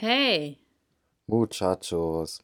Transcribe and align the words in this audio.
Hey. 0.00 0.58
Muchachos. 1.26 2.40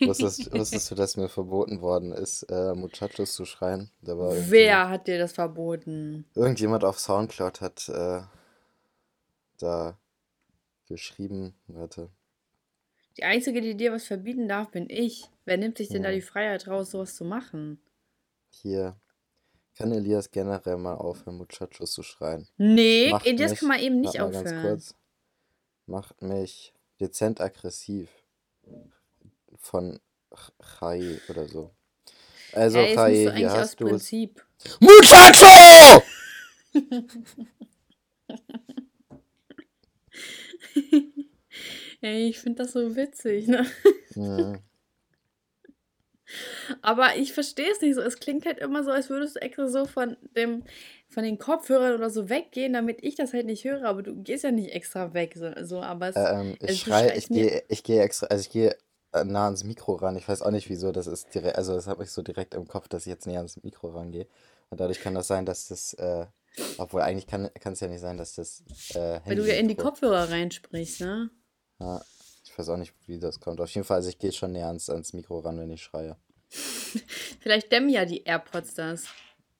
Wusstest, 0.00 0.52
wusstest 0.52 0.90
du, 0.90 0.94
dass 0.94 1.16
mir 1.16 1.28
verboten 1.28 1.80
worden 1.80 2.12
ist, 2.12 2.42
äh, 2.50 2.74
Muchachos 2.74 3.34
zu 3.34 3.44
schreien? 3.44 3.90
Da 4.00 4.14
Wer 4.18 4.88
hat 4.88 5.06
dir 5.06 5.18
das 5.18 5.32
verboten? 5.32 6.24
Irgendjemand 6.34 6.84
auf 6.84 6.98
Soundcloud 6.98 7.60
hat 7.60 7.88
äh, 7.88 8.22
da 9.58 9.98
geschrieben, 10.88 11.54
warte. 11.66 12.10
Die 13.16 13.24
Einzige, 13.24 13.60
die 13.60 13.76
dir 13.76 13.92
was 13.92 14.04
verbieten 14.04 14.48
darf, 14.48 14.70
bin 14.70 14.90
ich. 14.90 15.24
Wer 15.44 15.56
nimmt 15.58 15.78
sich 15.78 15.88
denn 15.88 16.02
da 16.02 16.10
Ja. 16.10 16.16
die 16.16 16.22
Freiheit 16.22 16.66
raus, 16.66 16.90
sowas 16.90 17.14
zu 17.14 17.24
machen? 17.24 17.80
Hier. 18.50 18.96
Kann 19.76 19.92
Elias 19.92 20.30
generell 20.30 20.78
mal 20.78 20.94
aufhören, 20.94 21.36
Muchachos 21.36 21.92
zu 21.92 22.02
schreien? 22.02 22.48
Nee, 22.56 23.10
Macht 23.10 23.26
ey, 23.26 23.36
das 23.36 23.50
mich- 23.52 23.60
kann 23.60 23.68
man 23.68 23.78
eben 23.80 24.00
nicht 24.00 24.18
Warte 24.18 24.20
mal 24.20 24.26
aufhören. 24.40 24.44
ganz 24.44 24.62
kurz. 24.62 24.94
Macht 25.86 26.20
mich 26.22 26.72
dezent 27.00 27.40
aggressiv. 27.40 28.10
Von 29.58 30.00
Ch- 30.32 30.52
Chai 30.78 31.20
oder 31.28 31.46
so. 31.48 31.70
Also, 32.52 32.78
musst 32.80 32.94
Chai, 32.94 33.10
du 33.12 33.18
hier 33.20 33.32
eigentlich 33.32 33.52
hast 33.52 33.80
du. 33.80 33.88
Prinzip. 33.88 34.44
Muchacho! 34.80 36.02
Ey, 42.00 42.28
ich 42.28 42.38
finde 42.38 42.62
das 42.62 42.72
so 42.72 42.94
witzig, 42.96 43.46
ne? 43.48 43.66
Mhm. 44.14 44.58
Aber 46.82 47.16
ich 47.16 47.32
verstehe 47.32 47.70
es 47.70 47.80
nicht 47.80 47.94
so. 47.94 48.00
Es 48.00 48.18
klingt 48.18 48.46
halt 48.46 48.58
immer 48.58 48.84
so, 48.84 48.90
als 48.90 49.10
würdest 49.10 49.36
du 49.36 49.42
extra 49.42 49.68
so 49.68 49.84
von 49.84 50.16
dem, 50.36 50.64
von 51.08 51.22
den 51.22 51.38
Kopfhörern 51.38 51.94
oder 51.94 52.10
so 52.10 52.28
weggehen, 52.28 52.72
damit 52.72 53.02
ich 53.02 53.14
das 53.14 53.32
halt 53.32 53.46
nicht 53.46 53.64
höre. 53.64 53.84
Aber 53.84 54.02
du 54.02 54.14
gehst 54.22 54.44
ja 54.44 54.50
nicht 54.50 54.72
extra 54.72 55.14
weg. 55.14 55.34
So, 55.36 55.52
so 55.62 55.80
aber 55.80 56.08
es, 56.08 56.16
Ähm, 56.16 56.56
Also 56.60 56.74
ich 56.74 56.84
du 56.84 56.90
schrei, 56.90 57.08
schreist 57.08 57.16
ich 57.16 57.28
gehe, 57.28 57.62
ich 57.68 57.82
gehe 57.84 58.02
extra, 58.02 58.26
also 58.26 58.40
ich 58.40 58.50
gehe 58.50 58.76
äh, 59.12 59.24
nah 59.24 59.46
ans 59.46 59.64
Mikro 59.64 59.94
ran. 59.94 60.16
Ich 60.16 60.28
weiß 60.28 60.42
auch 60.42 60.50
nicht 60.50 60.68
wieso, 60.68 60.92
das 60.92 61.06
ist 61.06 61.34
direkt, 61.34 61.56
also 61.56 61.74
das 61.74 61.86
habe 61.86 62.02
ich 62.02 62.10
so 62.10 62.22
direkt 62.22 62.54
im 62.54 62.66
Kopf, 62.66 62.88
dass 62.88 63.06
ich 63.06 63.10
jetzt 63.10 63.26
näher 63.26 63.38
ans 63.38 63.62
Mikro 63.62 63.88
rangehe. 63.88 64.26
Und 64.70 64.80
dadurch 64.80 65.00
kann 65.00 65.14
das 65.14 65.28
sein, 65.28 65.46
dass 65.46 65.68
das, 65.68 65.94
äh, 65.94 66.26
obwohl 66.78 67.02
eigentlich 67.02 67.26
kann 67.26 67.50
kann 67.60 67.74
es 67.74 67.80
ja 67.80 67.88
nicht 67.88 68.00
sein, 68.00 68.16
dass 68.16 68.34
das 68.34 68.64
äh, 68.94 69.20
weil 69.24 69.36
du 69.36 69.46
ja 69.46 69.54
in 69.54 69.68
die 69.68 69.74
Kopfhörer 69.76 70.30
reinsprichst, 70.30 71.00
ne? 71.02 71.30
Ja, 71.78 72.02
ich 72.56 72.58
weiß 72.60 72.70
auch 72.70 72.78
nicht, 72.78 72.94
wie 73.06 73.18
das 73.18 73.38
kommt. 73.38 73.60
Auf 73.60 73.68
jeden 73.74 73.84
Fall, 73.84 73.98
also 73.98 74.08
ich 74.08 74.18
gehe 74.18 74.32
schon 74.32 74.52
näher 74.52 74.68
ans, 74.68 74.88
ans 74.88 75.12
Mikro 75.12 75.40
ran, 75.40 75.58
wenn 75.58 75.70
ich 75.70 75.82
schreie. 75.82 76.16
Vielleicht 77.40 77.70
dämmen 77.70 77.90
ja 77.90 78.06
die 78.06 78.22
AirPods 78.24 78.72
das. 78.72 79.08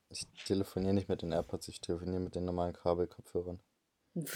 Ich 0.08 0.26
telefoniere 0.46 0.94
nicht 0.94 1.10
mit 1.10 1.20
den 1.20 1.30
AirPods, 1.30 1.68
ich 1.68 1.82
telefoniere 1.82 2.20
mit 2.20 2.34
den 2.36 2.46
normalen 2.46 2.72
Kabelkopfhörern. 2.72 3.60
Was? 4.14 4.34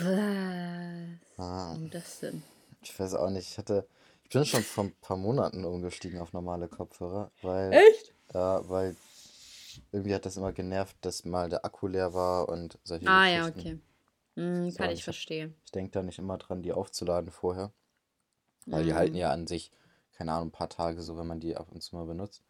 Ah, 1.38 1.72
Warum 1.72 1.88
das 1.88 2.20
denn? 2.20 2.42
ich 2.82 3.00
weiß 3.00 3.14
auch 3.14 3.30
nicht. 3.30 3.48
Ich 3.50 3.56
hatte, 3.56 3.86
ich 4.24 4.30
bin 4.30 4.44
schon 4.44 4.62
vor 4.62 4.84
ein 4.84 4.94
paar 5.00 5.16
Monaten 5.16 5.64
umgestiegen 5.64 6.20
auf 6.20 6.34
normale 6.34 6.68
Kopfhörer, 6.68 7.30
weil, 7.40 7.72
Echt? 7.72 8.12
ja, 8.34 8.68
weil 8.68 8.94
irgendwie 9.90 10.14
hat 10.14 10.26
das 10.26 10.36
immer 10.36 10.52
genervt, 10.52 10.96
dass 11.00 11.24
mal 11.24 11.48
der 11.48 11.64
Akku 11.64 11.86
leer 11.86 12.12
war 12.12 12.50
und 12.50 12.78
solche 12.84 13.06
Ah, 13.08 13.26
ja, 13.26 13.46
okay. 13.48 13.78
Hm, 14.36 14.70
So, 14.70 14.76
kann 14.78 14.90
und 14.90 14.92
ich 14.92 15.04
verstehen. 15.04 15.54
Ich 15.64 15.72
denke 15.72 15.92
da 15.92 16.02
nicht 16.02 16.18
immer 16.18 16.36
dran, 16.36 16.62
die 16.62 16.72
aufzuladen 16.72 17.30
vorher. 17.30 17.72
Weil 18.66 18.84
die 18.84 18.94
halten 18.94 19.16
ja 19.16 19.30
an 19.30 19.46
sich, 19.46 19.70
keine 20.12 20.32
Ahnung, 20.32 20.48
ein 20.48 20.52
paar 20.52 20.68
Tage 20.68 21.02
so, 21.02 21.16
wenn 21.16 21.26
man 21.26 21.40
die 21.40 21.56
ab 21.56 21.68
und 21.72 21.82
zu 21.82 21.96
mal 21.96 22.04
benutzt. 22.04 22.42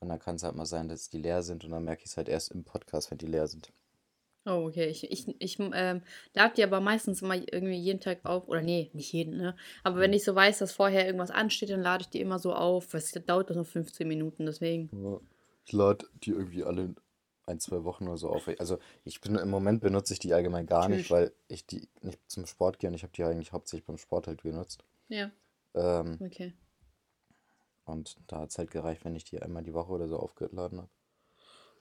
Und 0.00 0.08
dann 0.08 0.18
kann 0.18 0.36
es 0.36 0.44
halt 0.44 0.54
mal 0.54 0.66
sein, 0.66 0.88
dass 0.88 1.10
die 1.10 1.18
leer 1.18 1.42
sind 1.42 1.64
und 1.64 1.70
dann 1.70 1.84
merke 1.84 2.02
ich 2.04 2.10
es 2.10 2.16
halt 2.16 2.28
erst 2.28 2.52
im 2.52 2.64
Podcast, 2.64 3.10
wenn 3.10 3.18
die 3.18 3.26
leer 3.26 3.48
sind. 3.48 3.72
Oh, 4.46 4.66
okay. 4.66 4.86
Ich, 4.86 5.10
ich, 5.10 5.26
ich 5.40 5.58
ähm, 5.58 6.02
lade 6.32 6.54
die 6.56 6.64
aber 6.64 6.80
meistens 6.80 7.20
immer 7.20 7.34
irgendwie 7.34 7.76
jeden 7.76 8.00
Tag 8.00 8.24
auf. 8.24 8.48
Oder 8.48 8.62
nee, 8.62 8.90
nicht 8.94 9.12
jeden, 9.12 9.36
ne? 9.36 9.56
Aber 9.82 9.98
wenn 9.98 10.12
ich 10.12 10.24
so 10.24 10.34
weiß, 10.34 10.58
dass 10.58 10.72
vorher 10.72 11.04
irgendwas 11.04 11.30
ansteht, 11.30 11.70
dann 11.70 11.82
lade 11.82 12.02
ich 12.02 12.08
die 12.08 12.20
immer 12.20 12.38
so 12.38 12.54
auf. 12.54 12.94
Was 12.94 13.10
dauert 13.12 13.50
das 13.50 13.56
noch 13.56 13.66
15 13.66 14.08
Minuten, 14.08 14.46
deswegen. 14.46 14.88
Ja, 14.92 15.20
Ich 15.66 15.72
lade 15.72 16.06
die 16.22 16.30
irgendwie 16.30 16.64
alle 16.64 16.94
ein, 17.44 17.60
zwei 17.60 17.84
Wochen 17.84 18.06
oder 18.06 18.16
so 18.16 18.30
auf. 18.30 18.48
Also 18.58 18.78
ich 19.04 19.20
bin 19.20 19.34
im 19.34 19.50
Moment 19.50 19.80
benutze 19.80 20.12
ich 20.12 20.18
die 20.18 20.32
allgemein 20.32 20.66
gar 20.66 20.88
nicht, 20.88 21.02
Tschüss. 21.02 21.10
weil 21.10 21.32
ich 21.48 21.66
die 21.66 21.88
nicht 22.00 22.20
zum 22.28 22.46
Sport 22.46 22.78
gehe 22.78 22.88
und 22.88 22.94
ich 22.94 23.02
habe 23.02 23.12
die 23.14 23.24
eigentlich 23.24 23.52
hauptsächlich 23.52 23.86
beim 23.86 23.98
Sport 23.98 24.28
halt 24.28 24.42
genutzt. 24.42 24.84
Ja, 25.08 25.30
Ähm, 25.78 26.18
okay. 26.20 26.54
und 27.84 28.18
da 28.26 28.40
hat 28.40 28.50
es 28.50 28.58
halt 28.58 28.70
gereicht, 28.70 29.04
wenn 29.04 29.14
ich 29.14 29.24
die 29.24 29.40
einmal 29.40 29.62
die 29.62 29.74
Woche 29.74 29.92
oder 29.92 30.08
so 30.08 30.18
aufgeladen 30.18 30.78
habe. 30.78 30.90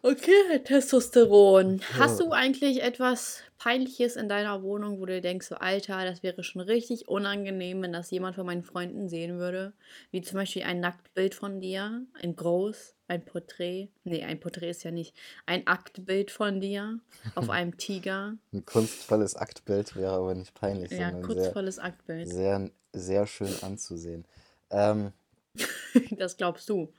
Okay, 0.04 0.60
Testosteron. 0.64 1.82
Hast 1.98 2.20
Ja. 2.20 2.26
du 2.26 2.32
eigentlich 2.32 2.82
etwas 2.84 3.42
Peinliches 3.58 4.16
in 4.16 4.30
deiner 4.30 4.62
Wohnung, 4.62 5.00
wo 5.00 5.06
du 5.06 5.20
denkst, 5.20 5.48
so, 5.48 5.56
Alter, 5.56 6.06
das 6.06 6.22
wäre 6.24 6.44
schon 6.44 6.62
richtig 6.62 7.08
unangenehm, 7.08 7.82
wenn 7.82 7.92
das 7.94 8.12
jemand 8.12 8.36
von 8.36 8.46
meinen 8.46 8.64
Freunden 8.64 9.10
sehen 9.10 9.40
würde? 9.40 9.74
Wie 10.12 10.22
zum 10.22 10.36
Beispiel 10.38 10.64
ein 10.64 10.80
Nacktbild 10.80 11.34
von 11.34 11.60
dir, 11.60 12.06
ein 12.22 12.36
groß, 12.36 12.96
ein 13.08 13.26
Porträt. 13.26 13.90
Nee, 14.04 14.24
ein 14.24 14.40
Porträt 14.40 14.70
ist 14.70 14.84
ja 14.84 14.92
nicht. 14.92 15.16
Ein 15.48 15.66
Aktbild 15.66 16.30
von 16.32 16.62
dir 16.62 17.00
auf 17.36 17.50
einem 17.50 17.76
Tiger. 17.78 18.38
Ein 18.54 18.66
kunstvolles 18.66 19.36
Aktbild 19.36 19.96
wäre 19.96 20.14
aber 20.14 20.36
nicht 20.36 20.54
peinlich, 20.54 20.92
Ja, 20.92 21.08
sondern 21.08 21.24
sehr, 21.24 21.34
kurzvolles 21.36 21.80
Aktbild. 21.80 22.30
sehr, 22.30 22.70
sehr 22.94 23.26
schön 23.28 23.54
anzusehen. 23.64 24.26
Ähm, 24.70 25.12
Das 26.18 26.38
glaubst 26.38 26.70
du. 26.70 26.94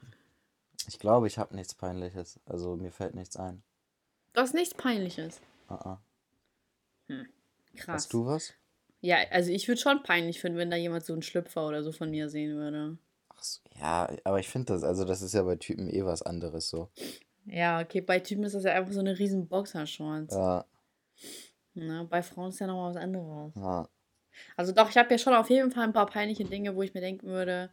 Ich 0.89 0.99
glaube, 0.99 1.27
ich 1.27 1.39
habe 1.39 1.55
nichts 1.55 1.75
Peinliches. 1.75 2.41
Also 2.47 2.77
mir 2.77 2.91
fällt 2.91 3.15
nichts 3.15 3.37
ein. 3.37 3.63
Du 4.33 4.41
hast 4.41 4.55
nichts 4.55 4.75
Peinliches. 4.75 5.41
Ah, 5.69 5.75
ah. 5.75 6.03
Krass. 7.77 7.95
Hast 7.95 8.13
du 8.13 8.27
was? 8.27 8.55
Ja, 9.01 9.19
also 9.31 9.51
ich 9.51 9.69
würde 9.69 9.81
schon 9.81 10.03
peinlich 10.03 10.41
finden, 10.41 10.59
wenn 10.59 10.71
da 10.71 10.77
jemand 10.77 11.05
so 11.05 11.13
einen 11.13 11.23
Schlüpfer 11.23 11.67
oder 11.69 11.83
so 11.85 11.93
von 11.93 12.11
mir 12.11 12.29
sehen 12.29 12.57
würde. 12.57 12.99
Ach 13.29 13.43
so, 13.43 13.61
ja, 13.79 14.11
aber 14.25 14.41
ich 14.41 14.49
finde 14.49 14.73
das, 14.73 14.83
also 14.83 15.05
das 15.05 15.23
ist 15.23 15.35
ja 15.35 15.43
bei 15.43 15.57
Typen 15.57 15.89
eh 15.89 16.05
was 16.05 16.23
anderes 16.23 16.69
so. 16.69 16.91
Ja, 17.45 17.81
okay, 17.81 18.01
bei 18.01 18.19
Typen 18.19 18.43
ist 18.43 18.55
das 18.55 18.65
ja 18.65 18.73
einfach 18.73 18.93
so 18.93 19.01
eine 19.01 19.19
riesen 19.19 19.47
Boxershorts. 19.47 20.35
Ja, 20.35 20.65
Ne? 21.79 22.07
Bei 22.11 22.23
Frauen 22.23 22.49
ist 22.49 22.59
ja 22.59 22.67
nochmal 22.67 22.91
was 22.91 23.03
anderes. 23.03 23.55
ja. 23.55 23.89
Also 24.57 24.73
doch, 24.73 24.91
ich 24.91 24.97
habe 24.97 25.11
ja 25.11 25.19
schon 25.19 25.35
auf 25.35 25.51
jeden 25.51 25.71
Fall 25.71 25.85
ein 25.85 25.93
paar 25.93 26.07
peinliche 26.07 26.45
Dinge, 26.45 26.75
wo 26.75 26.83
ich 26.83 26.95
mir 26.95 27.01
denken 27.01 27.27
würde. 27.29 27.71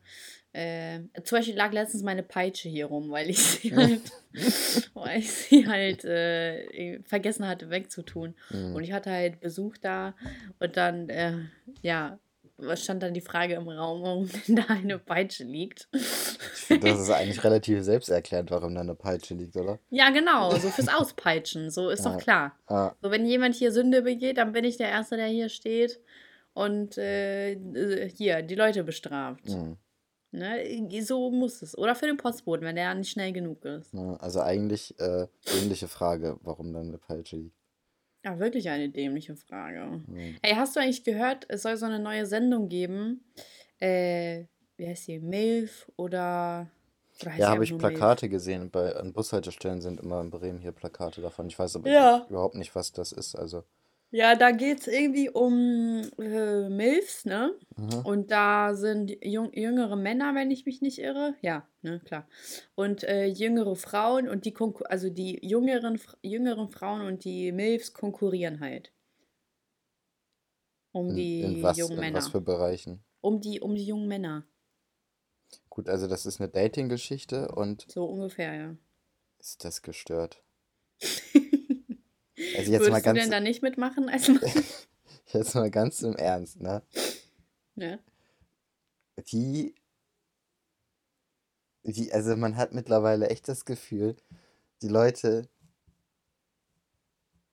Äh, 0.53 1.01
zum 1.23 1.39
Beispiel 1.39 1.55
lag 1.55 1.73
letztens 1.73 2.01
meine 2.03 2.23
Peitsche 2.23 2.69
hier 2.69 2.85
rum, 2.85 3.11
weil 3.11 3.29
ich 3.29 3.43
sie 3.43 3.75
halt, 3.75 4.01
weil 4.93 5.19
ich 5.19 5.31
sie 5.31 5.67
halt 5.67 6.05
äh, 6.05 7.01
vergessen 7.03 7.45
hatte 7.47 7.69
wegzutun. 7.69 8.35
Mhm. 8.51 8.75
Und 8.75 8.83
ich 8.83 8.93
hatte 8.93 9.11
halt 9.11 9.41
Besuch 9.41 9.75
da 9.77 10.15
und 10.59 10.77
dann, 10.77 11.09
äh, 11.09 11.33
ja, 11.81 12.19
stand 12.75 13.03
dann 13.03 13.13
die 13.13 13.19
Frage 13.19 13.55
im 13.55 13.67
Raum, 13.67 14.01
warum 14.03 14.29
denn 14.47 14.55
da 14.55 14.63
eine 14.69 14.97
Peitsche 14.97 15.43
liegt. 15.43 15.89
Das 16.69 16.99
ist 17.01 17.09
eigentlich 17.11 17.43
relativ 17.43 17.83
selbsterklärend, 17.83 18.49
warum 18.49 18.75
da 18.75 18.79
eine 18.81 18.95
Peitsche 18.95 19.33
liegt, 19.33 19.57
oder? 19.57 19.79
Ja, 19.89 20.09
genau, 20.09 20.57
so 20.57 20.69
fürs 20.69 20.87
Auspeitschen, 20.87 21.69
so 21.69 21.89
ist 21.89 22.05
Ja. 22.05 22.11
doch 22.11 22.17
klar. 22.17 22.57
Ah, 22.67 22.93
So, 23.01 23.11
wenn 23.11 23.25
jemand 23.25 23.55
hier 23.55 23.73
Sünde 23.73 24.03
begeht, 24.03 24.37
dann 24.37 24.53
bin 24.53 24.63
ich 24.63 24.77
der 24.77 24.87
Erste, 24.87 25.17
der 25.17 25.27
hier 25.27 25.49
steht 25.49 25.99
und 26.55 26.97
äh, 26.97 27.51
äh, 27.51 28.09
hier 28.09 28.41
die 28.41 28.55
Leute 28.55 28.83
bestraft. 28.83 29.47
mh. 29.47 29.77
Ne? 30.31 31.01
So 31.03 31.31
muss 31.31 31.61
es. 31.61 31.77
Oder 31.77 31.95
für 31.95 32.07
den 32.07 32.17
Postboten, 32.17 32.65
wenn 32.65 32.75
der 32.75 32.93
nicht 32.95 33.11
schnell 33.11 33.31
genug 33.31 33.63
ist. 33.63 33.93
Ja, 33.93 34.15
also 34.17 34.41
eigentlich 34.41 34.99
äh, 34.99 35.27
ähnliche 35.61 35.87
Frage, 35.87 36.37
warum 36.41 36.73
da 36.73 36.79
eine 36.81 36.97
Peitsche 36.97 37.37
liegt. 37.37 37.55
Ja, 38.25 38.37
wirklich 38.39 38.69
eine 38.69 38.89
dämliche 38.89 39.35
Frage. 39.35 40.01
Mhm. 40.07 40.35
Hey, 40.41 40.55
hast 40.55 40.75
du 40.75 40.79
eigentlich 40.81 41.03
gehört, 41.03 41.45
es 41.47 41.61
soll 41.61 41.77
so 41.77 41.85
eine 41.85 41.99
neue 41.99 42.25
Sendung 42.25 42.67
geben? 42.69 43.23
Äh, 43.79 44.45
wie 44.77 44.87
heißt 44.89 45.07
die? 45.07 45.19
MILF 45.19 45.89
oder. 45.95 46.67
oder 47.21 47.37
Ja, 47.37 47.49
habe 47.49 47.63
ich 47.63 47.69
nur 47.71 47.79
MILF? 47.79 47.93
Plakate 47.93 48.27
gesehen. 48.27 48.71
Bei, 48.71 48.93
an 48.95 49.13
Bushaltestellen 49.13 49.79
sind 49.79 50.01
immer 50.01 50.19
in 50.21 50.31
Bremen 50.31 50.59
hier 50.59 50.71
Plakate 50.73 51.21
davon. 51.21 51.47
Ich 51.47 51.57
weiß 51.57 51.75
aber 51.77 51.89
Ja. 51.89 52.25
überhaupt 52.29 52.55
nicht, 52.55 52.75
was 52.75 52.91
das 52.91 53.11
ist. 53.13 53.35
Also, 53.35 53.63
Ja, 54.15 54.37
da 54.37 54.51
geht 54.51 54.79
es 54.79 54.87
irgendwie 54.87 55.29
um 55.29 56.09
äh, 56.19 56.69
MILFs, 56.69 57.25
ne? 57.25 57.53
mhm. 57.75 58.05
Und 58.05 58.31
da 58.31 58.73
sind 58.73 59.11
jung, 59.21 59.51
jüngere 59.51 59.97
Männer, 59.97 60.33
wenn 60.33 60.51
ich 60.51 60.65
mich 60.65 60.81
nicht 60.81 60.99
irre. 60.99 61.35
Ja, 61.41 61.67
ne, 61.81 61.99
klar. 61.99 62.25
Und 62.75 63.03
äh, 63.03 63.25
jüngere 63.25 63.75
Frauen 63.75 64.29
und 64.29 64.45
die 64.45 64.53
Konkur 64.53 64.89
also 64.89 65.09
die 65.09 65.45
jüngeren, 65.45 65.99
jüngeren 66.21 66.69
Frauen 66.69 67.01
und 67.01 67.25
die 67.25 67.51
MILFs 67.51 67.91
konkurrieren 67.91 68.61
halt. 68.61 68.93
Um 70.93 71.09
in, 71.09 71.15
die 71.17 71.41
in 71.41 71.61
was, 71.61 71.77
jungen 71.77 71.95
in 71.95 71.99
Männer. 71.99 72.17
was 72.19 72.29
für 72.29 72.39
Bereichen? 72.39 73.03
Um 73.19 73.41
die, 73.41 73.59
um 73.59 73.75
die 73.75 73.85
jungen 73.85 74.07
Männer. 74.07 74.45
Gut, 75.69 75.89
also 75.89 76.07
das 76.07 76.25
ist 76.25 76.39
eine 76.39 76.47
Dating-Geschichte 76.47 77.49
und 77.49 77.85
So 77.91 78.05
ungefähr, 78.05 78.53
ja. 78.53 78.75
ist 79.39 79.65
das 79.65 79.81
gestört? 79.81 80.41
Also 82.57 82.71
jetzt 82.71 82.81
mal 82.81 82.87
Würdest 82.87 82.97
du 82.97 83.03
ganz, 83.03 83.19
denn 83.19 83.31
da 83.31 83.39
nicht 83.39 83.61
mitmachen 83.61 84.09
als 84.09 84.27
Mann? 84.27 84.41
jetzt 85.33 85.55
mal 85.55 85.71
ganz 85.71 86.01
im 86.01 86.15
Ernst, 86.15 86.61
ne? 86.61 86.81
ja. 87.75 87.99
Die, 89.31 89.73
die, 91.83 92.11
also 92.11 92.35
man 92.35 92.57
hat 92.57 92.73
mittlerweile 92.73 93.29
echt 93.29 93.47
das 93.47 93.63
Gefühl, 93.63 94.17
die 94.81 94.89
Leute 94.89 95.47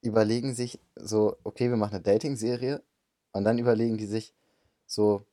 überlegen 0.00 0.54
sich 0.54 0.80
so, 0.96 1.36
okay, 1.44 1.70
wir 1.70 1.76
machen 1.76 1.94
eine 1.94 2.02
Dating-Serie 2.02 2.82
und 3.32 3.44
dann 3.44 3.58
überlegen 3.58 3.96
die 3.96 4.06
sich, 4.06 4.34
so 4.92 5.24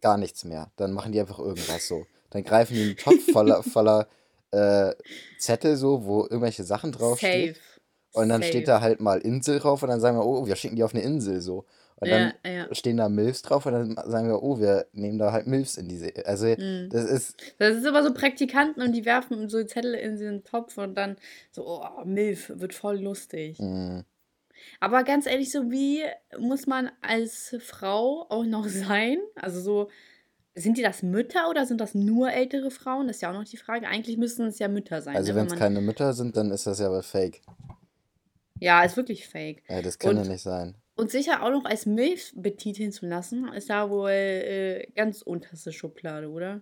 gar 0.00 0.16
nichts 0.16 0.44
mehr. 0.44 0.70
Dann 0.76 0.92
machen 0.92 1.12
die 1.12 1.20
einfach 1.20 1.38
irgendwas 1.38 1.88
so. 1.88 2.06
Dann 2.30 2.44
greifen 2.44 2.74
die 2.74 2.82
einen 2.82 2.96
Topf 2.96 3.24
voller, 3.32 3.62
voller 3.62 4.08
äh, 4.50 4.94
Zettel 5.38 5.76
so, 5.76 6.04
wo 6.04 6.22
irgendwelche 6.22 6.64
Sachen 6.64 6.92
draufstehen. 6.92 7.54
Safe. 7.54 7.77
Und 8.18 8.28
dann 8.28 8.42
Safe. 8.42 8.50
steht 8.52 8.68
da 8.68 8.80
halt 8.80 9.00
mal 9.00 9.18
Insel 9.20 9.58
drauf 9.58 9.82
und 9.82 9.88
dann 9.88 10.00
sagen 10.00 10.16
wir, 10.18 10.24
oh, 10.26 10.46
wir 10.46 10.56
schicken 10.56 10.76
die 10.76 10.82
auf 10.82 10.94
eine 10.94 11.02
Insel 11.02 11.40
so. 11.40 11.64
Und 12.00 12.10
dann 12.10 12.32
Ja, 12.44 12.50
ja. 12.52 12.74
stehen 12.74 12.96
da 12.96 13.08
Milfs 13.08 13.42
drauf 13.42 13.66
und 13.66 13.72
dann 13.72 13.96
sagen 14.08 14.28
wir, 14.28 14.40
oh, 14.42 14.60
wir 14.60 14.86
nehmen 14.92 15.18
da 15.18 15.32
halt 15.32 15.46
Milfs 15.48 15.76
in 15.76 15.88
diese. 15.88 16.12
Also, 16.26 16.46
Mhm. 16.46 16.88
das 16.90 17.04
ist. 17.10 17.36
Das 17.58 17.74
ist 17.76 17.84
immer 17.84 18.04
so 18.04 18.14
Praktikanten 18.14 18.82
und 18.82 18.92
die 18.92 19.04
werfen 19.04 19.48
so 19.48 19.62
Zettel 19.64 19.94
in 19.94 20.16
den 20.16 20.44
Topf 20.44 20.78
und 20.78 20.94
dann 20.96 21.16
so, 21.50 21.66
oh, 21.66 22.04
Milf, 22.04 22.52
wird 22.54 22.72
voll 22.72 23.00
lustig. 23.00 23.58
Mh, 23.58 24.04
Aber 24.80 25.02
ganz 25.04 25.26
ehrlich, 25.26 25.50
so 25.50 25.70
wie 25.70 26.02
muss 26.38 26.66
man 26.68 26.90
als 27.02 27.56
Frau 27.60 28.26
auch 28.28 28.44
noch 28.44 28.66
sein? 28.68 29.18
Also 29.34 29.60
so, 29.60 29.88
sind 30.54 30.76
die 30.78 30.82
das 30.82 31.02
Mütter 31.02 31.48
oder 31.50 31.66
sind 31.66 31.80
das 31.80 31.94
nur 31.94 32.30
ältere 32.32 32.70
Frauen? 32.70 33.06
Das 33.08 33.16
ist 33.16 33.22
ja 33.22 33.30
auch 33.30 33.34
noch 33.34 33.44
die 33.44 33.56
Frage. 33.56 33.88
Eigentlich 33.88 34.16
müssten 34.18 34.46
es 34.46 34.58
ja 34.60 34.68
Mütter 34.68 35.02
sein. 35.02 35.16
also, 35.16 35.32
ne? 35.32 35.40
wenn 35.40 35.46
es 35.46 35.54
keine 35.56 35.80
Mütter 35.80 36.12
sind, 36.12 36.36
dann 36.36 36.50
ist 36.52 36.66
das 36.66 36.78
ja 36.78 36.86
aber 36.86 37.02
fake. 37.02 37.42
Ja, 38.60 38.82
ist 38.82 38.96
wirklich 38.96 39.28
fake. 39.28 39.62
Ja, 39.68 39.82
das 39.82 39.98
kann 39.98 40.16
Und- 40.16 40.24
ja 40.24 40.32
nicht 40.32 40.42
sein. 40.42 40.74
Und 40.96 41.12
sicher 41.12 41.44
auch 41.44 41.50
noch 41.50 41.64
als 41.64 41.86
Milf 41.86 42.32
betiteln 42.34 42.90
zu 42.90 43.06
lassen, 43.06 43.46
ist 43.52 43.68
ja 43.68 43.88
wohl 43.88 44.10
äh, 44.10 44.90
ganz 44.96 45.22
unterste 45.22 45.72
Schublade, 45.72 46.28
oder? 46.28 46.60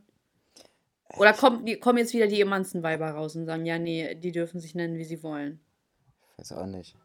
Oder 1.17 1.33
kommt, 1.33 1.67
die, 1.67 1.81
kommen 1.81 1.97
jetzt 1.99 2.13
wieder 2.13 2.27
die 2.27 2.43
Emanzenweiber 2.43 3.09
raus 3.13 3.35
und 3.35 3.47
sagen, 3.47 3.65
ja, 3.65 3.79
nee, 3.79 4.15
die 4.15 4.33
dürfen 4.33 4.61
sich 4.61 4.75
nennen, 4.75 4.99
wie 4.99 5.05
sie 5.05 5.23
wollen. 5.23 5.59
Ich 6.33 6.39
weiß 6.41 6.53
auch 6.53 6.67
nicht. 6.67 6.97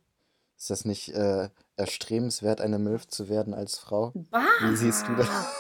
Ist 0.58 0.72
das 0.72 0.84
nicht 0.84 1.14
äh, 1.14 1.48
erstrebenswert, 1.78 2.60
eine 2.60 2.80
Milf 2.80 3.08
zu 3.08 3.30
werden 3.30 3.54
als 3.54 3.78
Frau? 3.80 4.12
Bah! 4.30 4.44
Wie 4.70 4.76
siehst 4.76 5.08
du 5.08 5.16
das? 5.16 5.30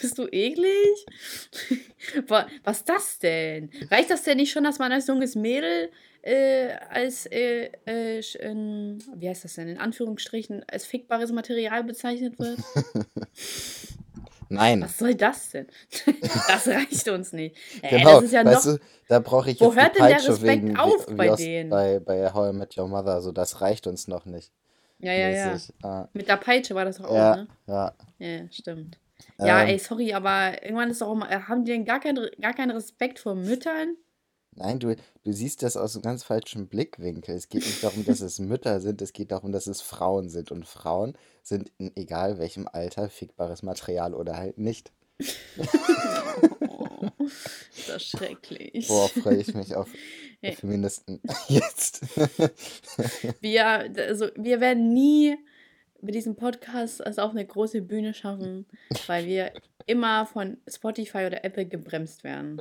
Bist 0.00 0.18
du 0.18 0.26
eklig? 0.30 1.06
Wa- 2.28 2.46
Was 2.64 2.78
ist 2.78 2.88
das 2.88 3.18
denn? 3.18 3.70
Reicht 3.90 4.10
das 4.10 4.22
denn 4.22 4.38
nicht 4.38 4.52
schon, 4.52 4.64
dass 4.64 4.78
man 4.78 4.92
als 4.92 5.06
junges 5.06 5.34
Mädel 5.36 5.90
äh, 6.24 6.72
als, 6.88 7.26
äh, 7.26 7.70
äh, 7.86 8.20
in, 8.40 8.98
wie 9.16 9.28
heißt 9.28 9.44
das 9.44 9.54
denn, 9.54 9.68
in 9.68 9.78
Anführungsstrichen, 9.78 10.64
als 10.68 10.86
fickbares 10.86 11.32
Material 11.32 11.84
bezeichnet 11.84 12.38
wird? 12.38 12.58
Nein. 14.48 14.82
Was 14.82 14.98
soll 14.98 15.14
das 15.14 15.50
denn? 15.50 15.66
das 16.48 16.66
reicht 16.68 17.08
uns 17.08 17.32
nicht. 17.32 17.56
Ey, 17.82 17.98
Genau, 17.98 18.14
das 18.14 18.22
ist 18.24 18.32
ja 18.32 18.44
weißt 18.44 18.66
noch. 18.66 18.74
du, 18.74 18.80
da 19.08 19.18
brauche 19.18 19.50
ich 19.50 19.60
Wo 19.60 19.66
jetzt 19.66 19.74
die 19.74 19.80
hört 19.80 19.96
denn 19.96 20.08
der 20.08 20.16
Respekt 20.28 20.62
wegen, 20.62 20.76
auf 20.76 21.08
wie, 21.08 21.12
wie 21.12 21.16
bei 21.16 21.28
aus, 21.30 21.38
denen? 21.38 21.70
Bei, 21.70 22.00
bei 22.00 22.32
How 22.32 22.54
I 22.54 22.56
Met 22.56 22.78
Your 22.78 22.88
Mother, 22.88 23.20
so 23.20 23.32
das 23.32 23.60
reicht 23.60 23.86
uns 23.86 24.08
noch 24.08 24.24
nicht. 24.24 24.52
Ja, 25.00 25.12
ja, 25.12 25.28
ja. 25.28 25.58
Ah, 25.82 26.08
Mit 26.14 26.28
der 26.28 26.36
Peitsche 26.36 26.74
war 26.74 26.84
das 26.86 26.98
doch 26.98 27.06
auch, 27.06 27.14
ja, 27.14 27.36
ne? 27.36 27.48
ja. 27.66 27.92
Ja, 28.18 28.50
stimmt. 28.50 28.98
Ja, 29.38 29.62
Ähm, 29.62 29.68
ey, 29.68 29.78
sorry, 29.78 30.12
aber 30.14 30.62
irgendwann 30.62 30.90
ist 30.90 31.00
doch 31.02 31.08
auch 31.08 31.14
mal, 31.14 31.30
äh, 31.30 31.40
haben 31.40 31.64
die 31.64 31.72
denn 31.72 31.84
gar, 31.84 32.00
kein, 32.00 32.18
gar 32.40 32.54
keinen 32.54 32.70
Respekt 32.70 33.18
vor 33.18 33.34
Müttern? 33.34 33.96
Nein, 34.56 34.78
du, 34.78 34.94
du 35.24 35.32
siehst 35.32 35.62
das 35.62 35.76
aus 35.76 35.94
einem 35.94 36.02
ganz 36.02 36.22
falschen 36.22 36.68
Blickwinkel. 36.68 37.34
Es 37.34 37.48
geht 37.48 37.64
nicht 37.64 37.82
darum, 37.82 38.04
dass 38.04 38.20
es 38.20 38.38
Mütter 38.38 38.80
sind, 38.80 39.02
es 39.02 39.12
geht 39.12 39.32
darum, 39.32 39.52
dass 39.52 39.66
es 39.66 39.80
Frauen 39.80 40.28
sind. 40.28 40.50
Und 40.50 40.66
Frauen 40.66 41.16
sind 41.42 41.72
in 41.78 41.94
egal 41.96 42.38
welchem 42.38 42.68
Alter 42.72 43.08
fickbares 43.08 43.62
Material 43.62 44.14
oder 44.14 44.36
halt 44.36 44.58
nicht. 44.58 44.92
Oh, 46.68 47.08
ist 47.76 47.88
das 47.88 48.04
schrecklich. 48.04 48.88
Boah, 48.88 49.08
freue 49.08 49.36
ich 49.36 49.54
mich 49.54 49.74
auf 49.74 49.88
Ja. 50.42 50.52
Feministen 50.52 51.20
jetzt. 51.48 52.02
Wir, 53.40 53.66
also, 53.96 54.28
wir 54.36 54.60
werden 54.60 54.92
nie 54.92 55.36
mit 56.02 56.14
diesem 56.14 56.36
Podcast 56.36 57.00
es 57.00 57.18
auf 57.18 57.30
eine 57.30 57.46
große 57.46 57.82
Bühne 57.82 58.12
schaffen, 58.12 58.66
weil 59.06 59.26
wir 59.26 59.52
immer 59.86 60.26
von 60.26 60.58
Spotify 60.68 61.26
oder 61.26 61.44
Apple 61.44 61.66
gebremst 61.66 62.24
werden. 62.24 62.60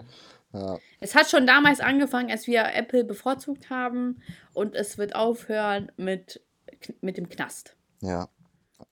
Ja, 0.53 0.77
Es 0.99 1.15
hat 1.15 1.29
schon 1.29 1.45
damals 1.47 1.79
angefangen, 1.79 2.31
als 2.31 2.47
wir 2.47 2.63
Apple 2.73 3.03
bevorzugt 3.03 3.69
haben 3.69 4.21
und 4.53 4.75
es 4.75 4.97
wird 4.97 5.15
aufhören 5.15 5.91
mit, 5.97 6.41
mit 7.01 7.17
dem 7.17 7.29
Knast. 7.29 7.75
ja, 8.01 8.29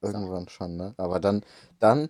irgendwann 0.02 0.48
schon, 0.50 0.76
ne? 0.78 0.94
Aber 0.98 1.20
dann, 1.20 1.44
dann 1.80 2.10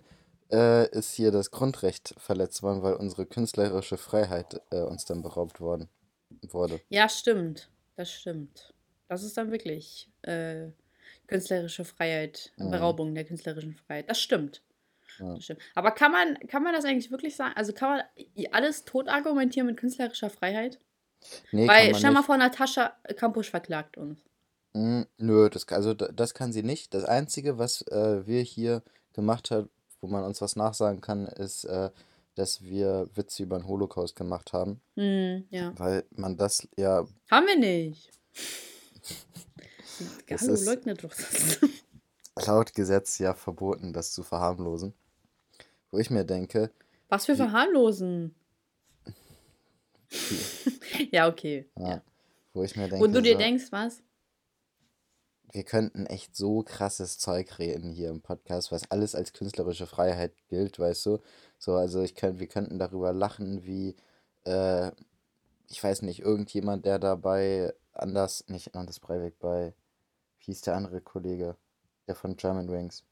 äh, 0.52 0.90
ist 0.92 1.14
hier 1.14 1.32
das 1.32 1.52
Grundrecht 1.52 2.14
verletzt 2.18 2.62
worden, 2.64 2.84
weil 2.84 2.94
unsere 2.94 3.26
künstlerische 3.26 3.98
Freiheit 3.98 4.62
äh, 4.72 4.82
uns 4.82 5.06
dann 5.06 5.22
beraubt 5.22 5.60
worden 5.62 5.90
wurde. 6.52 6.80
Ja, 6.90 7.10
stimmt. 7.10 7.70
Das 7.96 8.12
stimmt. 8.12 8.74
Das 9.08 9.24
ist 9.24 9.36
dann 9.38 9.52
wirklich 9.52 10.10
äh, 10.22 10.68
künstlerische 11.28 11.86
Freiheit, 11.86 12.54
Mhm. 12.58 12.72
Beraubung 12.72 13.16
der 13.16 13.26
künstlerischen 13.26 13.76
Freiheit. 13.76 14.10
Das 14.10 14.20
stimmt. 14.20 14.62
Ja. 15.20 15.56
Aber 15.76 15.92
kann 15.92 16.12
man, 16.12 16.38
kann 16.48 16.64
man 16.64 16.74
das 16.74 16.86
eigentlich 16.86 17.12
wirklich 17.12 17.36
sagen? 17.36 17.54
Also 17.56 17.74
kann 17.74 17.90
man 17.98 18.02
alles 18.52 18.86
tot 18.86 19.08
argumentieren 19.08 19.68
mit 19.68 19.78
künstlerischer 19.78 20.30
Freiheit? 20.30 20.80
Nee, 21.52 21.68
Weil, 21.68 21.94
stell 21.96 22.12
mal 22.12 22.24
vor, 22.24 22.38
Natascha 22.38 22.96
Kampusch 23.18 23.50
verklagt 23.52 23.98
uns. 23.98 24.24
Mm, 24.74 25.02
nö, 25.18 25.50
das, 25.50 25.68
also 25.68 25.94
da- 25.94 26.08
das 26.12 26.34
kann 26.34 26.52
sie 26.54 26.64
nicht. 26.64 26.94
Das 26.94 27.04
Einzige, 27.04 27.58
was 27.60 27.82
äh, 27.88 28.26
wir 28.26 28.42
hier 28.42 28.82
gemacht 29.14 29.52
haben, 29.52 29.70
wo 30.00 30.08
man 30.08 30.24
uns 30.24 30.42
was 30.42 30.56
nachsagen 30.56 31.02
kann, 31.02 31.28
ist, 31.28 31.66
äh, 31.66 31.92
dass 32.36 32.64
wir 32.64 33.08
Witze 33.14 33.44
über 33.44 33.60
den 33.60 33.68
Holocaust 33.68 34.16
gemacht 34.16 34.54
haben, 34.54 34.82
Hm, 34.96 35.46
ja. 35.50 35.74
weil 35.78 36.06
man 36.12 36.38
das 36.38 36.68
ja, 36.78 37.06
Haben 37.30 37.48
wir 37.48 37.58
nicht. 37.60 38.10
Das 40.28 40.42
Hallo, 40.42 40.56
leugnet 40.64 41.04
doch 41.04 41.10
das. 41.14 41.60
laut 42.48 42.74
Gesetz 42.74 43.20
ja 43.20 43.34
verboten, 43.36 43.94
das 43.94 44.14
zu 44.14 44.24
verharmlosen. 44.24 44.94
Wo 45.92 45.98
ich 46.00 46.10
mir 46.10 46.24
denke, 46.26 46.72
Was 47.10 47.26
für 47.26 47.36
verharmlosen. 47.36 48.34
ja, 51.12 51.28
okay. 51.28 51.70
ja, 51.78 51.90
Ja. 51.90 52.02
wo 52.54 52.64
ich 52.64 52.76
mir 52.76 52.88
denke, 52.90 53.00
Wo 53.00 53.08
du 53.12 53.22
dir 53.22 53.34
so, 53.34 53.38
denkst, 53.38 53.72
was? 53.72 54.02
wir 55.54 55.64
könnten 55.64 56.06
echt 56.06 56.36
so 56.36 56.64
krasses 56.64 57.18
Zeug 57.20 57.60
reden 57.60 57.92
hier 57.92 58.10
im 58.10 58.22
Podcast, 58.22 58.72
was 58.72 58.90
alles 58.90 59.16
als 59.16 59.34
künstlerische 59.34 59.86
Freiheit 59.86 60.34
gilt, 60.48 60.80
weißt 60.80 61.06
du? 61.08 61.20
So, 61.58 61.76
also 61.76 62.02
ich 62.02 62.16
könnte, 62.16 62.40
wir 62.40 62.48
könnten 62.48 62.80
darüber 62.80 63.12
lachen, 63.12 63.66
wie, 63.66 63.96
äh, 64.46 64.92
ich 65.68 65.84
weiß 65.84 66.04
nicht, 66.04 66.22
irgendjemand, 66.22 66.86
der 66.86 67.00
dabei 67.00 67.74
anders, 67.94 68.46
nicht 68.48 68.76
Anders 68.76 69.00
Breivik, 69.02 69.40
bei, 69.40 69.74
wie 70.40 70.46
hieß 70.46 70.62
der 70.62 70.76
andere 70.76 71.02
Kollege, 71.02 71.58
der 72.08 72.16
von 72.16 72.38
German 72.38 72.72
Wings? 72.72 73.04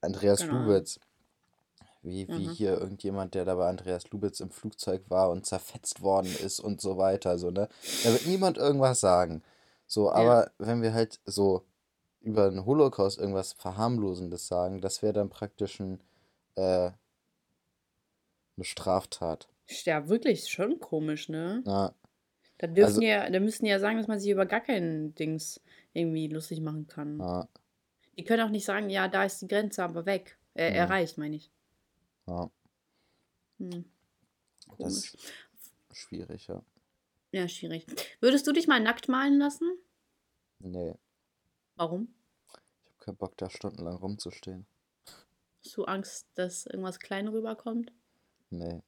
Andreas 0.00 0.42
Ahnung. 0.42 0.66
Lubitz. 0.66 0.98
Wie, 2.08 2.26
wie 2.28 2.46
Mhm. 2.46 2.50
hier 2.50 2.78
irgendjemand, 2.78 3.34
der 3.34 3.44
da 3.44 3.54
bei 3.54 3.68
Andreas 3.68 4.10
Lubitz 4.10 4.40
im 4.40 4.50
Flugzeug 4.50 5.02
war 5.08 5.30
und 5.30 5.46
zerfetzt 5.46 6.00
worden 6.02 6.34
ist 6.44 6.60
und 6.60 6.80
so 6.80 6.96
weiter, 6.98 7.38
so, 7.38 7.50
ne? 7.50 7.68
Da 8.04 8.12
wird 8.12 8.26
niemand 8.26 8.56
irgendwas 8.58 9.00
sagen. 9.00 9.42
So, 9.86 10.10
aber 10.10 10.50
wenn 10.58 10.82
wir 10.82 10.92
halt 10.92 11.20
so 11.24 11.64
über 12.20 12.50
den 12.50 12.64
Holocaust 12.66 13.18
irgendwas 13.18 13.52
Verharmlosendes 13.54 14.46
sagen, 14.48 14.80
das 14.80 15.02
wäre 15.02 15.12
dann 15.14 15.30
praktisch 15.30 15.80
ein, 15.80 16.00
äh, 16.56 16.90
eine 18.56 18.64
Straftat. 18.64 19.48
Ja, 19.84 20.08
wirklich 20.08 20.48
schon 20.48 20.78
komisch, 20.80 21.28
ne? 21.28 21.62
Ja, 21.66 21.92
Da 22.60 22.66
dürfen 22.66 22.86
Also- 22.86 23.02
ja, 23.02 23.30
da 23.30 23.38
müssen 23.38 23.66
ja 23.66 23.78
sagen, 23.78 23.98
dass 23.98 24.08
man 24.08 24.18
sich 24.18 24.30
über 24.32 24.44
gar 24.44 24.60
keinen 24.60 25.14
Dings 25.14 25.60
irgendwie 25.92 26.26
lustig 26.26 26.60
machen 26.60 26.88
kann. 26.88 27.20
ja, 27.20 27.46
Die 28.16 28.24
können 28.24 28.42
auch 28.42 28.50
nicht 28.50 28.64
sagen, 28.64 28.90
ja, 28.90 29.06
da 29.06 29.22
ist 29.24 29.40
die 29.42 29.46
Grenze, 29.46 29.84
aber 29.84 30.06
weg. 30.06 30.36
Äh, 30.54 30.70
Mhm. 30.70 30.76
Erreicht, 30.76 31.18
meine 31.18 31.36
ich. 31.36 31.52
Ja. 32.28 32.50
Hm. 33.58 33.84
Das 34.78 34.92
ist 34.98 35.18
schwierig, 35.92 36.46
ja. 36.46 36.62
Ja, 37.32 37.48
schwierig. 37.48 37.86
Würdest 38.20 38.46
du 38.46 38.52
dich 38.52 38.66
mal 38.68 38.80
nackt 38.80 39.08
malen 39.08 39.38
lassen? 39.38 39.70
Nee, 40.60 40.94
Warum? 41.76 42.08
ich 42.48 42.54
habe 42.86 42.98
keinen 42.98 43.16
Bock, 43.16 43.36
da 43.36 43.48
stundenlang 43.50 43.96
rumzustehen. 43.96 44.66
Hast 45.64 45.76
du 45.76 45.84
Angst, 45.84 46.26
dass 46.34 46.66
irgendwas 46.66 46.98
klein 46.98 47.28
rüberkommt? 47.28 47.92
Nee. 48.50 48.80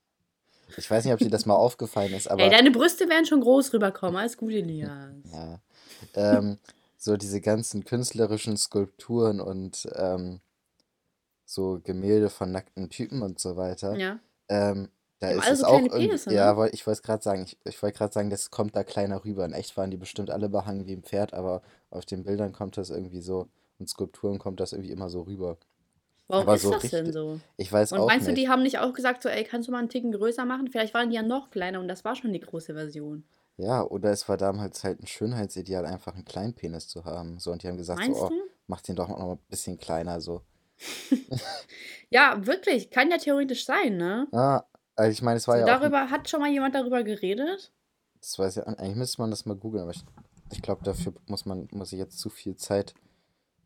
Ich 0.76 0.90
weiß 0.90 1.04
nicht, 1.04 1.12
ob 1.14 1.20
dir 1.20 1.30
das 1.30 1.46
mal 1.46 1.54
aufgefallen 1.56 2.12
ist, 2.14 2.28
aber 2.28 2.42
Ey, 2.42 2.50
deine 2.50 2.70
Brüste 2.70 3.08
werden 3.08 3.26
schon 3.26 3.40
groß 3.40 3.72
rüberkommen. 3.72 4.16
Alles 4.16 4.36
gut, 4.36 4.52
Elias. 4.52 5.12
ja, 5.32 5.60
ähm, 6.14 6.58
so 6.96 7.16
diese 7.16 7.40
ganzen 7.40 7.84
künstlerischen 7.84 8.56
Skulpturen 8.56 9.40
und 9.40 9.88
ähm, 9.94 10.40
so 11.52 11.80
Gemälde 11.82 12.30
von 12.30 12.52
nackten 12.52 12.90
Typen 12.90 13.22
und 13.22 13.38
so 13.38 13.56
weiter. 13.56 13.96
Ja. 13.96 14.18
Ähm, 14.48 14.88
da 15.18 15.30
ist 15.30 15.42
alle 15.42 15.52
es 15.52 15.58
so 15.60 15.66
auch 15.66 15.88
Penisse, 15.88 16.32
ja, 16.32 16.54
ne? 16.54 16.70
ich 16.70 16.86
wollte 16.86 16.98
es 16.98 17.02
gerade 17.02 17.22
sagen, 17.22 17.42
ich, 17.44 17.58
ich 17.64 17.82
wollte 17.82 17.98
gerade 17.98 18.12
sagen, 18.12 18.30
das 18.30 18.50
kommt 18.50 18.74
da 18.74 18.84
kleiner 18.84 19.24
rüber. 19.24 19.44
In 19.44 19.52
echt 19.52 19.76
waren 19.76 19.90
die 19.90 19.96
bestimmt 19.98 20.30
alle 20.30 20.48
behangen 20.48 20.86
wie 20.86 20.94
ein 20.94 21.02
Pferd, 21.02 21.34
aber 21.34 21.60
auf 21.90 22.06
den 22.06 22.24
Bildern 22.24 22.52
kommt 22.52 22.76
das 22.76 22.88
irgendwie 22.90 23.20
so 23.20 23.48
und 23.78 23.88
Skulpturen 23.88 24.38
kommt 24.38 24.60
das 24.60 24.72
irgendwie 24.72 24.92
immer 24.92 25.10
so 25.10 25.22
rüber. 25.22 25.58
Warum 26.28 26.44
Aber 26.46 26.54
ist 26.54 26.62
so 26.62 26.70
das 26.70 26.82
denn 26.82 27.06
richtig- 27.06 27.14
so? 27.14 27.40
Ich 27.56 27.72
weiß 27.72 27.92
Und 27.92 27.98
auch 27.98 28.06
meinst 28.06 28.28
du, 28.28 28.30
nicht. 28.30 28.42
die 28.42 28.48
haben 28.48 28.62
nicht 28.62 28.78
auch 28.78 28.92
gesagt, 28.92 29.22
so, 29.22 29.28
ey, 29.28 29.42
kannst 29.42 29.66
du 29.66 29.72
mal 29.72 29.78
einen 29.80 29.88
Ticken 29.88 30.12
größer 30.12 30.44
machen? 30.44 30.68
Vielleicht 30.68 30.94
waren 30.94 31.10
die 31.10 31.16
ja 31.16 31.22
noch 31.22 31.50
kleiner 31.50 31.80
und 31.80 31.88
das 31.88 32.04
war 32.04 32.14
schon 32.14 32.32
die 32.32 32.40
große 32.40 32.72
Version. 32.74 33.24
Ja, 33.56 33.82
oder 33.82 34.10
es 34.10 34.28
war 34.28 34.36
damals 34.36 34.84
halt 34.84 35.02
ein 35.02 35.06
Schönheitsideal, 35.06 35.84
einfach 35.84 36.14
einen 36.14 36.24
kleinen 36.24 36.54
Penis 36.54 36.88
zu 36.88 37.04
haben. 37.04 37.38
So, 37.40 37.50
und 37.50 37.62
die 37.62 37.68
haben 37.68 37.76
gesagt, 37.76 37.98
Meinst 38.00 38.20
so, 38.20 38.26
oh, 38.26 38.28
du? 38.28 38.40
macht 38.68 38.88
ihn 38.88 38.96
doch 38.96 39.08
noch 39.08 39.32
ein 39.32 39.38
bisschen 39.48 39.76
kleiner 39.76 40.20
so. 40.20 40.42
ja, 42.10 42.46
wirklich, 42.46 42.90
kann 42.90 43.10
ja 43.10 43.18
theoretisch 43.18 43.64
sein, 43.64 43.96
ne? 43.96 44.28
Ah, 44.32 44.64
also 44.96 45.12
ich 45.12 45.22
meine, 45.22 45.36
es 45.38 45.48
war 45.48 45.56
so, 45.56 45.60
ja 45.60 45.66
darüber, 45.66 46.04
auch... 46.04 46.10
Hat 46.10 46.28
schon 46.28 46.40
mal 46.40 46.50
jemand 46.50 46.74
darüber 46.74 47.02
geredet? 47.02 47.72
Das 48.20 48.38
weiß 48.38 48.56
ja, 48.56 48.64
eigentlich 48.64 48.96
müsste 48.96 49.20
man 49.20 49.30
das 49.30 49.46
mal 49.46 49.56
googeln, 49.56 49.82
aber 49.82 49.92
ich, 49.92 50.02
ich 50.52 50.62
glaube, 50.62 50.84
dafür 50.84 51.14
muss 51.26 51.46
man, 51.46 51.68
muss 51.72 51.92
ich 51.92 51.98
jetzt 51.98 52.18
zu 52.18 52.28
viel 52.28 52.56
Zeit 52.56 52.94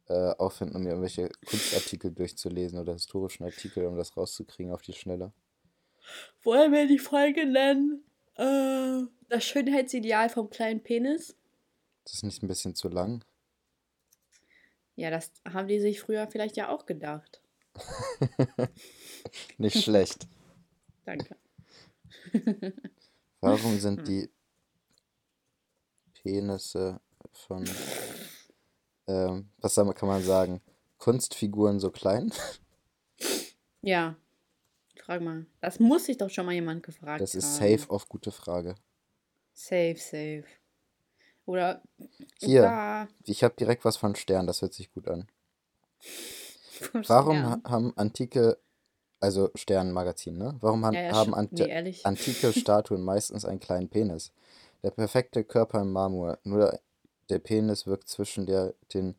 äh, 0.08 0.30
aufwenden, 0.36 0.76
um 0.76 0.82
mir 0.82 0.90
irgendwelche 0.90 1.30
Kunstartikel 1.46 2.12
durchzulesen 2.12 2.78
oder 2.78 2.92
historischen 2.92 3.44
Artikel, 3.44 3.86
um 3.86 3.96
das 3.96 4.16
rauszukriegen 4.16 4.72
auf 4.72 4.82
die 4.82 4.92
Schnelle. 4.92 5.32
Wollen 6.42 6.72
wir 6.72 6.86
die 6.86 6.98
Folge 6.98 7.46
nennen? 7.46 8.04
Äh, 8.36 9.08
das 9.28 9.44
Schönheitsideal 9.44 10.28
vom 10.28 10.50
kleinen 10.50 10.82
Penis? 10.82 11.36
Das 12.04 12.14
ist 12.14 12.22
nicht 12.22 12.42
ein 12.42 12.48
bisschen 12.48 12.74
zu 12.74 12.88
lang? 12.88 13.24
Ja, 14.96 15.10
das 15.10 15.32
haben 15.50 15.68
die 15.68 15.80
sich 15.80 16.00
früher 16.00 16.26
vielleicht 16.28 16.56
ja 16.56 16.68
auch 16.68 16.86
gedacht. 16.86 17.42
nicht 19.58 19.82
schlecht. 19.82 20.28
Danke. 21.04 21.36
Warum 23.40 23.78
sind 23.78 23.98
hm. 23.98 24.04
die 24.04 24.30
Penisse 26.22 27.00
von, 27.32 27.68
ähm, 29.08 29.50
was 29.58 29.74
kann 29.74 30.08
man 30.08 30.22
sagen, 30.22 30.60
Kunstfiguren 30.98 31.80
so 31.80 31.90
klein? 31.90 32.32
Ja, 33.86 34.16
frag 34.96 35.20
mal. 35.20 35.44
Das 35.60 35.78
muss 35.78 36.06
sich 36.06 36.16
doch 36.16 36.30
schon 36.30 36.46
mal 36.46 36.54
jemand 36.54 36.82
gefragt 36.82 37.06
haben. 37.06 37.18
Das 37.18 37.34
ist 37.34 37.56
safe 37.56 37.84
auf 37.90 38.08
gute 38.08 38.32
Frage. 38.32 38.76
Safe, 39.52 39.96
safe. 39.98 40.44
Oder. 41.46 41.82
Hier, 42.40 42.62
ja. 42.62 43.08
ich 43.24 43.44
habe 43.44 43.54
direkt 43.58 43.84
was 43.84 43.96
von 43.96 44.14
Stern, 44.14 44.46
das 44.46 44.62
hört 44.62 44.74
sich 44.74 44.92
gut 44.92 45.08
an. 45.08 45.28
Warum 46.92 47.36
Stern. 47.36 47.62
haben 47.64 47.92
antike, 47.96 48.58
also 49.20 49.50
Sternmagazin, 49.54 50.36
ne? 50.36 50.56
Warum 50.60 50.84
han, 50.84 50.94
ja, 50.94 51.02
ja, 51.02 51.12
haben 51.12 51.34
ante, 51.34 51.64
nee, 51.64 51.96
antike 52.04 52.52
Statuen 52.58 53.02
meistens 53.02 53.44
einen 53.44 53.60
kleinen 53.60 53.88
Penis? 53.88 54.32
Der 54.82 54.90
perfekte 54.90 55.44
Körper 55.44 55.80
im 55.80 55.92
Marmor, 55.92 56.38
nur 56.44 56.78
der 57.30 57.38
Penis 57.38 57.86
wirkt 57.86 58.08
zwischen 58.08 58.46
der, 58.46 58.74
den 58.92 59.14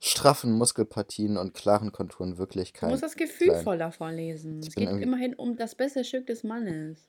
straffen 0.00 0.52
Muskelpartien 0.52 1.36
und 1.36 1.54
klaren 1.54 1.92
Konturen 1.92 2.38
Wirklichkeit. 2.38 2.88
Du 2.88 2.92
musst 2.92 3.02
das 3.02 3.16
gefühlvoller 3.16 3.92
vorlesen. 3.92 4.60
Es 4.60 4.74
geht 4.74 4.88
immerhin 4.88 5.34
um 5.34 5.56
das 5.56 5.74
beste 5.74 6.04
Stück 6.04 6.26
des 6.26 6.44
Mannes. 6.44 7.08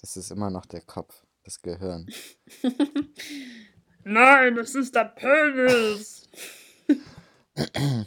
Das 0.00 0.16
ist 0.16 0.30
immer 0.30 0.50
noch 0.50 0.66
der 0.66 0.80
Kopf, 0.80 1.24
das 1.48 1.62
Gehirn. 1.62 2.06
Nein, 4.04 4.54
das 4.54 4.74
ist 4.74 4.94
der 4.94 5.04
Penis. 5.04 6.28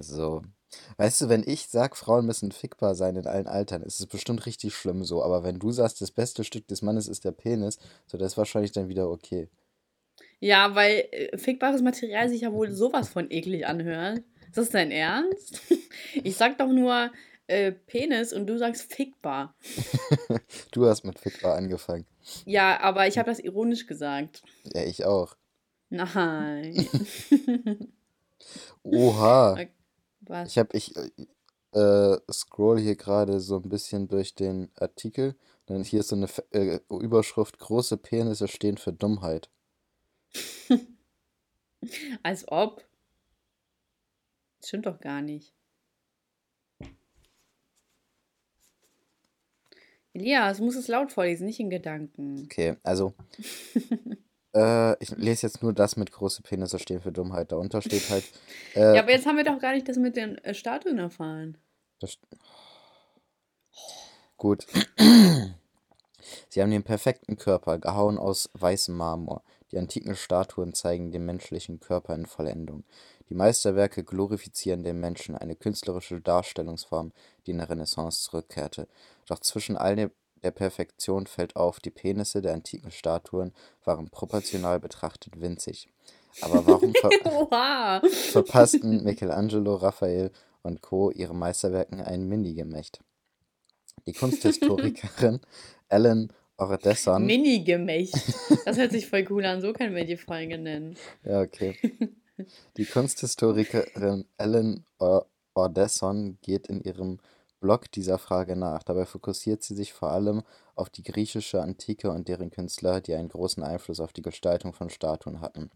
so. 0.00 0.42
Weißt 0.96 1.20
du, 1.20 1.28
wenn 1.28 1.44
ich 1.46 1.68
sag, 1.68 1.96
Frauen 1.96 2.26
müssen 2.26 2.50
fickbar 2.50 2.96
sein 2.96 3.14
in 3.14 3.28
allen 3.28 3.46
Altern, 3.46 3.82
ist 3.82 4.00
es 4.00 4.06
bestimmt 4.06 4.46
richtig 4.46 4.74
schlimm 4.74 5.04
so. 5.04 5.22
Aber 5.22 5.44
wenn 5.44 5.60
du 5.60 5.70
sagst, 5.70 6.00
das 6.00 6.10
beste 6.10 6.42
Stück 6.42 6.66
des 6.66 6.82
Mannes 6.82 7.06
ist 7.06 7.24
der 7.24 7.30
Penis, 7.30 7.78
so 8.06 8.18
das 8.18 8.32
ist 8.32 8.38
wahrscheinlich 8.38 8.72
dann 8.72 8.88
wieder 8.88 9.08
okay. 9.08 9.48
Ja, 10.40 10.74
weil 10.74 11.06
äh, 11.12 11.38
fickbares 11.38 11.82
Material 11.82 12.28
sich 12.28 12.40
ja 12.40 12.52
wohl 12.52 12.72
sowas 12.72 13.10
von 13.10 13.30
eklig 13.30 13.64
anhört. 13.64 14.24
Ist 14.48 14.58
das 14.58 14.70
dein 14.70 14.90
Ernst? 14.90 15.60
Ich 16.14 16.36
sag 16.36 16.56
doch 16.58 16.68
nur 16.68 17.10
äh, 17.48 17.72
Penis 17.72 18.32
und 18.32 18.46
du 18.46 18.58
sagst 18.58 18.92
fickbar. 18.92 19.54
du 20.70 20.86
hast 20.86 21.04
mit 21.04 21.18
fickbar 21.18 21.56
angefangen. 21.56 22.06
Ja, 22.44 22.80
aber 22.80 23.08
ich 23.08 23.18
habe 23.18 23.30
das 23.30 23.40
ironisch 23.40 23.86
gesagt. 23.86 24.42
Ja, 24.64 24.84
ich 24.84 25.04
auch. 25.04 25.34
Nein. 25.88 26.86
Oha. 28.82 29.58
Was? 30.20 30.50
Ich 30.50 30.58
habe 30.58 30.76
ich 30.76 30.94
äh, 31.72 32.16
scroll 32.30 32.78
hier 32.80 32.96
gerade 32.96 33.40
so 33.40 33.56
ein 33.56 33.68
bisschen 33.68 34.08
durch 34.08 34.34
den 34.34 34.70
Artikel. 34.76 35.34
Dann 35.66 35.82
hier 35.84 36.00
ist 36.00 36.08
so 36.08 36.16
eine 36.16 36.28
äh, 36.50 36.80
Überschrift: 36.90 37.58
Große 37.58 37.96
Penisse 37.96 38.48
stehen 38.48 38.76
für 38.76 38.92
Dummheit. 38.92 39.48
Als 42.22 42.46
ob. 42.48 42.84
Das 44.60 44.68
stimmt 44.68 44.86
doch 44.86 45.00
gar 45.00 45.22
nicht. 45.22 45.54
Elias, 50.18 50.58
du 50.58 50.64
musst 50.64 50.78
es 50.78 50.88
laut 50.88 51.12
vorlesen, 51.12 51.46
nicht 51.46 51.60
in 51.60 51.70
Gedanken. 51.70 52.42
Okay, 52.44 52.76
also. 52.82 53.14
äh, 54.54 55.02
ich 55.02 55.10
lese 55.10 55.46
jetzt 55.46 55.62
nur 55.62 55.72
das 55.72 55.96
mit 55.96 56.12
große 56.12 56.42
Penisse 56.42 56.78
stehen 56.78 57.00
für 57.00 57.12
Dummheit. 57.12 57.52
Darunter 57.52 57.82
steht 57.82 58.10
halt. 58.10 58.24
Äh, 58.74 58.96
ja, 58.96 59.02
aber 59.02 59.12
jetzt 59.12 59.26
haben 59.26 59.36
wir 59.36 59.44
doch 59.44 59.58
gar 59.58 59.74
nicht 59.74 59.88
das 59.88 59.96
mit 59.96 60.16
den 60.16 60.38
äh, 60.38 60.54
Statuen 60.54 60.98
erfahren. 60.98 61.58
Das, 62.00 62.18
gut. 64.36 64.66
Sie 66.48 66.62
haben 66.62 66.70
den 66.70 66.82
perfekten 66.82 67.36
Körper, 67.36 67.78
gehauen 67.78 68.18
aus 68.18 68.50
weißem 68.54 68.96
Marmor. 68.96 69.42
Die 69.70 69.78
antiken 69.78 70.16
Statuen 70.16 70.72
zeigen 70.72 71.12
den 71.12 71.24
menschlichen 71.26 71.80
Körper 71.80 72.14
in 72.14 72.26
Vollendung. 72.26 72.84
Die 73.28 73.34
Meisterwerke 73.34 74.04
glorifizieren 74.04 74.82
den 74.82 75.00
Menschen, 75.00 75.36
eine 75.36 75.54
künstlerische 75.54 76.20
Darstellungsform, 76.20 77.12
die 77.46 77.50
in 77.50 77.58
der 77.58 77.68
Renaissance 77.68 78.22
zurückkehrte. 78.22 78.88
Doch 79.28 79.38
zwischen 79.40 79.76
all 79.76 79.94
der 80.42 80.50
Perfektion 80.50 81.26
fällt 81.26 81.56
auf, 81.56 81.80
die 81.80 81.90
Penisse 81.90 82.40
der 82.42 82.54
antiken 82.54 82.90
Statuen 82.90 83.52
waren 83.84 84.08
proportional 84.08 84.80
betrachtet 84.80 85.40
winzig. 85.40 85.88
Aber 86.40 86.66
warum 86.66 86.92
ver 86.94 88.02
verpassten 88.10 89.04
Michelangelo, 89.04 89.74
Raphael 89.74 90.30
und 90.62 90.82
Co. 90.82 91.10
ihre 91.10 91.34
Meisterwerken 91.34 92.00
ein 92.00 92.28
Mini-Gemächt? 92.28 93.00
Die 94.06 94.12
Kunsthistorikerin 94.12 95.40
Ellen 95.88 96.32
Ordesson. 96.56 97.24
Mini-Gemächt. 97.24 98.14
Das 98.64 98.76
hört 98.76 98.92
sich 98.92 99.06
voll 99.06 99.26
cool 99.30 99.44
an. 99.46 99.60
So 99.62 99.72
können 99.72 99.94
wir 99.94 100.04
die 100.04 100.16
Folge 100.16 100.58
nennen. 100.58 100.96
Ja, 101.24 101.40
okay. 101.40 101.78
Die 102.76 102.84
Kunsthistorikerin 102.84 104.26
Ellen 104.36 104.84
Ordesson 105.54 106.38
geht 106.42 106.66
in 106.66 106.80
ihrem 106.82 107.18
Blog 107.60 107.90
dieser 107.92 108.18
Frage 108.18 108.56
nach. 108.56 108.82
Dabei 108.82 109.04
fokussiert 109.04 109.62
sie 109.62 109.74
sich 109.74 109.92
vor 109.92 110.10
allem 110.10 110.42
auf 110.74 110.90
die 110.90 111.02
griechische 111.02 111.62
Antike 111.62 112.10
und 112.10 112.28
deren 112.28 112.50
Künstler, 112.50 113.00
die 113.00 113.14
einen 113.14 113.28
großen 113.28 113.62
Einfluss 113.62 114.00
auf 114.00 114.12
die 114.12 114.22
Gestaltung 114.22 114.72
von 114.72 114.90
Statuen 114.90 115.40
hatten. 115.40 115.70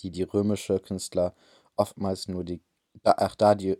Die 0.00 0.10
die 0.10 0.22
römische 0.22 0.80
Künstler 0.80 1.34
oftmals 1.76 2.28
nur 2.28 2.44
die. 2.44 2.62
ach, 3.04 3.34
da 3.34 3.54
die. 3.54 3.76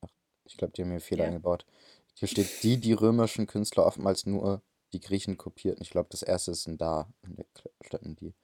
Ach, 0.00 0.08
ich 0.44 0.56
glaube, 0.56 0.72
die 0.72 0.82
haben 0.82 0.90
hier 0.90 1.00
Fehler 1.00 1.24
ja. 1.24 1.28
eingebaut. 1.28 1.66
Hier 2.14 2.28
steht, 2.28 2.62
die 2.62 2.78
die 2.78 2.92
römischen 2.92 3.46
Künstler 3.46 3.84
oftmals 3.84 4.26
nur 4.26 4.62
die 4.92 5.00
Griechen 5.00 5.36
kopierten. 5.36 5.82
Ich 5.82 5.90
glaube, 5.90 6.08
das 6.10 6.22
erste 6.22 6.52
ist 6.52 6.66
ein 6.66 6.78
Da 6.78 7.08
in 7.22 7.36
der 7.36 7.46
statt 7.82 8.02
ein 8.02 8.16
Die. 8.16 8.34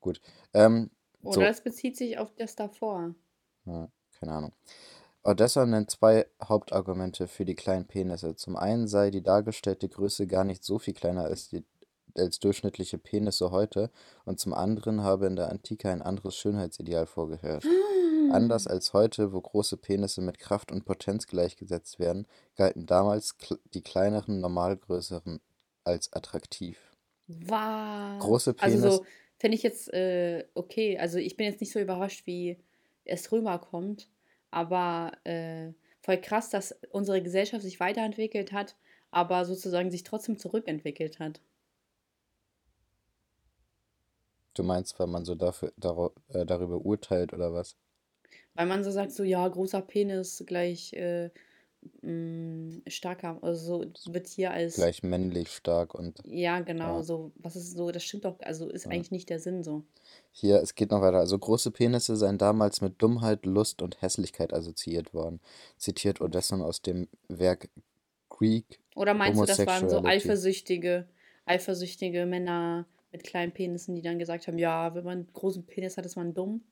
Gut. 0.00 0.20
Ähm, 0.54 0.90
Oder 1.22 1.34
so. 1.34 1.42
es 1.42 1.60
bezieht 1.62 1.96
sich 1.96 2.18
auf 2.18 2.34
das 2.36 2.54
davor. 2.54 3.14
Ja, 3.64 3.90
keine 4.18 4.32
Ahnung. 4.32 4.52
Odessa 5.24 5.66
nennt 5.66 5.90
zwei 5.90 6.26
Hauptargumente 6.42 7.28
für 7.28 7.44
die 7.44 7.54
kleinen 7.54 7.86
Penisse. 7.86 8.36
Zum 8.36 8.56
einen 8.56 8.88
sei 8.88 9.10
die 9.10 9.22
dargestellte 9.22 9.88
Größe 9.88 10.26
gar 10.26 10.44
nicht 10.44 10.64
so 10.64 10.78
viel 10.78 10.94
kleiner 10.94 11.24
als 11.24 11.48
die 11.48 11.64
als 12.16 12.38
durchschnittliche 12.40 12.98
Penisse 12.98 13.50
heute 13.50 13.90
und 14.24 14.40
zum 14.40 14.52
anderen 14.52 15.02
habe 15.02 15.26
in 15.26 15.36
der 15.36 15.50
Antike 15.50 15.88
ein 15.88 16.02
anderes 16.02 16.36
Schönheitsideal 16.36 17.06
vorgeherrscht. 17.06 17.68
Anders 18.30 18.66
als 18.66 18.92
heute, 18.92 19.32
wo 19.32 19.40
große 19.40 19.76
Penisse 19.76 20.20
mit 20.20 20.38
Kraft 20.38 20.70
und 20.70 20.84
Potenz 20.84 21.26
gleichgesetzt 21.26 21.98
werden, 21.98 22.26
galten 22.56 22.86
damals 22.86 23.36
die 23.72 23.82
kleineren, 23.82 24.40
normal 24.40 24.76
größeren 24.76 25.40
als 25.84 26.12
attraktiv. 26.12 26.78
Was? 27.26 28.20
Große 28.20 28.54
Penis. 28.54 28.82
Also 28.82 28.96
so, 28.98 29.06
fände 29.38 29.54
ich 29.54 29.62
jetzt 29.62 29.92
äh, 29.92 30.44
okay. 30.54 30.98
Also 30.98 31.18
ich 31.18 31.36
bin 31.36 31.46
jetzt 31.46 31.60
nicht 31.60 31.72
so 31.72 31.78
überrascht, 31.78 32.26
wie 32.26 32.58
es 33.04 33.32
rüberkommt, 33.32 34.08
aber 34.50 35.12
äh, 35.24 35.72
voll 36.00 36.20
krass, 36.20 36.50
dass 36.50 36.78
unsere 36.90 37.22
Gesellschaft 37.22 37.62
sich 37.62 37.80
weiterentwickelt 37.80 38.52
hat, 38.52 38.76
aber 39.10 39.44
sozusagen 39.44 39.90
sich 39.90 40.04
trotzdem 40.04 40.38
zurückentwickelt 40.38 41.18
hat. 41.18 41.40
Du 44.54 44.62
meinst, 44.62 44.98
weil 44.98 45.06
man 45.06 45.24
so 45.24 45.34
dafür, 45.34 45.72
dar 45.76 46.10
äh, 46.28 46.44
darüber 46.44 46.84
urteilt 46.84 47.32
oder 47.32 47.52
was? 47.54 47.76
Weil 48.54 48.66
man 48.66 48.82
so 48.82 48.90
sagt, 48.90 49.12
so 49.12 49.22
ja, 49.22 49.46
großer 49.46 49.82
Penis 49.82 50.42
gleich 50.46 50.92
äh, 50.94 51.30
mh, 52.02 52.10
mm, 52.10 52.82
starker, 52.86 53.38
also 53.42 53.84
so 53.94 54.14
wird 54.14 54.26
hier 54.28 54.50
als. 54.50 54.76
Gleich 54.76 55.02
männlich 55.02 55.50
stark 55.50 55.94
und. 55.94 56.18
Ja, 56.24 56.60
genau, 56.60 56.96
ja. 56.96 57.02
so, 57.02 57.32
was 57.36 57.56
ist 57.56 57.76
so, 57.76 57.90
das 57.90 58.04
stimmt 58.04 58.24
doch, 58.24 58.38
also 58.40 58.68
ist 58.68 58.86
ja. 58.86 58.90
eigentlich 58.90 59.10
nicht 59.10 59.30
der 59.30 59.40
Sinn 59.40 59.62
so. 59.62 59.82
Hier, 60.32 60.62
es 60.62 60.74
geht 60.74 60.90
noch 60.90 61.00
weiter. 61.00 61.18
Also 61.18 61.38
große 61.38 61.70
Penisse 61.70 62.16
seien 62.16 62.38
damals 62.38 62.80
mit 62.80 63.00
Dummheit, 63.02 63.44
Lust 63.46 63.82
und 63.82 64.00
Hässlichkeit 64.02 64.52
assoziiert 64.52 65.12
worden. 65.14 65.40
Zitiert 65.76 66.20
Odesson 66.20 66.62
aus 66.62 66.82
dem 66.82 67.08
Werk 67.28 67.68
Greek. 68.28 68.80
Oder 68.94 69.14
meinst 69.14 69.40
du, 69.40 69.44
das 69.44 69.66
waren 69.66 69.88
so 69.88 70.04
eifersüchtige, 70.04 71.08
eifersüchtige 71.44 72.26
Männer 72.26 72.86
mit 73.10 73.24
kleinen 73.24 73.52
Penissen, 73.52 73.94
die 73.94 74.02
dann 74.02 74.18
gesagt 74.18 74.46
haben, 74.46 74.58
ja, 74.58 74.94
wenn 74.94 75.04
man 75.04 75.18
einen 75.18 75.32
großen 75.32 75.64
Penis 75.66 75.96
hat, 75.96 76.06
ist 76.06 76.16
man 76.16 76.34
dumm? 76.34 76.62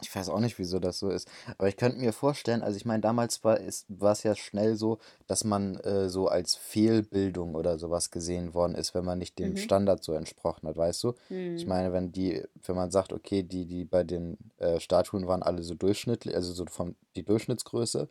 Ich 0.00 0.14
weiß 0.14 0.30
auch 0.30 0.40
nicht, 0.40 0.58
wieso 0.58 0.80
das 0.80 0.98
so 0.98 1.10
ist. 1.10 1.28
Aber 1.58 1.68
ich 1.68 1.76
könnte 1.76 1.98
mir 1.98 2.12
vorstellen, 2.12 2.62
also 2.62 2.76
ich 2.76 2.84
meine, 2.84 3.00
damals 3.02 3.44
war 3.44 3.60
es, 3.60 3.84
war 3.88 4.12
es 4.12 4.24
ja 4.24 4.34
schnell 4.34 4.74
so, 4.74 4.98
dass 5.28 5.44
man 5.44 5.76
äh, 5.76 6.08
so 6.08 6.26
als 6.26 6.56
Fehlbildung 6.56 7.54
oder 7.54 7.78
sowas 7.78 8.10
gesehen 8.10 8.52
worden 8.54 8.74
ist, 8.74 8.94
wenn 8.94 9.04
man 9.04 9.18
nicht 9.18 9.38
dem 9.38 9.50
Mhm. 9.50 9.56
Standard 9.56 10.02
so 10.02 10.14
entsprochen 10.14 10.66
hat, 10.68 10.76
weißt 10.76 11.04
du? 11.04 11.14
Ich 11.54 11.62
Hm. 11.62 11.68
meine, 11.68 11.92
wenn 11.92 12.10
die, 12.10 12.42
wenn 12.64 12.74
man 12.74 12.90
sagt, 12.90 13.12
okay, 13.12 13.42
die, 13.44 13.64
die 13.66 13.84
bei 13.84 14.02
den 14.02 14.38
äh, 14.56 14.80
Statuen 14.80 15.28
waren 15.28 15.42
alle 15.44 15.62
so 15.62 15.74
durchschnittlich, 15.74 16.34
also 16.34 16.52
so 16.52 16.64
von 16.66 16.96
die 17.14 17.22
Durchschnittsgröße, 17.22 18.08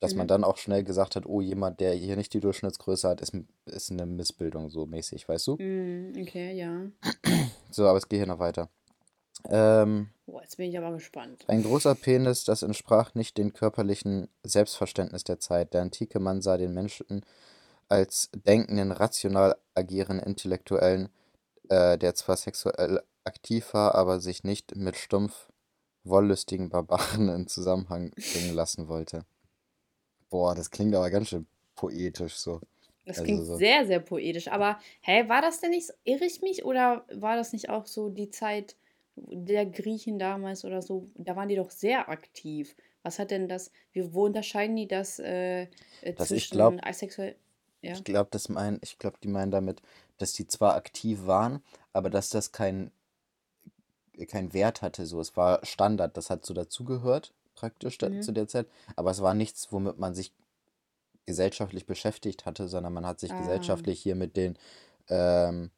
dass 0.00 0.16
man 0.16 0.26
Mhm. 0.26 0.28
dann 0.28 0.44
auch 0.44 0.56
schnell 0.58 0.82
gesagt 0.84 1.16
hat, 1.16 1.24
oh, 1.26 1.40
jemand, 1.40 1.80
der 1.80 1.94
hier 1.94 2.16
nicht 2.16 2.34
die 2.34 2.40
Durchschnittsgröße 2.40 3.08
hat, 3.08 3.20
ist, 3.22 3.32
ist 3.66 3.90
eine 3.90 4.04
Missbildung 4.04 4.68
so 4.68 4.84
mäßig, 4.84 5.26
weißt 5.28 5.46
du? 5.46 5.56
Hm, 5.58 6.12
okay, 6.20 6.54
ja. 6.54 6.82
So, 7.70 7.86
aber 7.86 7.98
es 7.98 8.08
geht 8.08 8.18
hier 8.18 8.26
noch 8.26 8.38
weiter. 8.40 8.68
Ähm, 9.48 10.10
Boah, 10.26 10.42
jetzt 10.42 10.56
bin 10.56 10.70
ich 10.70 10.78
aber 10.78 10.92
gespannt. 10.92 11.44
Ein 11.48 11.62
großer 11.62 11.94
Penis, 11.94 12.44
das 12.44 12.62
entsprach 12.62 13.14
nicht 13.14 13.38
dem 13.38 13.52
körperlichen 13.52 14.28
Selbstverständnis 14.42 15.24
der 15.24 15.40
Zeit. 15.40 15.74
Der 15.74 15.82
antike 15.82 16.20
Mann 16.20 16.42
sah 16.42 16.56
den 16.56 16.74
Menschen 16.74 17.24
als 17.88 18.30
denkenden, 18.46 18.92
rational 18.92 19.56
agierenden 19.74 20.24
Intellektuellen, 20.26 21.08
äh, 21.68 21.98
der 21.98 22.14
zwar 22.14 22.36
sexuell 22.36 23.02
aktiv 23.24 23.74
war, 23.74 23.94
aber 23.94 24.20
sich 24.20 24.44
nicht 24.44 24.76
mit 24.76 24.96
stumpf 24.96 25.48
wollüstigen 26.04 26.68
Barbaren 26.70 27.28
in 27.28 27.46
Zusammenhang 27.46 28.10
bringen 28.32 28.54
lassen 28.54 28.88
wollte. 28.88 29.24
Boah, 30.30 30.54
das 30.54 30.70
klingt 30.70 30.94
aber 30.94 31.10
ganz 31.10 31.28
schön 31.28 31.46
poetisch 31.74 32.36
so. 32.36 32.60
Das 33.04 33.18
Also 33.18 33.24
klingt 33.24 33.46
so. 33.46 33.56
sehr, 33.56 33.86
sehr 33.86 34.00
poetisch. 34.00 34.48
Aber, 34.48 34.78
hä, 35.00 35.28
war 35.28 35.42
das 35.42 35.60
denn 35.60 35.70
nicht, 35.70 35.90
irre 36.04 36.24
ich 36.24 36.40
mich? 36.42 36.64
Oder 36.64 37.04
war 37.12 37.36
das 37.36 37.52
nicht 37.52 37.68
auch 37.68 37.86
so 37.86 38.08
die 38.10 38.30
Zeit 38.30 38.76
der 39.16 39.66
Griechen 39.66 40.18
damals 40.18 40.64
oder 40.64 40.82
so? 40.82 41.10
Da 41.16 41.36
waren 41.36 41.48
die 41.48 41.56
doch 41.56 41.70
sehr 41.70 42.08
aktiv. 42.08 42.76
Was 43.02 43.18
hat 43.18 43.30
denn 43.30 43.48
das, 43.48 43.70
wie, 43.92 44.12
wo 44.14 44.24
unterscheiden 44.26 44.76
die 44.76 44.88
das 44.88 45.18
äh, 45.18 45.68
äh, 46.00 46.14
ich 46.34 46.50
zwischen 46.50 46.50
glaube, 46.50 46.80
asexuell, 46.82 47.36
ja? 47.82 47.98
ich 47.98 48.04
glaube, 48.04 48.28
das 48.32 48.48
meinen, 48.48 48.80
ich 48.82 48.98
glaube, 48.98 49.18
die 49.22 49.28
meinen 49.28 49.50
damit, 49.50 49.80
dass 50.18 50.32
die 50.32 50.46
zwar 50.46 50.74
aktiv 50.76 51.26
waren, 51.26 51.62
aber 51.92 52.10
dass 52.10 52.30
das 52.30 52.52
kein 52.52 52.90
keinen 54.28 54.52
Wert 54.52 54.82
hatte. 54.82 55.06
So, 55.06 55.20
es 55.20 55.36
war 55.36 55.64
Standard, 55.64 56.16
das 56.16 56.30
hat 56.30 56.44
so 56.44 56.54
dazugehört, 56.54 57.32
praktisch 57.54 57.98
da, 57.98 58.08
Mhm. 58.08 58.20
zu 58.20 58.32
der 58.32 58.48
Zeit. 58.48 58.66
Aber 58.96 59.10
es 59.10 59.22
war 59.22 59.34
nichts, 59.34 59.72
womit 59.72 59.98
man 59.98 60.14
sich 60.14 60.32
gesellschaftlich 61.26 61.86
beschäftigt 61.86 62.46
hatte, 62.46 62.68
sondern 62.68 62.92
man 62.94 63.06
hat 63.06 63.20
sich 63.20 63.30
Ah, 63.30 63.36
gesellschaftlich 63.36 64.00
hier 64.02 64.16
mit 64.16 64.36
den 64.36 64.58
ähm, 65.08 65.70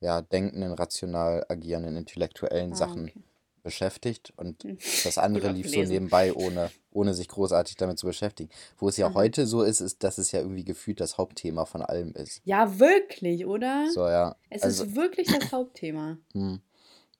ja, 0.00 0.22
denkenden, 0.22 0.72
rational 0.72 1.44
agierenden, 1.48 1.96
intellektuellen 1.96 2.72
ah, 2.72 2.76
Sachen 2.76 3.08
okay. 3.08 3.22
beschäftigt 3.62 4.32
und 4.36 4.62
Hm. 4.62 4.78
das 5.04 5.18
andere 5.18 5.48
lief 5.50 5.68
so 5.70 5.82
nebenbei, 5.82 6.32
ohne, 6.32 6.70
ohne 6.92 7.14
sich 7.14 7.28
großartig 7.28 7.76
damit 7.76 7.98
zu 7.98 8.06
beschäftigen. 8.06 8.50
Wo 8.78 8.88
es 8.88 8.96
ja 8.96 9.08
Mhm. 9.10 9.14
heute 9.14 9.46
so 9.46 9.62
ist, 9.62 9.80
ist, 9.80 10.02
dass 10.04 10.18
es 10.18 10.32
ja 10.32 10.40
irgendwie 10.40 10.64
gefühlt 10.64 11.00
das 11.00 11.18
Hauptthema 11.18 11.64
von 11.64 11.82
allem 11.82 12.12
ist. 12.12 12.40
Ja, 12.44 12.78
wirklich, 12.78 13.46
oder? 13.46 13.88
So, 13.92 14.06
ja. 14.08 14.36
Es 14.50 14.62
Also, 14.62 14.84
ist 14.84 14.96
wirklich 14.96 15.26
das 15.28 15.52
Hauptthema. 15.52 16.18
hm, 16.32 16.60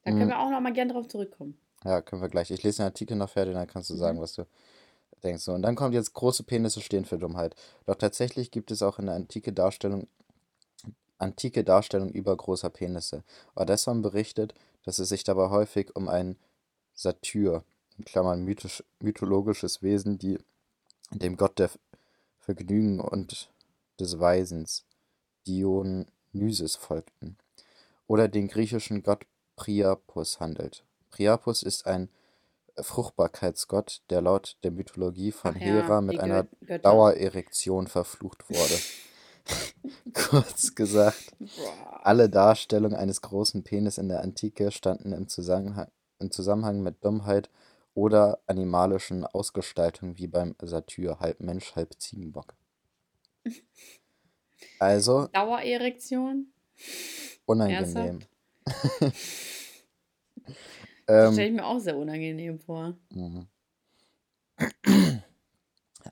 Da 0.05 0.13
können 0.13 0.21
hm, 0.23 0.29
wir 0.31 0.39
auch 0.39 0.51
noch 0.51 0.61
mal 0.61 0.73
gern 0.73 0.89
drauf 0.89 1.09
zurückkommen. 1.09 1.59
ja, 1.85 2.01
können 2.03 2.23
wir 2.23 2.29
gleich. 2.29 2.51
Ich 2.51 2.63
lese 2.63 2.79
den 2.79 2.87
Artikel 2.87 3.17
noch 3.17 3.31
fertig, 3.31 3.55
dann 3.55 3.67
kannst 3.67 3.91
du 3.91 3.97
sagen, 3.97 4.19
Mhm. 4.19 4.23
was 4.23 4.33
du 4.35 4.47
denkst. 5.23 5.49
Und 5.49 5.63
dann 5.63 5.75
kommt 5.75 5.95
jetzt, 5.95 6.15
große 6.15 6.45
Penisse 6.45 6.81
stehen 6.81 7.05
für 7.05 7.19
Dummheit. 7.19 7.55
Doch 7.87 7.97
tatsächlich 7.97 8.51
gibt 8.51 8.71
es 8.71 8.83
auch 8.83 8.99
in 8.99 9.07
der 9.07 9.15
antike 9.17 9.53
Darstellung, 9.53 10.07
antike 11.19 11.65
Darstellung 11.65 12.11
übergroßer 12.11 12.71
Penisse. 12.71 13.25
Odesson 13.55 14.03
berichtet, 14.03 14.55
dass 14.85 14.99
es 14.99 15.09
sich 15.09 15.25
dabei 15.25 15.51
häufig 15.51 15.95
um 15.97 16.09
einen 16.09 16.37
Satyr, 16.95 17.65
in 17.97 18.05
Klammern 18.05 18.45
mythologisches 19.01 19.83
Wesen, 19.83 20.19
die 20.19 20.39
dem 21.11 21.37
Gott 21.37 21.59
der 21.59 21.71
Vergnügen 22.39 23.01
und 23.01 23.51
des 23.99 24.19
Weisens, 24.19 24.85
Dionysus, 25.47 26.77
folgten, 26.77 27.37
oder 28.07 28.29
den 28.29 28.49
griechischen 28.49 29.03
Gott 29.03 29.27
Priapus 29.57 30.41
handelt. 30.41 30.85
Priapus 31.11 31.63
ist 31.63 31.87
ein 31.87 32.09
Fruchtbarkeitsgott, 32.81 34.03
der 34.11 34.23
laut 34.23 34.57
der 34.63 34.71
Mythologie 34.71 35.33
von 35.33 35.55
Hera 35.55 36.01
mit 36.01 36.21
einer. 36.21 36.47
Dauererektion 36.83 37.89
verflucht 37.89 38.49
wurde. 38.49 38.79
Kurz 40.15 40.75
gesagt, 40.75 41.33
alle 42.03 42.29
Darstellungen 42.29 42.97
eines 42.97 43.21
großen 43.23 43.65
Penis 43.65 43.99
in 43.99 44.09
der 44.09 44.23
Antike 44.23 44.71
standen 44.71 45.13
im 45.13 45.29
Zusammenhang, 45.29 45.89
im 46.19 46.31
Zusammenhang 46.31 46.83
mit 46.83 47.05
Dummheit 47.05 47.51
oder 47.95 48.41
animalischen 48.47 49.25
Ausgestaltungen 49.25 50.19
wie 50.19 50.27
beim 50.29 50.55
Satyr, 50.63 51.21
halb 51.21 51.41
Mensch, 51.41 51.75
halb 51.77 51.95
Ziegenbock. 52.01 52.55
Also 54.81 55.29
Dauererektion? 55.33 56.53
unangenehm. 57.47 58.21
Das 61.17 61.33
stelle 61.33 61.47
Ähm, 61.47 61.47
ich 61.49 61.55
mir 61.55 61.67
auch 61.67 61.79
sehr 61.79 61.97
unangenehm 61.97 62.59
vor. 62.61 62.97
mhm. 63.11 63.49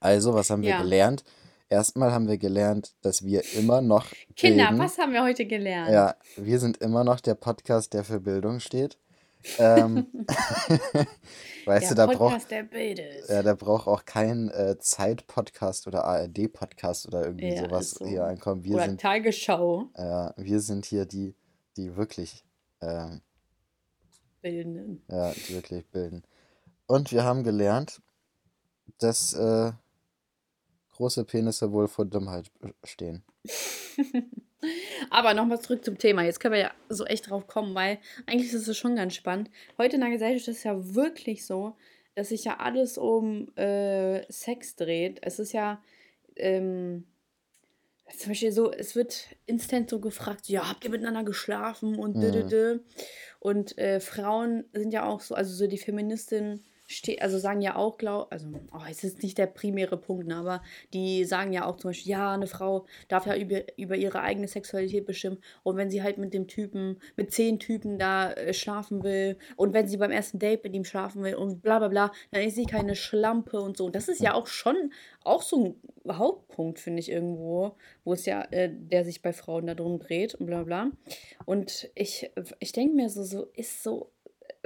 also, 0.01 0.35
was 0.35 0.51
haben 0.51 0.65
wir 0.65 0.71
Ja. 0.71 0.79
gelernt? 0.79 1.25
Erstmal 1.69 2.13
haben 2.13 2.29
wir 2.29 2.39
gelernt, 2.39 2.95
dass 3.03 3.25
wir 3.25 3.43
immer 3.55 3.81
noch 3.81 4.07
Kinder, 4.37 4.69
bilden. 4.69 4.79
was 4.79 4.99
haben 4.99 5.13
wir 5.13 5.23
heute 5.25 5.47
gelernt? 5.47 5.91
Ja, 5.93 6.15
wir 6.37 6.61
sind 6.61 6.77
immer 6.79 7.03
noch 7.03 7.19
der 7.21 7.35
Podcast, 7.35 7.93
der 7.93 8.05
für 8.05 8.21
Bildung 8.21 8.61
steht. 8.61 8.99
Ähm, 9.59 10.07
weißt 11.67 11.91
du, 11.91 11.95
Der 11.95 12.07
da 12.07 12.07
braucht, 12.07 12.19
Podcast, 12.19 12.51
der 12.53 12.63
bildet. 12.63 13.29
ja, 13.29 13.43
da 13.43 13.55
braucht 13.55 13.89
auch 13.89 14.05
kein 14.05 14.49
äh, 14.51 14.77
Zeit-Podcast 14.79 15.87
oder 15.89 16.05
ARD-Podcast 16.05 17.07
oder 17.09 17.25
irgendwie 17.27 17.55
Ja, 17.55 17.65
sowas 17.65 17.87
ist 17.93 17.99
so. 17.99 18.07
hier 18.07 18.25
ankommen. 18.25 18.63
Wir 18.65 18.77
Oder 18.77 18.85
sind, 18.87 19.01
Tagesschau 19.01 19.91
äh, 19.95 20.31
wir 20.37 20.61
sind 20.61 20.87
hier 20.87 21.05
die, 21.05 21.35
die 21.77 21.97
wirklich, 21.97 22.45
ähm, 22.81 23.21
bilden. 24.41 25.03
ja, 25.11 25.33
die 25.33 25.55
wirklich 25.55 25.85
bilden. 25.91 26.23
Und 26.87 27.11
wir 27.11 27.25
haben 27.25 27.43
gelernt, 27.43 28.01
dass 28.99 29.33
äh, 29.35 29.73
große 30.97 31.25
Penisse 31.25 31.73
wohl 31.73 31.89
vor 31.89 32.05
Dummheit 32.05 32.51
stehen. 32.85 33.23
Aber 35.11 35.35
nochmal 35.35 35.61
zurück 35.61 35.85
zum 35.85 35.99
Thema. 35.99 36.25
Jetzt 36.25 36.41
können 36.41 36.55
wir 36.55 36.61
ja 36.61 36.71
so 36.89 37.05
echt 37.05 37.31
drauf 37.31 37.47
kommen, 37.47 37.75
weil 37.75 37.99
eigentlich 38.27 38.53
ist 38.53 38.67
es 38.67 38.77
schon 38.77 38.97
ganz 38.97 39.15
spannend. 39.15 39.51
Heute 39.79 39.97
in 39.97 40.01
der 40.01 40.11
Gesellschaft 40.11 40.49
ist 40.49 40.59
es 40.59 40.65
ja 40.65 40.95
wirklich 40.95 41.47
so, 41.47 41.77
dass 42.15 42.31
sich 42.31 42.45
ja 42.45 42.59
alles 42.59 42.99
um 42.99 43.55
äh, 43.57 44.25
Sex 44.33 44.77
dreht. 44.77 45.19
Es 45.23 45.39
ist 45.39 45.53
ja 45.53 45.83
ähm, 46.37 47.05
zum 48.17 48.31
Beispiel 48.31 48.53
so, 48.53 48.73
es 48.73 48.95
wird 48.95 49.37
instant 49.47 49.91
so 49.91 50.01
gefragt, 50.01 50.49
ja, 50.49 50.69
habt 50.69 50.85
ihr 50.85 50.91
miteinander 50.91 51.25
geschlafen 51.25 51.97
und 51.97 52.17
Mhm. 52.17 52.81
Und 53.41 53.79
äh, 53.79 54.01
Frauen 54.01 54.65
sind 54.73 54.93
ja 54.93 55.07
auch 55.07 55.21
so, 55.21 55.35
also 55.35 55.55
so 55.55 55.67
die 55.67 55.79
Feministinnen 55.79 56.65
ste 56.87 57.21
also 57.21 57.39
sagen 57.39 57.61
ja 57.61 57.77
auch, 57.77 57.99
glaub, 57.99 58.33
also 58.33 58.49
oh, 58.73 58.83
es 58.91 59.05
ist 59.05 59.23
nicht 59.23 59.39
der 59.39 59.47
primäre 59.47 59.97
Punkt, 59.97 60.27
ne, 60.27 60.37
aber 60.37 60.63
die 60.93 61.25
sagen 61.25 61.53
ja 61.53 61.67
auch 61.67 61.77
zum 61.77 61.91
Beispiel, 61.91 62.13
ja, 62.13 62.33
eine 62.33 62.47
Frau 62.47 62.87
darf 63.09 63.27
ja 63.27 63.37
über, 63.37 63.63
über 63.79 63.97
ihre 63.97 64.21
eigene 64.21 64.49
Sexualität 64.49 65.07
bestimmen 65.07 65.39
und 65.63 65.77
wenn 65.77 65.91
sie 65.91 66.03
halt 66.03 66.19
mit 66.19 66.35
dem 66.35 66.47
Typen, 66.47 66.99
mit 67.17 67.33
zehn 67.33 67.59
Typen 67.59 67.99
da 67.99 68.33
äh, 68.33 68.55
schlafen 68.55 69.03
will 69.03 69.37
und 69.57 69.73
wenn 69.73 69.89
sie 69.89 69.97
beim 69.97 70.11
ersten 70.11 70.39
Date 70.39 70.65
mit 70.65 70.75
ihm 70.75 70.85
schlafen 70.85 71.23
will 71.23 71.35
und 71.35 71.63
bla 71.63 71.79
bla 71.79 71.89
bla, 71.89 72.13
dann 72.31 72.43
ist 72.43 72.57
sie 72.57 72.67
keine 72.67 72.97
Schlampe 72.97 73.61
und 73.61 73.77
so. 73.77 73.87
Und 73.87 73.95
das 73.95 74.09
ist 74.09 74.21
ja 74.21 74.35
auch 74.35 74.47
schon 74.47 74.93
auch 75.25 75.43
so 75.43 75.77
ein 76.05 76.17
Hauptpunkt, 76.17 76.79
finde 76.79 77.01
ich 77.01 77.11
irgendwo, 77.11 77.77
wo 78.05 78.13
es 78.13 78.27
ja, 78.27 78.43
äh, 78.51 78.71
der 78.73 79.05
sich 79.05 79.23
bei 79.23 79.33
Frauen 79.33 79.67
darum 79.67 79.99
dreht 79.99 80.35
und 80.35 80.47
bla 80.47 80.63
bla. 80.63 80.91
Und 81.45 81.91
ich, 81.95 82.31
ich 82.61 82.73
denke 82.73 82.95
mir 82.95 83.09
so, 83.09 83.25
so 83.25 83.47
ist 83.55 83.83
so, 83.83 84.13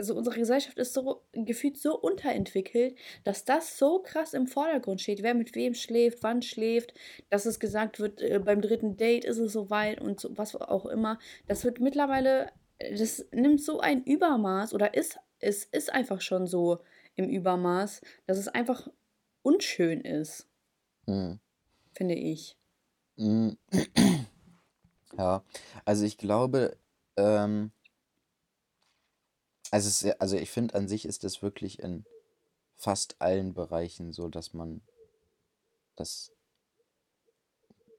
also 0.00 0.14
unsere 0.16 0.36
Gesellschaft 0.38 0.78
ist 0.78 0.94
so 0.94 1.22
gefühlt 1.32 1.76
so 1.76 1.98
unterentwickelt, 1.98 2.96
dass 3.24 3.44
das 3.44 3.76
so 3.76 4.00
krass 4.02 4.32
im 4.32 4.46
Vordergrund 4.46 5.00
steht, 5.02 5.22
wer 5.22 5.34
mit 5.34 5.54
wem 5.54 5.74
schläft, 5.74 6.22
wann 6.22 6.40
schläft, 6.40 6.94
dass 7.28 7.44
es 7.44 7.60
gesagt 7.60 8.00
wird, 8.00 8.22
äh, 8.22 8.38
beim 8.38 8.62
dritten 8.62 8.96
Date 8.96 9.24
ist 9.26 9.38
es 9.38 9.52
soweit 9.52 10.00
und 10.00 10.18
so, 10.18 10.36
was 10.38 10.56
auch 10.56 10.86
immer. 10.86 11.18
Das 11.46 11.64
wird 11.64 11.80
mittlerweile, 11.80 12.50
das 12.78 13.26
nimmt 13.30 13.62
so 13.62 13.80
ein 13.80 14.02
Übermaß 14.04 14.72
oder 14.72 14.94
ist, 14.94 15.18
es 15.38 15.64
ist 15.64 15.92
einfach 15.92 16.22
schon 16.22 16.46
so 16.46 16.78
im 17.14 17.28
Übermaß, 17.28 18.00
dass 18.26 18.38
es 18.38 18.48
einfach 18.48 18.88
unschön 19.42 20.00
ist, 20.00 20.48
Hm. 21.06 21.38
finde 21.94 22.14
ich. 22.14 22.56
Mm, 23.16 23.50
Ja, 25.18 25.44
also 25.84 26.04
ich 26.04 26.16
glaube, 26.18 26.76
ähm, 27.16 27.72
also, 29.70 29.88
es, 29.88 30.02
ist 30.02 30.20
also 30.20 30.36
ich 30.36 30.50
finde 30.50 30.74
an 30.74 30.88
sich 30.88 31.04
ist 31.06 31.24
es 31.24 31.42
wirklich 31.42 31.78
in 31.80 32.04
fast 32.76 33.16
allen 33.20 33.54
Bereichen 33.54 34.12
so, 34.12 34.28
dass 34.28 34.54
man 34.54 34.82
das, 35.96 36.32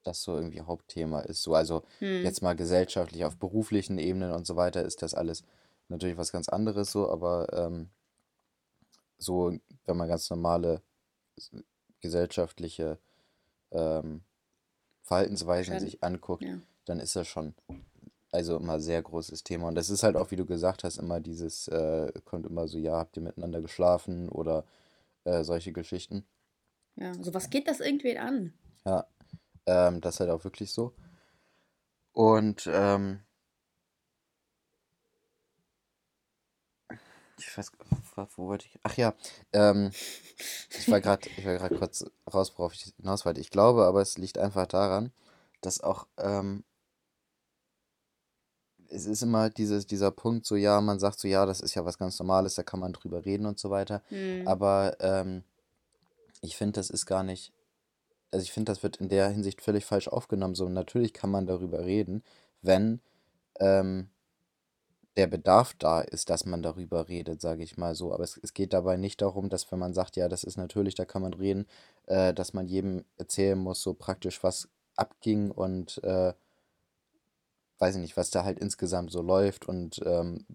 das 0.03 0.23
so 0.23 0.36
irgendwie 0.36 0.62
Hauptthema 0.62 1.21
ist. 1.21 1.43
So, 1.43 1.53
also 1.55 1.84
Hm. 1.99 2.23
jetzt 2.23 2.41
mal 2.41 2.55
gesellschaftlich, 2.55 3.25
auf 3.25 3.38
beruflichen 3.38 3.97
Ebenen 3.97 4.31
und 4.31 4.45
so 4.47 4.55
weiter 4.55 4.84
ist 4.84 5.01
das 5.01 5.13
alles 5.13 5.43
natürlich 5.89 6.17
was 6.17 6.31
ganz 6.31 6.49
anderes 6.49 6.91
so, 6.91 7.10
aber 7.10 7.51
ähm, 7.53 7.89
so, 9.17 9.53
wenn 9.86 9.97
man 9.97 10.07
ganz 10.07 10.29
normale 10.29 10.81
s- 11.38 11.51
gesellschaftliche 12.01 12.97
ähm, 13.71 14.23
Verhaltensweisen 15.03 15.75
Schon, 15.75 15.88
sich 15.88 16.03
anguckt, 16.03 16.43
ja. 16.43 16.60
dann 16.86 16.99
ist 16.99 17.15
das 17.15 17.27
schon 17.27 17.55
also 18.32 18.58
immer 18.58 18.80
sehr 18.80 19.02
großes 19.02 19.44
Thema. 19.44 19.67
Und 19.67 19.76
das 19.76 19.89
ist 19.89 20.04
halt 20.04 20.15
auch, 20.15 20.32
wie 20.32 20.36
du 20.36 20.46
gesagt 20.46 20.84
hast, 20.84 20.98
immer 20.98 21.20
dieses, 21.20 21.67
äh, 21.67 22.12
kommt 22.26 22.46
immer 22.46 22.67
so, 22.67 22.78
ja, 22.78 22.98
habt 22.98 23.17
ihr 23.17 23.24
miteinander 23.24 23.62
geschlafen 23.62 24.30
oder 24.30 24.65
äh, 25.26 25.44
solche 25.44 25.74
Geschichten. 25.74 26.26
Ja, 26.96 27.13
so 27.13 27.34
was 27.34 27.50
geht 27.50 27.67
das 27.67 27.80
irgendwen 27.80 28.17
an? 28.17 28.54
Ja, 28.86 29.06
ähm, 29.65 30.02
das 30.02 30.15
ist 30.15 30.20
halt 30.22 30.30
auch 30.30 30.44
wirklich 30.44 30.72
so. 30.72 30.94
Und 32.13 32.70
ähm, 32.72 33.22
ich 37.38 37.58
weiß, 37.58 37.72
wo, 38.15 38.28
wo 38.36 38.48
wollte 38.48 38.65
ich? 38.67 38.80
Ach 38.84 38.96
ja, 38.98 39.13
ähm, 39.54 39.91
ich 40.70 40.89
war 40.89 41.02
gerade, 41.02 41.30
ich 41.38 41.46
war 41.46 41.58
gerade 41.58 41.78
kurz 41.78 42.06
raus, 42.32 42.54
worauf 42.58 42.74
ich 42.74 42.94
hinaus 42.98 43.26
wollte. 43.26 43.39
Ich 43.41 43.50
glaube, 43.50 43.86
aber 43.86 44.02
es 44.02 44.17
liegt 44.17 44.38
einfach 44.38 44.67
daran, 44.67 45.12
dass 45.62 45.82
auch 45.82 46.08
ähm, 46.17 46.63
es 48.91 49.06
ist 49.06 49.23
immer 49.23 49.49
dieses, 49.49 49.88
dieser 49.88 50.12
Punkt, 50.12 50.45
so 50.45 50.56
ja, 50.56 50.80
man 50.82 50.99
sagt 50.99 51.19
so, 51.19 51.27
ja, 51.27 51.45
das 51.45 51.62
ist 51.62 51.75
ja 51.75 51.86
was 51.86 51.97
ganz 51.97 52.19
Normales, 52.19 52.56
da 52.56 52.63
kann 52.63 52.80
man 52.80 52.93
drüber 52.93 53.25
reden 53.25 53.45
und 53.45 53.60
so 53.60 53.69
weiter. 53.69 54.01
Hm. 54.10 54.47
Aber 54.47 54.97
ähm, 54.99 55.43
ich 56.41 56.58
finde, 56.58 56.73
das 56.73 56.89
ist 56.89 57.06
gar 57.06 57.23
nicht, 57.23 57.54
also 58.32 58.43
ich 58.43 58.51
finde, 58.51 58.71
das 58.71 58.84
wird 58.84 58.97
in 58.97 59.10
der 59.10 59.30
Hinsicht 59.30 59.62
völlig 59.62 59.86
falsch 59.86 60.08
aufgenommen. 60.08 60.56
So, 60.56 60.67
natürlich 60.69 61.13
kann 61.13 61.32
man 61.32 61.47
darüber 61.47 61.86
reden, 61.86 62.23
wenn 62.62 62.99
ähm, 63.60 64.10
der 65.17 65.27
Bedarf 65.27 65.73
da 65.77 66.01
ist, 66.01 66.30
dass 66.30 66.45
man 66.45 66.62
darüber 66.62 67.08
redet, 67.08 67.41
sage 67.41 67.63
ich 67.63 67.77
mal 67.77 67.95
so. 67.95 68.13
Aber 68.13 68.23
es, 68.23 68.39
es 68.41 68.54
geht 68.54 68.73
dabei 68.73 68.97
nicht 68.97 69.21
darum, 69.21 69.49
dass 69.49 69.71
wenn 69.71 69.80
man 69.80 69.93
sagt, 69.93 70.15
ja, 70.15 70.30
das 70.30 70.43
ist 70.43 70.58
natürlich, 70.58 70.95
da 70.95 71.06
kann 71.06 71.21
man 71.21 71.34
reden, 71.34 71.65
äh, 72.08 72.34
dass 72.34 72.54
man 72.54 72.67
jedem 72.67 73.06
erzählen 73.17 73.58
muss, 73.58 73.82
so 73.82 73.93
praktisch, 73.93 74.43
was 74.43 74.69
abging 74.95 75.51
und 75.51 76.04
äh, 76.04 76.34
weiß 77.82 77.96
ich 77.96 78.02
nicht, 78.02 78.15
was 78.15 78.30
da 78.30 78.44
halt 78.46 78.60
insgesamt 78.60 79.12
so 79.12 79.22
läuft 79.22 79.67
und 79.67 80.00
ähm, 80.06 80.46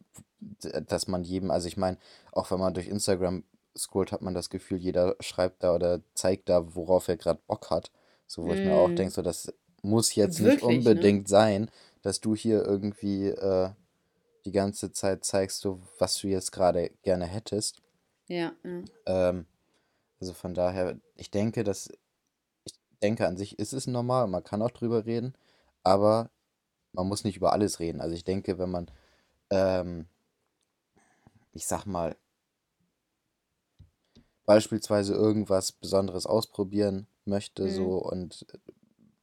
dass 0.61 1.09
man 1.09 1.25
jedem, 1.25 1.51
also 1.51 1.67
ich 1.67 1.77
meine, 1.77 1.99
auch 2.33 2.51
wenn 2.51 2.61
man 2.61 2.73
durch 2.73 2.87
Instagram 2.87 3.43
scrollt, 3.77 4.13
hat 4.13 4.23
man 4.23 4.33
das 4.33 4.49
Gefühl, 4.49 4.79
jeder 4.79 5.17
schreibt 5.21 5.65
da 5.65 5.75
oder 5.75 6.01
zeigt 6.15 6.49
da, 6.49 6.75
worauf 6.77 7.09
er 7.09 7.17
gerade 7.17 7.41
Bock 7.47 7.71
hat. 7.71 7.91
So, 8.29 8.45
wo 8.45 8.53
ich 8.55 8.63
mir 8.65 8.75
auch 8.75 8.89
Hm. 8.91 8.97
denke, 8.97 9.13
so, 9.13 9.23
das 9.23 9.53
muss 9.83 10.15
jetzt 10.15 10.41
nicht 10.41 10.63
Wirklich, 10.63 10.79
ne? 10.79 10.79
unbedingt 10.79 11.29
sein, 11.29 11.71
dass 12.03 12.21
du 12.21 12.37
hier 12.37 12.65
irgendwie 12.65 13.27
äh, 13.27 13.71
die 14.45 14.53
ganze 14.53 14.93
Zeit 14.93 15.25
zeigst, 15.25 15.61
so, 15.61 15.81
was 15.99 16.17
du 16.19 16.29
jetzt 16.29 16.53
gerade 16.53 16.91
gerne 17.03 17.27
hättest. 17.27 17.83
Ja, 18.29 18.53
ja. 18.65 18.83
Ähm, 19.07 19.47
also 20.21 20.33
von 20.33 20.55
daher, 20.55 20.99
ich 21.17 21.31
denke, 21.31 21.65
dass, 21.65 21.91
ich 22.65 22.75
denke 23.03 23.27
an 23.27 23.37
sich 23.37 23.59
ist 23.59 23.73
es 23.73 23.87
normal, 23.87 24.29
man 24.29 24.45
kann 24.45 24.63
auch 24.63 24.71
drüber 24.71 25.07
reden, 25.07 25.35
aber 25.83 26.31
man 26.97 27.09
muss 27.09 27.25
nicht 27.25 27.39
über 27.39 27.53
alles 27.55 27.81
reden. 27.81 28.03
Also 28.03 28.15
ich 28.17 28.25
denke, 28.25 28.59
wenn 28.59 28.71
man, 28.73 28.91
ähm, 29.51 30.09
ich 31.53 31.67
sag 31.67 31.87
mal, 31.87 32.17
beispielsweise 34.45 35.15
irgendwas 35.15 35.73
Besonderes 35.73 36.27
ausprobieren 36.27 37.07
möchte, 37.25 37.69
Hm. 37.69 37.71
so 37.71 37.99
und 37.99 38.47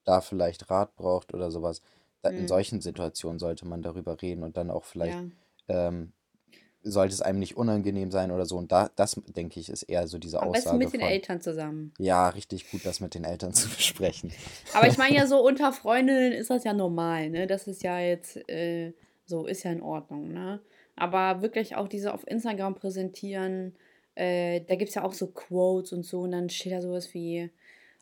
da 0.05 0.21
vielleicht 0.21 0.69
Rat 0.69 0.95
braucht 0.95 1.33
oder 1.33 1.51
sowas, 1.51 1.81
da, 2.21 2.29
in 2.31 2.47
solchen 2.47 2.81
Situationen 2.81 3.39
sollte 3.39 3.67
man 3.67 3.81
darüber 3.81 4.21
reden 4.21 4.43
und 4.43 4.57
dann 4.57 4.71
auch 4.71 4.85
vielleicht 4.85 5.21
Ja. 5.21 5.29
ähm, 5.67 6.13
sollte 6.83 7.13
es 7.13 7.21
einem 7.21 7.39
nicht 7.39 7.57
unangenehm 7.57 8.11
sein 8.11 8.31
oder 8.31 8.45
so. 8.45 8.57
Und 8.57 8.71
da, 8.71 8.89
das, 8.95 9.19
denke 9.35 9.59
ich, 9.59 9.69
ist 9.69 9.83
eher 9.83 10.07
so 10.07 10.17
diese 10.17 10.37
besten 10.37 10.49
Aussage 10.49 10.77
mit 10.77 10.93
den 10.93 10.99
von, 11.01 11.09
Eltern 11.09 11.41
zusammen. 11.41 11.93
ja, 11.97 12.29
richtig 12.29 12.69
gut, 12.69 12.85
das 12.85 12.99
mit 12.99 13.15
den 13.15 13.23
Eltern 13.23 13.53
zu 13.53 13.69
besprechen. 13.69 14.31
Aber 14.73 14.87
ich 14.87 14.97
meine 14.97 15.15
ja 15.15 15.27
so 15.27 15.45
unter 15.45 15.71
Freundinnen 15.71 16.33
ist 16.33 16.49
das 16.49 16.63
ja 16.63 16.73
normal, 16.73 17.29
ne? 17.29 17.47
Das 17.47 17.67
ist 17.67 17.83
ja 17.83 17.99
jetzt 17.99 18.37
äh, 18.49 18.93
so, 19.25 19.45
ist 19.45 19.63
ja 19.63 19.71
in 19.71 19.81
Ordnung, 19.81 20.31
ne? 20.31 20.61
Aber 20.95 21.41
wirklich 21.41 21.75
auch 21.75 21.87
diese 21.87 22.13
auf 22.13 22.27
Instagram 22.27 22.75
präsentieren, 22.75 23.75
äh, 24.15 24.61
da 24.61 24.75
gibt 24.75 24.89
es 24.89 24.95
ja 24.95 25.03
auch 25.03 25.13
so 25.13 25.27
Quotes 25.27 25.91
und 25.93 26.03
so 26.03 26.21
und 26.21 26.31
dann 26.31 26.49
steht 26.49 26.73
da 26.73 26.81
sowas 26.81 27.13
wie, 27.13 27.49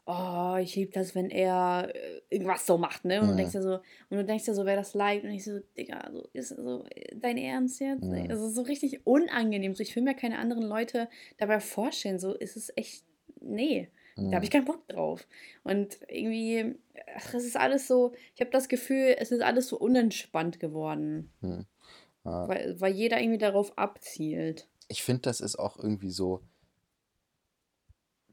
oh, 0.06 0.58
ich 0.60 0.76
liebe 0.76 0.92
das, 0.92 1.16
wenn 1.16 1.30
er 1.30 1.92
äh, 1.94 2.22
irgendwas 2.30 2.66
so 2.66 2.78
macht, 2.78 3.06
ne? 3.06 3.22
Und 3.22 3.30
du 3.30 3.36
denkst 3.36 3.54
dir 3.54 3.62
so, 3.62 3.76
und 4.10 4.18
du 4.18 4.26
denkst 4.26 4.46
dir 4.46 4.56
so, 4.56 4.66
wer 4.66 4.76
das 4.76 4.94
liked 4.94 5.24
und 5.24 5.32
ich 5.32 5.44
so, 5.44 5.60
Digga, 5.78 6.10
so, 6.12 6.28
ist 6.34 6.50
so 6.50 6.86
äh, 6.90 7.16
dein 7.16 7.38
Ernst 7.38 7.80
jetzt? 7.80 8.04
Mhm. 8.04 8.30
Es 8.30 8.40
ist 8.40 8.56
so 8.56 8.64
richtig 8.64 9.06
unangenehm. 9.06 9.76
So, 9.76 9.84
ich 9.84 9.96
will 9.96 10.04
mir 10.04 10.16
keine 10.16 10.40
anderen 10.40 10.64
Leute 10.64 11.08
dabei 11.38 11.60
vorstellen. 11.60 12.20
So 12.20 12.34
ist 12.34 12.58
es 12.58 12.72
echt, 12.76 13.06
nee. 13.40 13.90
Da 14.18 14.36
habe 14.36 14.46
ich 14.46 14.52
keinen 14.52 14.66
Bock 14.66 14.88
drauf. 14.88 15.28
Und 15.64 16.00
irgendwie, 16.08 16.76
ach, 17.16 17.34
es 17.34 17.46
ist 17.46 17.58
alles 17.58 17.88
so, 17.88 18.14
ich 18.36 18.42
habe 18.42 18.52
das 18.52 18.68
Gefühl, 18.68 19.16
es 19.18 19.32
ist 19.32 19.42
alles 19.42 19.68
so 19.68 19.80
unentspannt 19.80 20.60
geworden. 20.60 21.32
Ja. 21.42 22.48
weil, 22.48 22.80
weil 22.80 22.94
jeder 22.94 23.20
irgendwie 23.20 23.40
darauf 23.40 23.78
abzielt. 23.78 24.68
Ich 24.90 25.02
finde, 25.02 25.22
das 25.22 25.42
ist 25.42 25.58
auch 25.58 25.78
irgendwie 25.78 26.12
so 26.12 26.42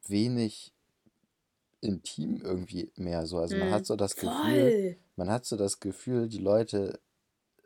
wenig 0.06 0.74
intim 1.80 2.40
irgendwie 2.42 2.90
mehr 2.96 3.26
so. 3.26 3.38
Also 3.38 3.56
man 3.56 3.70
hat 3.70 3.82
Mhm. 3.82 3.86
so 3.86 3.96
das 3.96 4.16
Gefühl, 4.16 4.70
Voll. 4.70 4.96
man 5.16 5.30
hat 5.30 5.44
so 5.44 5.56
das 5.56 5.80
Gefühl, 5.80 6.28
die 6.28 6.38
Leute 6.38 6.98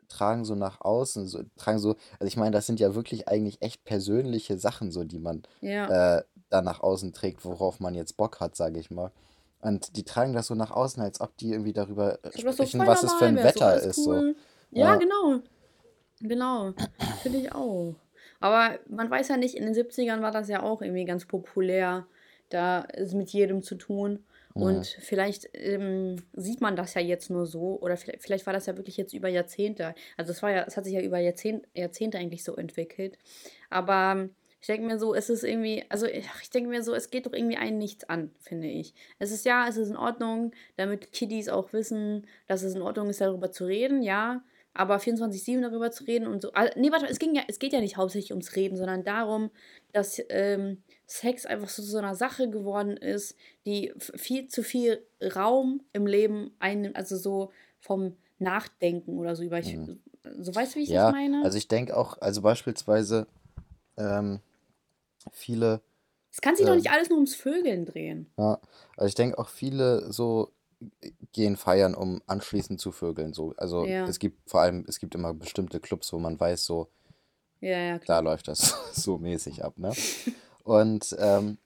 tragen 0.07 0.45
so 0.45 0.53
nach 0.53 0.81
außen, 0.81 1.27
so, 1.27 1.41
tragen 1.57 1.79
so, 1.79 1.95
also 2.19 2.25
ich 2.27 2.37
meine, 2.37 2.51
das 2.51 2.67
sind 2.67 2.79
ja 2.79 2.93
wirklich 2.93 3.27
eigentlich 3.27 3.61
echt 3.61 3.83
persönliche 3.83 4.57
Sachen, 4.59 4.91
so 4.91 5.03
die 5.03 5.17
man 5.19 5.41
Ja. 5.61 6.17
äh, 6.19 6.23
da 6.49 6.61
nach 6.61 6.81
außen 6.81 7.13
trägt, 7.13 7.43
worauf 7.45 7.79
man 7.79 7.95
jetzt 7.95 8.15
Bock 8.17 8.39
hat, 8.39 8.55
sage 8.55 8.79
ich 8.79 8.91
mal. 8.91 9.11
Und 9.59 9.95
die 9.95 10.03
tragen 10.03 10.33
das 10.33 10.47
so 10.47 10.55
nach 10.55 10.71
außen, 10.71 11.01
als 11.01 11.19
ob 11.21 11.35
die 11.37 11.51
irgendwie 11.51 11.73
darüber 11.73 12.19
so 12.23 12.51
sprechen, 12.51 12.79
voll 12.81 12.87
was 12.87 13.03
es 13.03 13.13
für 13.13 13.25
ein 13.25 13.37
so 13.37 13.43
Wetter 13.43 13.67
alles 13.67 13.85
ist. 13.85 14.03
So. 14.03 14.11
cool. 14.11 14.35
Ja, 14.71 14.89
Ja, 14.93 14.95
genau. 14.97 15.39
Genau. 16.19 16.73
Finde 17.21 17.39
ich 17.39 17.51
auch. 17.53 17.95
Aber 18.39 18.77
man 18.89 19.09
weiß 19.09 19.29
ja 19.29 19.37
nicht, 19.37 19.55
in 19.55 19.63
den 19.65 19.73
70ern 19.73 20.21
war 20.21 20.31
das 20.31 20.49
ja 20.49 20.61
auch 20.61 20.81
irgendwie 20.81 21.05
ganz 21.05 21.25
populär, 21.25 22.05
da 22.53 22.85
es 22.93 23.13
mit 23.13 23.29
jedem 23.31 23.61
zu 23.63 23.75
tun. 23.75 24.23
mhm. 24.53 24.61
Und 24.61 24.85
vielleicht 24.85 25.49
ähm, 25.53 26.17
sieht 26.33 26.61
man 26.61 26.75
das 26.75 26.93
ja 26.93 27.01
jetzt 27.01 27.29
nur 27.29 27.45
so, 27.45 27.79
oder 27.81 27.97
vielleicht, 27.97 28.21
vielleicht 28.21 28.45
war 28.45 28.53
das 28.53 28.65
ja 28.65 28.77
wirklich 28.77 28.97
jetzt 28.97 29.13
über 29.13 29.29
Jahrzehnte. 29.29 29.95
Also 30.17 30.31
es 30.31 30.41
war 30.43 30.51
ja, 30.51 30.63
es 30.67 30.77
hat 30.77 30.85
sich 30.85 30.93
ja 30.93 31.01
über 31.01 31.19
Jahrzehnt, 31.19 31.67
Jahrzehnte 31.73 32.17
eigentlich 32.17 32.43
so 32.43 32.55
entwickelt. 32.55 33.17
Aber 33.69 34.13
ähm, 34.15 34.35
ich 34.63 34.67
denke 34.67 34.87
mir 34.87 34.97
so, 34.97 35.13
es 35.13 35.29
ist 35.29 35.43
irgendwie, 35.43 35.83
also 35.89 36.05
ich, 36.05 36.25
ich 36.41 36.49
denke 36.49 36.69
mir 36.69 36.83
so, 36.83 36.93
es 36.93 37.09
geht 37.09 37.25
doch 37.25 37.33
irgendwie 37.33 37.57
einen 37.57 37.77
nichts 37.77 38.05
an, 38.05 38.31
finde 38.39 38.67
ich. 38.67 38.93
Es 39.19 39.31
ist 39.31 39.45
ja, 39.45 39.67
es 39.67 39.75
ist 39.75 39.89
in 39.89 39.97
Ordnung, 39.97 40.53
damit 40.77 41.11
Kiddies 41.11 41.49
auch 41.49 41.73
wissen, 41.73 42.27
dass 42.47 42.63
es 42.63 42.73
in 42.73 42.81
Ordnung 42.81 43.09
ist, 43.09 43.19
darüber 43.19 43.51
zu 43.51 43.65
reden, 43.65 44.03
ja. 44.03 44.41
Aber 44.73 44.99
24-7 44.99 45.61
darüber 45.61 45.91
zu 45.91 46.05
reden 46.05 46.27
und 46.27 46.41
so. 46.41 46.51
Also, 46.53 46.73
nee, 46.79 46.91
warte, 46.91 47.05
es, 47.07 47.19
ging 47.19 47.35
ja, 47.35 47.43
es 47.47 47.59
geht 47.59 47.73
ja 47.73 47.79
nicht 47.79 47.97
hauptsächlich 47.97 48.31
ums 48.31 48.55
Reden, 48.55 48.75
sondern 48.75 49.03
darum, 49.03 49.51
dass 49.91 50.19
ähm, 50.29 50.81
Sex 51.05 51.45
einfach 51.45 51.69
so, 51.69 51.83
so 51.83 51.97
einer 51.99 52.15
Sache 52.15 52.49
geworden 52.49 52.97
ist, 52.97 53.35
die 53.65 53.93
viel 53.97 54.47
zu 54.47 54.63
viel 54.63 55.05
Raum 55.35 55.81
im 55.93 56.07
Leben 56.07 56.55
einnimmt, 56.59 56.95
also 56.95 57.17
so 57.17 57.51
vom 57.79 58.17
Nachdenken 58.39 59.19
oder 59.19 59.35
so 59.35 59.43
über. 59.43 59.59
Ich, 59.59 59.75
Mhm. 59.75 59.99
so 60.39 60.55
weißt 60.55 60.73
du, 60.73 60.79
wie 60.79 60.83
ich 60.83 60.89
das 60.89 60.95
Ja, 60.95 61.11
meine? 61.11 61.43
also 61.43 61.57
ich 61.57 61.67
denke 61.67 61.95
auch, 61.95 62.17
also 62.19 62.41
beispielsweise 62.41 63.27
ähm, 63.97 64.39
viele, 65.31 65.81
Es 66.31 66.41
kann 66.41 66.55
sich 66.55 66.65
doch 66.65 66.71
ähm, 66.73 66.79
nicht 66.79 66.89
alles 66.91 67.09
nur 67.09 67.17
ums 67.17 67.35
Vögeln 67.35 67.85
drehen. 67.85 68.27
ja, 68.37 68.59
also 68.97 69.07
ich 69.07 69.15
denke 69.15 69.37
auch 69.37 69.49
viele 69.49 70.11
so 70.11 70.51
gehen 71.31 71.57
feiern, 71.57 71.95
um 71.95 72.21
anschließend 72.27 72.79
zu 72.79 72.91
vögeln. 72.91 73.33
So. 73.33 73.53
Also 73.57 73.85
Ja, 73.85 74.05
es 74.07 74.19
gibt 74.19 74.49
vor 74.49 74.61
allem, 74.61 74.85
es 74.87 74.99
gibt 74.99 75.15
immer 75.15 75.33
bestimmte 75.33 75.79
Clubs, 75.79 76.11
wo 76.13 76.19
man 76.19 76.39
weiß, 76.39 76.65
so, 76.65 76.89
ja, 77.59 77.77
ja, 77.77 77.93
da 77.93 77.99
klar. 77.99 78.21
läuft 78.21 78.47
das 78.47 78.75
so 78.93 79.17
mäßig 79.17 79.63
ab, 79.63 79.77
ne? 79.77 79.93
Und 80.63 81.15
ähm, 81.19 81.57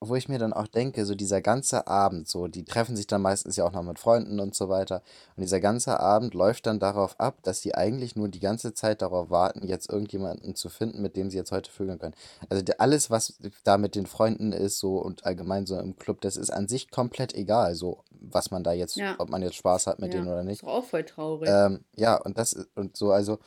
wo 0.00 0.14
ich 0.14 0.28
mir 0.28 0.38
dann 0.38 0.52
auch 0.52 0.66
denke, 0.66 1.06
so 1.06 1.14
dieser 1.14 1.40
ganze 1.40 1.86
Abend, 1.86 2.28
so, 2.28 2.48
die 2.48 2.64
treffen 2.64 2.96
sich 2.96 3.06
dann 3.06 3.22
meistens 3.22 3.56
ja 3.56 3.64
auch 3.64 3.72
noch 3.72 3.82
mit 3.82 3.98
Freunden 3.98 4.40
und 4.40 4.54
so 4.54 4.68
weiter. 4.68 5.02
Und 5.36 5.42
dieser 5.42 5.58
ganze 5.60 5.98
Abend 6.00 6.34
läuft 6.34 6.66
dann 6.66 6.78
darauf 6.78 7.18
ab, 7.18 7.38
dass 7.42 7.62
sie 7.62 7.74
eigentlich 7.74 8.14
nur 8.14 8.28
die 8.28 8.40
ganze 8.40 8.74
Zeit 8.74 9.00
darauf 9.00 9.30
warten, 9.30 9.66
jetzt 9.66 9.88
irgendjemanden 9.90 10.54
zu 10.54 10.68
finden, 10.68 11.00
mit 11.00 11.16
dem 11.16 11.30
sie 11.30 11.38
jetzt 11.38 11.50
heute 11.50 11.70
vögeln 11.70 11.98
können. 11.98 12.14
Also 12.50 12.62
alles, 12.78 13.10
was 13.10 13.38
da 13.64 13.78
mit 13.78 13.94
den 13.94 14.06
Freunden 14.06 14.52
ist, 14.52 14.78
so 14.78 14.98
und 14.98 15.24
allgemein 15.24 15.64
so 15.66 15.78
im 15.78 15.96
Club, 15.96 16.20
das 16.20 16.36
ist 16.36 16.50
an 16.50 16.68
sich 16.68 16.90
komplett 16.90 17.34
egal, 17.34 17.74
so 17.74 18.04
was 18.10 18.50
man 18.50 18.62
da 18.62 18.72
jetzt, 18.72 18.96
Ja, 18.96 19.14
ob 19.18 19.30
man 19.30 19.42
jetzt 19.42 19.56
Spaß 19.56 19.86
hat 19.86 19.98
mit 19.98 20.12
denen 20.12 20.26
ja. 20.26 20.32
oder 20.32 20.40
Ist 20.42 20.46
nicht. 20.46 20.62
doch 20.62 20.68
auch 20.68 20.84
voll 20.84 21.04
traurig. 21.04 21.48
Ähm, 21.50 21.84
ja, 21.94 22.16
und 22.16 22.36
das 22.36 22.52
ist- 22.52 22.68
und 22.76 22.96
so, 22.96 23.12
also 23.12 23.38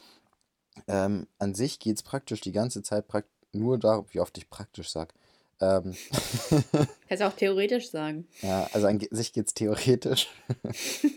ähm, 0.87 1.27
an 1.37 1.53
sich 1.53 1.79
geht 1.79 1.97
es 1.97 2.03
praktisch 2.03 2.41
die 2.41 2.51
ganze 2.53 2.81
Zeit 2.81 3.05
nur 3.51 3.77
darum, 3.77 4.05
wie 4.11 4.19
oft 4.19 4.37
ich 4.37 4.49
praktisch 4.49 4.91
sag. 4.91 5.13
Ähm, 5.61 5.95
Kannst 7.07 7.21
du 7.21 7.27
auch 7.27 7.33
theoretisch 7.33 7.91
sagen. 7.91 8.27
ja, 8.41 8.69
also 8.73 8.87
an 8.87 8.99
sich 9.11 9.33
geht 9.33 9.47
es 9.47 9.53
theoretisch 9.53 10.29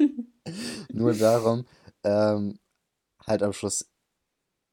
nur 0.92 1.14
darum, 1.14 1.66
ähm, 2.05 2.59
halt 3.26 3.42
am 3.42 3.52
Schluss 3.52 3.88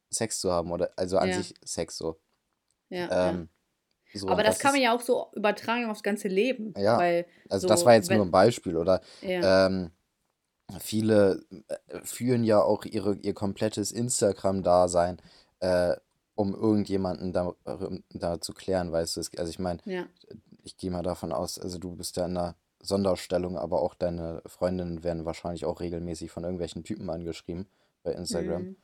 Sex 0.09 0.39
zu 0.39 0.51
haben 0.51 0.71
oder 0.71 0.91
also 0.95 1.17
an 1.17 1.29
Ja, 1.29 1.37
sich 1.37 1.53
Sex 1.63 1.97
so. 1.97 2.19
Ja, 2.89 3.29
ähm, 3.29 3.49
ja. 4.13 4.19
So, 4.19 4.27
Aber 4.27 4.41
das, 4.41 4.55
das 4.55 4.63
kann 4.63 4.71
man 4.71 4.81
ja 4.81 4.95
auch 4.95 5.01
so 5.01 5.27
übertragen 5.35 5.85
aufs 5.85 6.01
ganze 6.01 6.27
Leben. 6.27 6.73
Ja, 6.75 6.97
weil 6.97 7.27
also 7.47 7.67
so, 7.67 7.73
das 7.73 7.85
war 7.85 7.93
jetzt 7.93 8.09
wenn, 8.09 8.17
nur 8.17 8.25
ein 8.25 8.31
Beispiel. 8.31 8.75
Oder 8.75 9.01
ja. 9.21 9.67
ähm, 9.67 9.91
viele 10.79 11.45
äh, 11.67 11.99
führen 12.03 12.43
ja 12.43 12.59
auch 12.59 12.85
ihre, 12.85 13.17
ihr 13.17 13.35
komplettes 13.35 13.91
Instagram-Dasein, 13.91 15.21
äh, 15.59 15.95
um 16.39 16.53
irgendjemanden 16.53 17.33
da, 17.33 17.53
da 18.13 18.39
zu 18.39 18.53
klären, 18.53 18.93
weißt 18.93 19.17
du. 19.17 19.21
Also 19.37 19.49
ich 19.49 19.59
meine, 19.59 19.79
ja. 19.83 20.05
ich 20.63 20.77
gehe 20.77 20.89
mal 20.89 21.03
davon 21.03 21.33
aus, 21.33 21.59
also 21.59 21.77
du 21.79 21.97
bist 21.97 22.15
ja 22.15 22.27
in 22.27 22.37
einer 22.37 22.55
Sonderstellung, 22.81 23.57
aber 23.57 23.81
auch 23.81 23.93
deine 23.93 24.41
Freundinnen 24.45 25.03
werden 25.03 25.25
wahrscheinlich 25.25 25.65
auch 25.65 25.81
regelmäßig 25.81 26.31
von 26.31 26.45
irgendwelchen 26.45 26.85
Typen 26.85 27.09
angeschrieben 27.09 27.67
bei 28.03 28.13
Instagram, 28.13 28.61
mhm. 28.61 28.75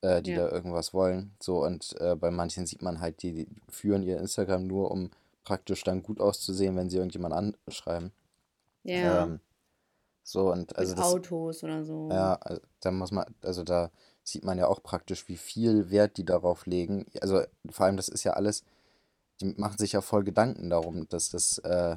äh, 0.00 0.20
die 0.20 0.32
ja. 0.32 0.48
da 0.48 0.52
irgendwas 0.52 0.92
wollen. 0.94 1.36
So, 1.40 1.64
und 1.64 1.94
äh, 2.00 2.16
bei 2.16 2.32
manchen 2.32 2.66
sieht 2.66 2.82
man 2.82 3.00
halt, 3.00 3.22
die, 3.22 3.32
die, 3.32 3.48
führen 3.68 4.02
ihr 4.02 4.18
Instagram 4.18 4.66
nur, 4.66 4.90
um 4.90 5.10
praktisch 5.44 5.84
dann 5.84 6.02
gut 6.02 6.20
auszusehen, 6.20 6.74
wenn 6.74 6.90
sie 6.90 6.96
irgendjemand 6.96 7.54
anschreiben. 7.68 8.10
Ja. 8.82 9.26
Ähm, 9.26 9.38
so 10.24 10.50
und 10.50 10.76
also 10.76 10.90
Mit 10.90 10.98
das, 10.98 11.06
Autos 11.06 11.62
oder 11.62 11.84
so. 11.84 12.08
Ja, 12.10 12.34
also, 12.40 12.60
da 12.80 12.90
muss 12.90 13.12
man, 13.12 13.26
also 13.42 13.62
da 13.62 13.92
sieht 14.28 14.44
man 14.44 14.58
ja 14.58 14.66
auch 14.66 14.82
praktisch, 14.82 15.28
wie 15.28 15.36
viel 15.36 15.90
Wert 15.90 16.16
die 16.16 16.24
darauf 16.24 16.66
legen. 16.66 17.06
Also 17.20 17.42
vor 17.70 17.86
allem, 17.86 17.96
das 17.96 18.08
ist 18.08 18.24
ja 18.24 18.32
alles, 18.32 18.64
die 19.40 19.46
machen 19.56 19.78
sich 19.78 19.92
ja 19.92 20.00
voll 20.00 20.24
Gedanken 20.24 20.68
darum, 20.68 21.08
dass 21.08 21.30
das 21.30 21.58
äh, 21.58 21.96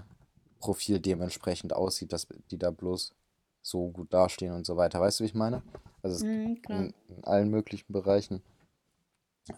Profil 0.60 1.00
dementsprechend 1.00 1.74
aussieht, 1.74 2.13
dass 2.13 2.28
die 2.52 2.58
da 2.58 2.70
bloß 2.70 3.13
so 3.62 3.89
gut 3.89 4.13
dastehen 4.13 4.54
und 4.54 4.65
so 4.65 4.78
weiter. 4.78 5.02
Weißt 5.02 5.20
du, 5.20 5.24
wie 5.24 5.28
ich 5.28 5.34
meine? 5.34 5.63
Also 6.04 6.24
mhm, 6.26 6.62
in, 6.70 6.94
in, 7.08 7.24
allen 7.24 7.50
möglichen 7.50 7.92
Bereichen 7.92 8.44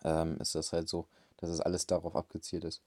ähm, 0.03 0.37
ist 0.39 0.55
das 0.55 0.71
halt 0.71 0.87
so, 0.87 1.07
dass 1.37 1.49
es 1.49 1.59
alles 1.59 1.87
darauf 1.87 2.15
abgezielt 2.15 2.63
ist. 2.63 2.81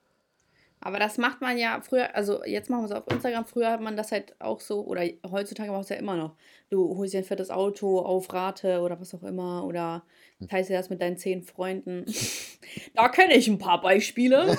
Aber 0.84 0.98
das 0.98 1.16
macht 1.16 1.40
man 1.40 1.56
ja 1.56 1.80
früher, 1.80 2.14
also 2.14 2.44
jetzt 2.44 2.68
machen 2.68 2.82
wir 2.82 2.90
es 2.90 2.92
auf 2.92 3.10
Instagram, 3.10 3.46
früher 3.46 3.70
hat 3.70 3.80
man 3.80 3.96
das 3.96 4.12
halt 4.12 4.38
auch 4.38 4.60
so, 4.60 4.84
oder 4.84 5.02
heutzutage 5.30 5.72
macht 5.72 5.84
es 5.84 5.88
ja 5.88 5.96
immer 5.96 6.14
noch. 6.14 6.36
Du 6.68 6.98
holst 6.98 7.14
dir 7.14 7.18
ein 7.18 7.24
fettes 7.24 7.48
Auto 7.48 8.00
auf 8.00 8.30
Rate 8.30 8.82
oder 8.82 9.00
was 9.00 9.14
auch 9.14 9.22
immer, 9.22 9.64
oder 9.64 10.02
teilst 10.46 10.68
dir 10.68 10.76
das 10.76 10.90
mit 10.90 11.00
deinen 11.00 11.16
zehn 11.16 11.42
Freunden. 11.42 12.04
da 12.94 13.08
kenne 13.08 13.34
ich 13.34 13.48
ein 13.48 13.56
paar 13.56 13.80
Beispiele. 13.80 14.58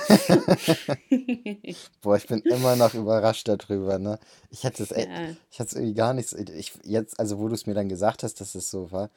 Boah, 2.02 2.16
ich 2.16 2.26
bin 2.26 2.40
immer 2.40 2.74
noch 2.74 2.94
überrascht 2.94 3.46
darüber, 3.46 4.00
ne? 4.00 4.18
Ich 4.50 4.66
hatte 4.66 4.82
es 4.82 4.90
ja. 4.90 5.04
ich 5.52 5.60
hatte 5.60 5.68
es 5.68 5.74
irgendwie 5.74 5.94
gar 5.94 6.12
nicht, 6.12 6.32
ich, 6.32 6.72
jetzt, 6.82 7.20
also 7.20 7.38
wo 7.38 7.46
du 7.46 7.54
es 7.54 7.66
mir 7.66 7.74
dann 7.74 7.88
gesagt 7.88 8.24
hast, 8.24 8.40
dass 8.40 8.56
es 8.56 8.68
so 8.68 8.90
war, 8.90 9.10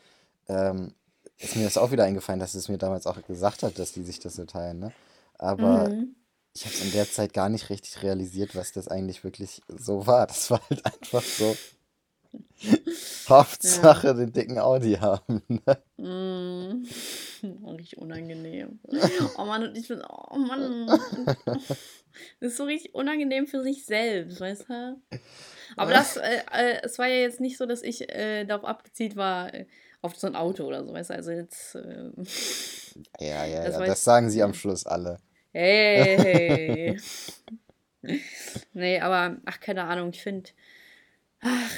ähm, 0.47 0.93
ist 1.39 1.55
mir 1.55 1.63
das 1.63 1.79
auch 1.79 1.89
wieder 1.89 2.03
eingefallen, 2.03 2.39
dass 2.39 2.53
es 2.53 2.69
mir 2.69 2.77
damals 2.77 3.07
auch 3.07 3.19
gesagt 3.25 3.63
hat, 3.63 3.79
dass 3.79 3.93
die 3.93 4.03
sich 4.03 4.19
das 4.19 4.35
so 4.35 4.45
teilen, 4.45 4.77
ne? 4.77 4.91
Aber 5.39 5.89
mhm 5.89 6.13
ich 6.53 6.65
habe 6.65 6.75
es 6.75 6.83
in 6.83 6.91
der 6.91 7.09
Zeit 7.09 7.33
gar 7.33 7.49
nicht 7.49 7.69
richtig 7.69 8.01
realisiert, 8.03 8.55
was 8.55 8.71
das 8.71 8.87
eigentlich 8.87 9.23
wirklich 9.23 9.61
so 9.67 10.07
war. 10.07 10.27
Das 10.27 10.49
war 10.51 10.61
halt 10.69 10.85
einfach 10.85 11.23
so. 11.23 11.55
Hauptsache 13.29 14.07
ja. 14.07 14.13
den 14.13 14.31
dicken 14.31 14.59
Audi 14.59 14.93
haben. 14.95 15.41
Ne? 15.47 15.83
Mm. 15.97 16.85
Richtig 17.67 17.97
unangenehm. 17.97 18.79
Oh 19.37 19.45
Mann, 19.45 19.73
ich 19.75 19.87
bin, 19.87 20.01
oh 20.07 20.37
Mann. 20.37 20.87
Das 22.41 22.51
ist 22.51 22.57
so 22.57 22.63
richtig 22.63 22.95
unangenehm 22.95 23.47
für 23.47 23.61
sich 23.61 23.85
selbst, 23.85 24.41
weißt 24.41 24.67
du? 24.67 25.01
Aber 25.77 25.91
das, 25.91 26.17
äh, 26.17 26.41
äh, 26.51 26.81
es 26.83 26.97
war 26.97 27.07
ja 27.07 27.21
jetzt 27.21 27.39
nicht 27.39 27.57
so, 27.57 27.65
dass 27.65 27.81
ich 27.83 28.09
äh, 28.09 28.43
darauf 28.45 28.65
abgezielt 28.65 29.15
war, 29.15 29.51
auf 30.01 30.17
so 30.17 30.27
ein 30.27 30.35
Auto 30.35 30.65
oder 30.65 30.83
so, 30.83 30.91
weißt 30.91 31.11
du? 31.11 31.13
Also 31.13 31.31
jetzt. 31.31 31.75
Äh, 31.75 32.11
ja, 33.19 33.45
ja, 33.45 33.63
das 33.63 33.79
ja, 33.79 33.85
das 33.85 34.03
sagen 34.03 34.29
sie 34.29 34.41
am 34.41 34.53
Schluss 34.53 34.85
alle. 34.85 35.19
Hey. 35.51 36.97
nee, 38.73 38.99
aber, 38.99 39.37
ach, 39.45 39.59
keine 39.59 39.83
Ahnung, 39.83 40.09
ich 40.09 40.21
finde. 40.21 40.49
Ach. 41.41 41.71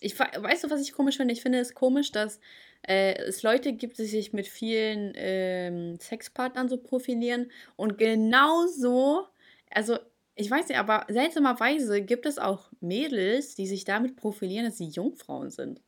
Ich, 0.00 0.18
weißt 0.18 0.64
du, 0.64 0.70
was 0.70 0.80
ich 0.80 0.92
komisch 0.92 1.16
finde? 1.16 1.34
Ich 1.34 1.42
finde 1.42 1.58
es 1.58 1.74
komisch, 1.74 2.12
dass 2.12 2.38
äh, 2.82 3.14
es 3.14 3.42
Leute 3.42 3.72
gibt, 3.72 3.98
die 3.98 4.04
sich 4.04 4.32
mit 4.32 4.46
vielen 4.46 5.12
ähm, 5.16 5.98
Sexpartnern 5.98 6.68
so 6.68 6.78
profilieren 6.78 7.50
und 7.76 7.98
genauso, 7.98 9.26
also 9.70 9.98
ich 10.36 10.48
weiß 10.48 10.68
nicht, 10.68 10.78
aber 10.78 11.04
seltsamerweise 11.08 12.00
gibt 12.02 12.26
es 12.26 12.38
auch 12.38 12.70
Mädels, 12.80 13.56
die 13.56 13.66
sich 13.66 13.84
damit 13.84 14.14
profilieren, 14.14 14.66
dass 14.66 14.78
sie 14.78 14.86
Jungfrauen 14.86 15.50
sind. 15.50 15.82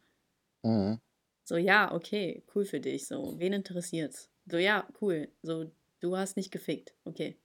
Mhm. 0.64 0.98
So, 1.44 1.56
ja, 1.56 1.92
okay, 1.92 2.42
cool 2.54 2.64
für 2.64 2.80
dich. 2.80 3.06
So, 3.06 3.34
wen 3.38 3.52
interessiert's? 3.52 4.28
So, 4.46 4.56
ja, 4.56 4.88
cool. 5.00 5.28
So, 5.42 5.70
Du 6.00 6.16
hast 6.16 6.36
nicht 6.36 6.50
gefickt. 6.50 6.94
Okay. 7.04 7.36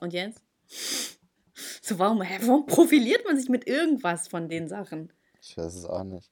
Und 0.00 0.12
jetzt? 0.12 0.42
So, 1.80 1.98
warum, 1.98 2.18
warum 2.18 2.66
profiliert 2.66 3.24
man 3.24 3.38
sich 3.38 3.48
mit 3.48 3.66
irgendwas 3.66 4.28
von 4.28 4.48
den 4.48 4.68
Sachen? 4.68 5.12
Ich 5.40 5.56
weiß 5.56 5.74
es 5.74 5.84
auch 5.84 6.04
nicht. 6.04 6.30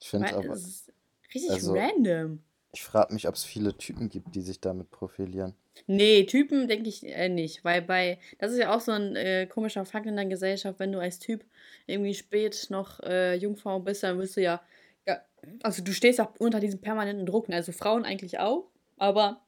Ich 0.00 0.08
finde 0.10 0.34
aber. 0.34 0.52
Es 0.52 0.66
ist 0.66 0.92
richtig 1.34 1.50
also, 1.50 1.74
random. 1.74 2.42
Ich 2.72 2.82
frage 2.82 3.12
mich, 3.12 3.26
ob 3.26 3.34
es 3.34 3.44
viele 3.44 3.76
Typen 3.76 4.08
gibt, 4.08 4.34
die 4.34 4.42
sich 4.42 4.60
damit 4.60 4.90
profilieren. 4.90 5.54
Nee, 5.86 6.24
Typen 6.24 6.68
denke 6.68 6.88
ich 6.88 7.04
äh, 7.04 7.28
nicht, 7.28 7.64
weil 7.64 7.82
bei, 7.82 8.18
das 8.38 8.52
ist 8.52 8.58
ja 8.58 8.74
auch 8.74 8.80
so 8.80 8.92
ein 8.92 9.16
äh, 9.16 9.46
komischer 9.46 9.84
Fakt 9.84 10.06
in 10.06 10.16
der 10.16 10.26
Gesellschaft, 10.26 10.78
wenn 10.78 10.92
du 10.92 11.00
als 11.00 11.18
Typ 11.18 11.44
irgendwie 11.86 12.14
spät 12.14 12.66
noch 12.70 13.00
äh, 13.00 13.34
Jungfrau 13.34 13.80
bist, 13.80 14.02
dann 14.02 14.18
wirst 14.18 14.36
du 14.36 14.42
ja, 14.42 14.60
ja, 15.06 15.20
also 15.62 15.82
du 15.82 15.92
stehst 15.92 16.20
auch 16.20 16.32
unter 16.38 16.60
diesem 16.60 16.80
permanenten 16.80 17.26
Druck, 17.26 17.48
ne? 17.48 17.56
also 17.56 17.72
Frauen 17.72 18.04
eigentlich 18.04 18.38
auch, 18.38 18.68
aber 18.98 19.40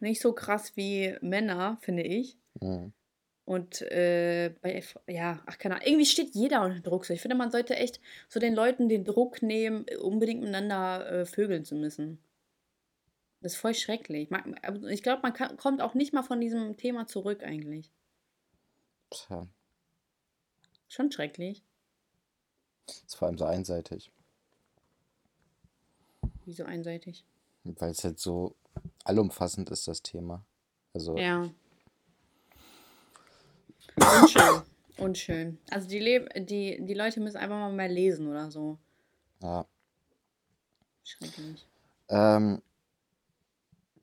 nicht 0.00 0.20
so 0.20 0.32
krass 0.32 0.76
wie 0.76 1.16
Männer, 1.20 1.78
finde 1.80 2.02
ich. 2.02 2.36
Mhm. 2.60 2.92
Und 3.44 3.80
äh, 3.80 4.54
bei, 4.60 4.84
ja, 5.06 5.40
ach 5.46 5.56
keine 5.56 5.76
Ahnung, 5.76 5.86
irgendwie 5.86 6.06
steht 6.06 6.34
jeder 6.34 6.62
unter 6.62 6.80
Druck. 6.80 7.06
So. 7.06 7.14
Ich 7.14 7.22
finde, 7.22 7.34
man 7.34 7.50
sollte 7.50 7.76
echt 7.76 7.98
so 8.28 8.38
den 8.40 8.54
Leuten 8.54 8.90
den 8.90 9.04
Druck 9.04 9.40
nehmen, 9.40 9.86
unbedingt 10.02 10.40
miteinander 10.40 11.10
äh, 11.10 11.24
vögeln 11.24 11.64
zu 11.64 11.74
müssen. 11.74 12.18
Das 13.40 13.52
ist 13.52 13.58
voll 13.58 13.74
schrecklich. 13.74 14.28
Man, 14.30 14.56
ich 14.90 15.02
glaube, 15.02 15.22
man 15.22 15.32
kann, 15.32 15.56
kommt 15.56 15.80
auch 15.80 15.94
nicht 15.94 16.12
mal 16.12 16.22
von 16.22 16.40
diesem 16.40 16.76
Thema 16.76 17.06
zurück 17.06 17.42
eigentlich. 17.42 17.90
Tja. 19.10 19.46
Schon 20.88 21.10
schrecklich. 21.10 21.62
Das 22.86 22.98
ist 22.98 23.14
vor 23.14 23.28
allem 23.28 23.38
so 23.38 23.44
einseitig. 23.44 24.10
Wieso 26.44 26.64
einseitig? 26.64 27.24
Weil 27.64 27.90
es 27.90 28.04
halt 28.04 28.18
so 28.18 28.56
allumfassend 29.08 29.70
ist 29.70 29.88
das 29.88 30.02
Thema. 30.02 30.44
Also. 30.94 31.16
Ja. 31.16 31.50
Unschön. 33.96 34.62
Unschön. 34.98 35.58
Also 35.70 35.88
die, 35.88 35.98
Leb 35.98 36.28
die, 36.46 36.84
die 36.84 36.94
Leute 36.94 37.20
müssen 37.20 37.36
einfach 37.36 37.56
mal 37.56 37.72
mehr 37.72 37.88
lesen 37.88 38.28
oder 38.28 38.50
so. 38.50 38.78
Ja. 39.42 39.66
Schrecklich. 41.04 41.66
Ähm, 42.08 42.62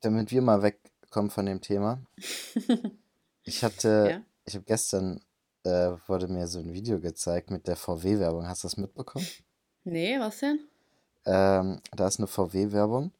damit 0.00 0.30
wir 0.30 0.42
mal 0.42 0.62
wegkommen 0.62 1.30
von 1.30 1.46
dem 1.46 1.60
Thema. 1.60 2.00
ich 3.44 3.62
hatte, 3.62 4.08
ja? 4.10 4.22
ich 4.44 4.54
habe 4.54 4.64
gestern, 4.64 5.20
äh, 5.64 5.92
wurde 6.06 6.28
mir 6.28 6.46
so 6.46 6.58
ein 6.58 6.72
Video 6.72 7.00
gezeigt 7.00 7.50
mit 7.50 7.68
der 7.68 7.76
VW-Werbung. 7.76 8.46
Hast 8.48 8.64
du 8.64 8.68
das 8.68 8.76
mitbekommen? 8.76 9.26
Nee, 9.84 10.18
was 10.18 10.38
denn? 10.38 10.60
Ähm, 11.26 11.80
da 11.92 12.06
ist 12.06 12.18
eine 12.18 12.26
VW-Werbung 12.26 13.12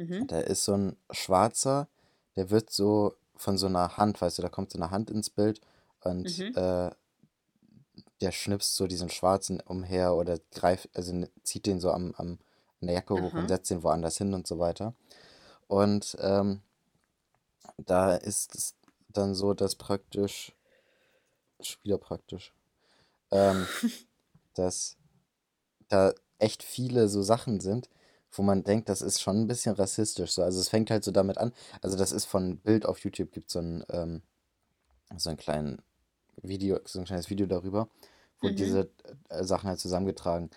Mhm. 0.00 0.26
Da 0.28 0.40
ist 0.40 0.64
so 0.64 0.74
ein 0.74 0.96
Schwarzer, 1.10 1.88
der 2.36 2.50
wird 2.50 2.70
so 2.70 3.14
von 3.36 3.58
so 3.58 3.66
einer 3.66 3.96
Hand, 3.98 4.20
weißt 4.20 4.38
du, 4.38 4.42
da 4.42 4.48
kommt 4.48 4.70
so 4.70 4.78
eine 4.78 4.90
Hand 4.90 5.10
ins 5.10 5.28
Bild 5.30 5.60
und 6.00 6.38
Mhm. 6.38 6.56
äh, 6.56 6.90
der 8.20 8.32
schnipst 8.32 8.76
so 8.76 8.86
diesen 8.86 9.10
Schwarzen 9.10 9.60
umher 9.60 10.14
oder 10.14 10.38
greift, 10.52 10.88
also 10.94 11.26
zieht 11.42 11.66
den 11.66 11.80
so 11.80 11.90
am, 11.90 12.14
am, 12.16 12.38
an 12.80 12.86
der 12.86 12.94
Jacke 12.94 13.14
hoch 13.14 13.34
und 13.34 13.48
setzt 13.48 13.70
den 13.70 13.82
woanders 13.82 14.16
hin 14.18 14.34
und 14.34 14.46
so 14.46 14.58
weiter. 14.58 14.94
Und 15.68 16.16
ähm, 16.20 16.62
da 17.78 18.14
ist 18.14 18.54
es 18.54 18.74
dann 19.08 19.34
so, 19.34 19.54
dass 19.54 19.74
praktisch, 19.74 20.54
wieder 21.82 21.98
praktisch, 21.98 22.54
ähm, 23.30 23.66
dass 24.54 24.96
da 25.88 26.14
echt 26.38 26.62
viele 26.62 27.08
so 27.08 27.22
Sachen 27.22 27.60
sind, 27.60 27.88
wo 28.32 28.42
man 28.42 28.62
denkt, 28.62 28.88
das 28.88 29.02
ist 29.02 29.20
schon 29.20 29.40
ein 29.40 29.46
bisschen 29.46 29.74
rassistisch. 29.74 30.32
So. 30.32 30.42
Also 30.42 30.60
es 30.60 30.68
fängt 30.68 30.90
halt 30.90 31.04
so 31.04 31.10
damit 31.10 31.38
an. 31.38 31.52
Also 31.82 31.96
das 31.96 32.12
ist 32.12 32.26
von 32.26 32.58
Bild 32.58 32.86
auf 32.86 32.98
YouTube 33.00 33.32
gibt 33.32 33.50
so 33.50 33.60
ein 33.60 33.84
ähm, 33.90 34.22
so 35.16 35.30
ein 35.30 35.36
kleinen 35.36 35.82
Video, 36.42 36.78
so 36.84 37.00
ein 37.00 37.04
kleines 37.04 37.30
Video 37.30 37.46
darüber, 37.46 37.88
wo 38.40 38.48
mhm. 38.48 38.56
diese 38.56 38.90
äh, 39.28 39.44
Sachen 39.44 39.68
halt 39.68 39.80
zusammengetragen 39.80 40.50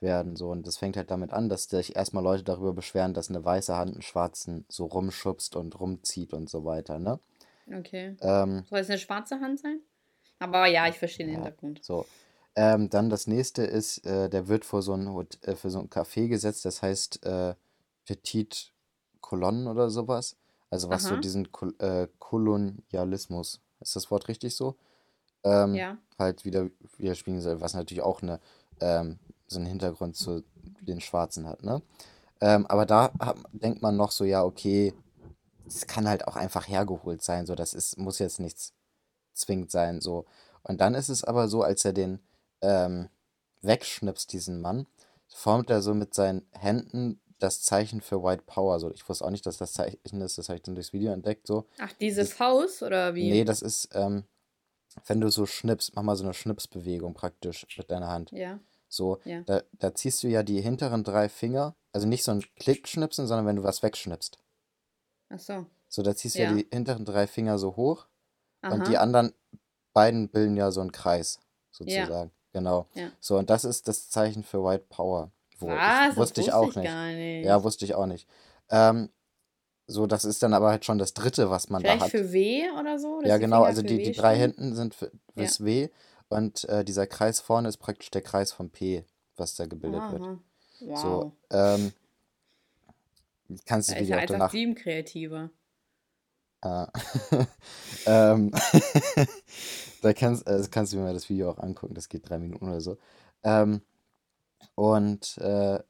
werden. 0.00 0.36
So. 0.36 0.50
Und 0.50 0.66
das 0.66 0.76
fängt 0.76 0.96
halt 0.96 1.10
damit 1.10 1.32
an, 1.32 1.48
dass 1.48 1.64
sich 1.64 1.96
erstmal 1.96 2.24
Leute 2.24 2.42
darüber 2.42 2.72
beschweren, 2.72 3.14
dass 3.14 3.28
eine 3.28 3.44
weiße 3.44 3.76
Hand 3.76 3.92
einen 3.92 4.02
schwarzen 4.02 4.64
so 4.68 4.86
rumschubst 4.86 5.56
und 5.56 5.78
rumzieht 5.78 6.32
und 6.32 6.48
so 6.48 6.64
weiter, 6.64 6.98
ne? 6.98 7.20
Okay. 7.72 8.16
Ähm, 8.20 8.64
Soll 8.68 8.80
es 8.80 8.88
eine 8.88 8.98
schwarze 8.98 9.40
Hand 9.40 9.60
sein? 9.60 9.80
Aber 10.38 10.66
ja, 10.66 10.88
ich 10.88 10.98
verstehe 10.98 11.26
den 11.26 11.34
ja, 11.34 11.42
Hintergrund. 11.42 11.84
So. 11.84 12.06
Ähm, 12.60 12.90
dann 12.90 13.08
das 13.08 13.26
nächste 13.26 13.62
ist, 13.62 14.04
äh, 14.04 14.28
der 14.28 14.46
wird 14.48 14.66
vor 14.66 14.82
so 14.82 14.92
ein, 14.92 15.06
äh, 15.44 15.56
für 15.56 15.70
so 15.70 15.78
ein 15.78 15.88
Café 15.88 16.28
gesetzt, 16.28 16.66
das 16.66 16.82
heißt 16.82 17.24
äh, 17.24 17.54
Petit 18.04 18.74
Colonne 19.22 19.70
oder 19.70 19.88
sowas. 19.88 20.36
Also 20.68 20.90
was 20.90 21.04
so 21.04 21.14
Aha. 21.14 21.20
diesen 21.22 21.50
Kol 21.52 21.74
äh, 21.78 22.06
Kolonialismus, 22.18 23.62
ist 23.80 23.96
das 23.96 24.10
Wort 24.10 24.28
richtig 24.28 24.56
so? 24.56 24.76
Ähm, 25.42 25.74
Ja. 25.74 25.96
halt 26.18 26.44
wieder 26.44 26.68
widerspiegeln 26.98 27.40
soll, 27.40 27.62
was 27.62 27.72
natürlich 27.72 28.02
auch 28.02 28.20
eine, 28.20 28.40
ähm, 28.80 29.18
so 29.46 29.58
einen 29.58 29.66
Hintergrund 29.66 30.16
zu 30.16 30.44
den 30.82 31.00
Schwarzen 31.00 31.46
hat, 31.46 31.62
ne? 31.64 31.80
Ähm, 32.42 32.66
aber 32.66 32.84
da 32.84 33.10
hat, 33.18 33.38
denkt 33.52 33.80
man 33.80 33.96
noch 33.96 34.10
so, 34.10 34.24
ja, 34.24 34.44
okay, 34.44 34.92
es 35.66 35.86
kann 35.86 36.06
halt 36.06 36.28
auch 36.28 36.36
einfach 36.36 36.68
hergeholt 36.68 37.22
sein, 37.22 37.46
so, 37.46 37.54
das 37.54 37.72
ist, 37.72 37.96
muss 37.96 38.18
jetzt 38.18 38.38
nichts 38.38 38.74
zwingend 39.32 39.70
sein, 39.70 40.02
so. 40.02 40.26
Und 40.62 40.82
dann 40.82 40.94
ist 40.94 41.08
es 41.08 41.24
aber 41.24 41.48
so, 41.48 41.62
als 41.62 41.86
er 41.86 41.94
den 41.94 42.20
ähm, 42.62 43.08
wegschnipst, 43.62 44.32
diesen 44.32 44.60
Mann, 44.60 44.86
formt 45.28 45.70
er 45.70 45.82
so 45.82 45.94
mit 45.94 46.14
seinen 46.14 46.46
Händen 46.52 47.20
das 47.38 47.62
Zeichen 47.62 48.00
für 48.00 48.22
White 48.22 48.42
Power. 48.46 48.78
So, 48.80 48.90
ich 48.92 49.08
wusste 49.08 49.24
auch 49.24 49.30
nicht, 49.30 49.46
dass 49.46 49.56
das 49.58 49.72
Zeichen 49.72 50.20
ist, 50.20 50.38
das 50.38 50.48
habe 50.48 50.56
ich 50.56 50.62
dann 50.62 50.74
durchs 50.74 50.92
Video 50.92 51.12
entdeckt, 51.12 51.46
so. 51.46 51.66
Ach, 51.78 51.92
diese 51.94 52.20
Das, 52.22 52.32
Faust 52.32 52.82
oder 52.82 53.12
nee, 53.12 53.40
wie? 53.40 53.44
das 53.44 53.62
ist, 53.62 53.88
ähm, 53.92 54.24
wenn 55.06 55.20
du 55.20 55.30
so 55.30 55.46
schnippst, 55.46 55.94
mach 55.94 56.02
mal 56.02 56.16
so 56.16 56.24
eine 56.24 56.34
Schnipsbewegung 56.34 57.14
praktisch 57.14 57.66
mit 57.78 57.90
deiner 57.90 58.08
Hand. 58.08 58.30
Ja, 58.32 58.58
So, 58.88 59.20
ja. 59.24 59.42
da, 59.42 59.62
da 59.78 59.94
ziehst 59.94 60.22
du 60.22 60.28
ja 60.28 60.42
die 60.42 60.60
hinteren 60.60 61.04
drei 61.04 61.28
Finger, 61.28 61.76
also 61.92 62.06
nicht 62.06 62.24
so 62.24 62.32
ein 62.32 62.44
Klickschnipsen, 62.56 63.26
sondern 63.26 63.46
wenn 63.46 63.56
du 63.56 63.62
was 63.62 63.82
wegschnippst. 63.82 64.38
Ach 65.28 65.38
so. 65.38 65.66
So, 65.88 66.02
da 66.02 66.14
ziehst 66.14 66.36
du 66.36 66.42
ja 66.42 66.50
Ja. 66.50 66.56
die 66.56 66.66
hinteren 66.70 67.04
drei 67.04 67.26
Finger 67.26 67.58
so 67.58 67.76
hoch 67.76 68.06
und 68.68 68.86
die 68.88 68.96
Aha. 68.96 69.02
anderen 69.02 69.32
beiden 69.92 70.28
bilden 70.28 70.56
ja 70.56 70.70
so 70.70 70.80
einen 70.80 70.92
Kreis, 70.92 71.38
Ja, 71.38 71.44
sozusagen. 71.70 72.32
Genau. 72.52 72.86
ja. 72.94 73.10
So, 73.20 73.38
und 73.38 73.48
das 73.50 73.64
ist 73.64 73.86
das 73.88 74.10
Zeichen 74.10 74.42
für 74.42 74.62
White 74.64 74.86
Power. 74.88 75.30
Wo 75.58 75.68
ich, 75.68 75.72
Was? 75.76 76.08
Das 76.08 76.16
wusste 76.16 76.40
ich 76.40 76.52
auch 76.52 76.70
ich 76.70 76.76
nicht. 76.76 76.86
gar 76.86 77.10
Ja, 77.10 77.56
nicht. 77.56 77.64
wusste 77.64 77.84
ich 77.84 77.94
auch 77.94 78.06
nicht. 78.06 78.26
Ähm, 78.70 79.10
so, 79.86 80.06
das 80.06 80.24
ist 80.24 80.42
dann 80.42 80.54
aber 80.54 80.70
halt 80.70 80.84
schon 80.84 80.98
das 80.98 81.14
dritte, 81.14 81.50
was 81.50 81.68
man 81.68 81.82
da 81.82 81.90
Vielleicht 81.90 82.04
hat. 82.04 82.10
für 82.10 82.32
W 82.32 82.70
oder 82.78 82.98
so, 82.98 83.20
Ja, 83.24 83.38
genau, 83.38 83.64
also 83.64 83.82
die, 83.82 83.98
W 83.98 84.02
die 84.04 84.12
drei 84.12 84.34
stehen? 84.36 84.52
hinten 84.52 84.74
sind 84.76 84.94
für, 84.94 85.06
Ja. 85.06 85.12
fürs 85.34 85.64
W 85.64 85.88
und 86.28 86.64
äh, 86.68 86.84
dieser 86.84 87.06
Kreis 87.06 87.40
vorne 87.40 87.68
ist 87.68 87.78
praktisch 87.78 88.10
der 88.10 88.22
Kreis 88.22 88.52
vom 88.52 88.70
P, 88.70 89.04
was 89.36 89.56
da 89.56 89.66
gebildet 89.66 90.02
wird. 90.12 90.22
Aha. 90.22 90.38
So, 90.78 90.86
Wow. 90.90 91.32
ähm, 91.50 91.92
kannst 93.66 93.90
Da 93.90 93.94
ja 93.98 94.16
auch 94.18 94.22
187 94.22 94.26
danach. 94.28 94.82
kreativer. 94.82 95.50
Äh, 96.62 96.86
ähm, 98.06 98.50
da 100.02 100.12
kannst, 100.12 100.46
äh, 100.46 100.62
kannst 100.70 100.92
du 100.92 100.98
mir 100.98 101.12
das 101.12 101.28
Video 101.28 101.50
auch 101.50 101.58
angucken, 101.58 101.94
das 101.94 102.08
geht 102.08 102.28
drei 102.28 102.38
Minuten 102.38 102.68
oder 102.68 102.80
so. 102.80 102.98
Ähm, 103.42 103.82
und 104.74 105.38
äh, 105.38 105.80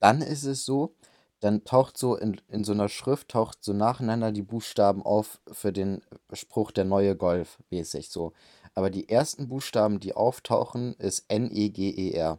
dann 0.00 0.22
ist 0.22 0.44
es 0.44 0.64
so, 0.64 0.94
dann 1.40 1.64
taucht 1.64 1.98
so 1.98 2.16
in, 2.16 2.40
in 2.48 2.64
so 2.64 2.72
einer 2.72 2.88
Schrift, 2.88 3.28
taucht 3.28 3.62
so 3.62 3.72
nacheinander 3.72 4.32
die 4.32 4.42
Buchstaben 4.42 5.02
auf 5.02 5.40
für 5.52 5.72
den 5.72 6.02
Spruch 6.32 6.72
der 6.72 6.84
neue 6.84 7.16
Golf, 7.16 7.58
mäßig 7.70 8.10
so. 8.10 8.32
Aber 8.74 8.90
die 8.90 9.08
ersten 9.08 9.48
Buchstaben, 9.48 10.00
die 10.00 10.14
auftauchen, 10.14 10.94
ist 10.94 11.24
N-E-G-E-R. 11.28 12.38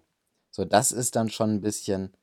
So, 0.52 0.66
das 0.66 0.92
ist 0.92 1.16
dann 1.16 1.30
schon 1.30 1.52
ein 1.52 1.62
bisschen 1.62 2.14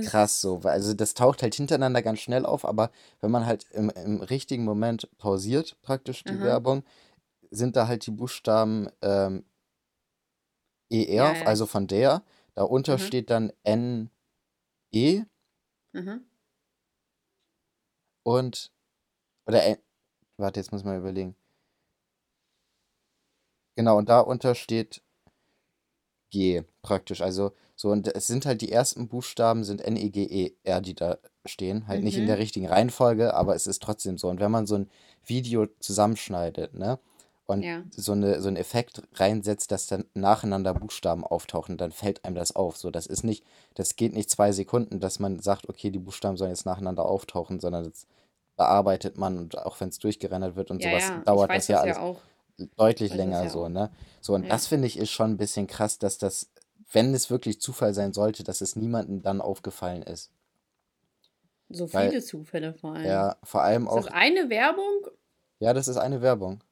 krass 0.00 0.32
Was? 0.32 0.40
so, 0.40 0.64
weil 0.64 0.72
also 0.72 0.94
das 0.94 1.14
taucht 1.14 1.42
halt 1.42 1.54
hintereinander 1.54 2.02
ganz 2.02 2.20
schnell 2.20 2.46
auf, 2.46 2.64
aber 2.64 2.90
wenn 3.20 3.30
man 3.30 3.46
halt 3.46 3.66
im, 3.72 3.90
im 3.90 4.20
richtigen 4.22 4.64
Moment 4.64 5.08
pausiert, 5.18 5.76
praktisch 5.82 6.24
die 6.24 6.34
Aha. 6.34 6.44
Werbung, 6.44 6.84
sind 7.50 7.76
da 7.76 7.88
halt 7.88 8.06
die 8.06 8.10
Buchstaben 8.12 8.88
ähm, 9.02 9.44
ER, 10.90 11.34
Ja, 11.34 11.34
ja. 11.34 11.46
also 11.46 11.66
von 11.66 11.86
der, 11.86 12.22
darunter 12.54 12.94
Aha. 12.94 12.98
steht 12.98 13.30
dann 13.30 13.52
N-E 13.64 14.10
Aha. 15.94 16.20
und, 18.24 18.72
oder, 19.46 19.64
N, 19.64 19.78
warte, 20.38 20.60
jetzt 20.60 20.72
muss 20.72 20.84
man 20.84 20.98
überlegen. 20.98 21.36
Genau, 23.74 23.96
und 23.98 24.08
darunter 24.08 24.54
steht 24.54 25.02
G 26.30 26.62
praktisch. 26.82 27.20
Also 27.22 27.52
so, 27.76 27.90
und 27.90 28.08
es 28.14 28.26
sind 28.26 28.46
halt 28.46 28.62
die 28.62 28.72
ersten 28.72 29.08
Buchstaben 29.08 29.64
sind 29.64 29.80
N-E-G-E-R, 29.82 30.80
die 30.80 30.94
da 30.94 31.18
stehen. 31.44 31.86
Halt 31.88 32.02
nicht 32.02 32.16
in 32.18 32.26
der 32.26 32.36
Mhm. 32.36 32.40
richtigen 32.40 32.66
Reihenfolge, 32.68 33.34
aber 33.34 33.54
es 33.54 33.66
ist 33.66 33.82
trotzdem 33.82 34.18
so. 34.18 34.28
Und 34.28 34.40
wenn 34.40 34.50
man 34.50 34.66
so 34.66 34.76
ein 34.76 34.90
Video 35.24 35.66
zusammenschneidet, 35.80 36.74
ne, 36.74 36.98
und 37.46 37.62
Ja. 37.64 37.84
so 37.90 38.12
eine, 38.12 38.40
so 38.42 38.48
einen 38.48 38.56
Effekt 38.56 39.02
reinsetzt, 39.14 39.70
dass 39.70 39.86
dann 39.86 40.06
nacheinander 40.14 40.74
Buchstaben 40.74 41.22
auftauchen, 41.24 41.76
dann 41.76 41.92
fällt 41.92 42.24
einem 42.24 42.34
das 42.34 42.56
auf. 42.56 42.76
So, 42.76 42.90
das 42.90 43.06
ist 43.06 43.22
nicht, 43.22 43.44
das 43.74 43.94
geht 43.96 44.14
nicht 44.14 44.30
zwei 44.30 44.50
Sekunden, 44.52 44.98
dass 45.00 45.20
man 45.20 45.38
sagt, 45.40 45.68
okay, 45.68 45.90
die 45.90 45.98
Buchstaben 46.00 46.36
sollen 46.36 46.50
jetzt 46.50 46.66
nacheinander 46.66 47.04
auftauchen, 47.06 47.60
sondern 47.60 47.84
das 47.84 48.06
bearbeitet 48.56 49.16
man 49.18 49.38
und 49.38 49.58
auch 49.58 49.78
wenn 49.80 49.90
es 49.90 49.98
durchgerendert 50.00 50.56
wird 50.56 50.70
und 50.72 50.82
Ja, 50.82 50.88
sowas, 50.88 51.12
ja. 51.14 51.22
Dauert 51.24 51.50
weiß 51.50 51.62
das 51.62 51.68
ja 51.68 51.80
alles 51.80 51.96
ja 51.98 52.02
auch. 52.02 52.20
Deutlich 52.76 53.10
das 53.10 53.18
länger 53.18 53.44
ja 53.44 53.48
so, 53.50 53.68
ne? 53.68 53.90
So, 54.20 54.34
und 54.34 54.44
Ja. 54.44 54.48
das 54.48 54.66
finde 54.66 54.86
ich 54.86 54.98
ist 54.98 55.10
schon 55.10 55.32
ein 55.32 55.36
bisschen 55.36 55.66
krass, 55.66 55.98
dass 55.98 56.18
das, 56.18 56.50
wenn 56.92 57.14
es 57.14 57.30
wirklich 57.30 57.60
Zufall 57.60 57.94
sein 57.94 58.12
sollte, 58.12 58.44
dass 58.44 58.60
es 58.60 58.76
niemandem 58.76 59.22
dann 59.22 59.40
aufgefallen 59.40 60.02
ist. 60.02 60.30
So 61.68 61.86
Weil, 61.92 62.10
viele 62.10 62.22
Zufälle 62.22 62.74
vor 62.74 62.94
allem. 62.94 63.08
ja, 63.08 63.36
vor 63.42 63.62
allem 63.62 63.86
Ist 63.88 63.94
das 63.96 64.06
auch, 64.06 64.12
eine 64.12 64.48
Werbung? 64.50 65.06
ja, 65.58 65.72
das 65.74 65.88
ist 65.88 65.96
eine 65.96 66.22
Werbung. 66.22 66.62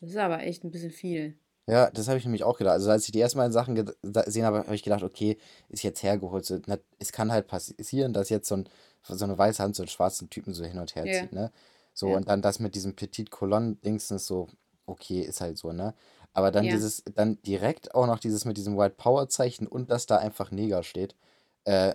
Das 0.00 0.10
ist 0.10 0.16
aber 0.16 0.42
echt 0.42 0.64
ein 0.64 0.70
bisschen 0.70 0.90
viel. 0.90 1.38
Ja, 1.68 1.90
das 1.90 2.06
habe 2.06 2.16
ich 2.18 2.24
nämlich 2.24 2.44
auch 2.44 2.58
gedacht. 2.58 2.74
Also 2.74 2.90
als 2.90 3.06
ich 3.06 3.12
die 3.12 3.20
ersten 3.20 3.38
Mal 3.38 3.50
Sachen 3.50 3.74
gesehen 3.74 4.44
habe, 4.44 4.58
habe 4.58 4.74
ich 4.74 4.84
gedacht, 4.84 5.02
okay, 5.02 5.36
ist 5.68 5.82
jetzt 5.82 6.02
hergeholt. 6.02 6.44
So, 6.44 6.60
na, 6.66 6.78
es 7.00 7.10
kann 7.12 7.32
halt 7.32 7.48
passieren, 7.48 8.12
dass 8.12 8.28
jetzt 8.28 8.48
so, 8.48 8.56
ein, 8.56 8.68
so 9.02 9.24
eine 9.24 9.36
weiße 9.36 9.62
Hand 9.62 9.74
so 9.74 9.82
einen 9.82 9.88
schwarzen 9.88 10.30
Typen 10.30 10.54
so 10.54 10.64
hin 10.64 10.78
und 10.78 10.94
her 10.94 11.06
Ja. 11.06 11.12
zieht, 11.12 11.32
ne? 11.32 11.50
So, 11.92 12.10
Ja. 12.10 12.16
und 12.18 12.28
dann 12.28 12.40
das 12.40 12.60
mit 12.60 12.74
diesem 12.76 12.94
Petit 12.94 13.30
Colonne 13.30 13.74
Dingsens 13.84 14.26
so, 14.26 14.48
okay, 14.86 15.20
ist 15.22 15.40
halt 15.40 15.58
so, 15.58 15.72
ne? 15.72 15.94
Aber 16.34 16.50
dann 16.50 16.68
Ja. 16.68 16.70
dieses, 16.70 17.02
dann 17.14 17.40
direkt 17.42 17.94
auch 17.94 18.06
noch 18.06 18.18
dieses 18.18 18.44
mit 18.44 18.56
diesem 18.56 18.76
White 18.78 18.96
Power 18.98 19.28
Zeichen 19.28 19.66
und 19.66 19.90
dass 19.90 20.06
da 20.06 20.18
einfach 20.18 20.50
Neger 20.50 20.82
steht, 20.82 21.16
äh, 21.64 21.94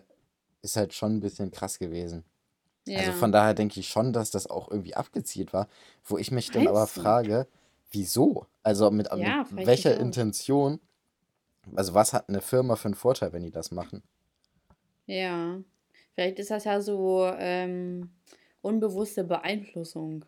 ist 0.63 0.77
halt 0.77 0.93
schon 0.93 1.17
ein 1.17 1.19
bisschen 1.21 1.51
krass 1.51 1.79
gewesen. 1.79 2.25
Also 2.93 3.13
von 3.13 3.31
Ja. 3.31 3.33
daher 3.33 3.53
denke 3.53 3.79
ich 3.79 3.89
schon, 3.89 4.13
dass 4.13 4.31
das 4.31 4.47
auch 4.47 4.69
irgendwie 4.71 4.95
abgezielt 4.95 5.53
war, 5.53 5.67
wo 6.05 6.17
ich 6.17 6.31
mich 6.31 6.51
dann 6.51 6.67
aber 6.67 6.87
frage, 6.87 7.47
wieso? 7.91 8.47
Also 8.63 8.91
mit, 8.91 9.07
mit 9.17 9.37
Ja, 9.37 9.47
mich 9.49 9.67
welcher. 9.67 9.97
Intention? 9.97 10.79
Also 11.75 11.93
was 11.95 12.13
hat 12.13 12.29
eine 12.29 12.41
Firma 12.41 12.75
für 12.77 12.87
einen 12.87 12.95
Vorteil, 12.95 13.33
wenn 13.33 13.43
die 13.43 13.51
das 13.51 13.71
machen? 13.71 14.03
Ja. 15.05 15.63
Vielleicht 16.15 16.39
ist 16.39 16.51
das 16.51 16.63
ja 16.65 16.81
so 16.81 17.25
ähm, 17.37 18.11
unbewusste 18.61 19.23
Beeinflussung. 19.23 20.25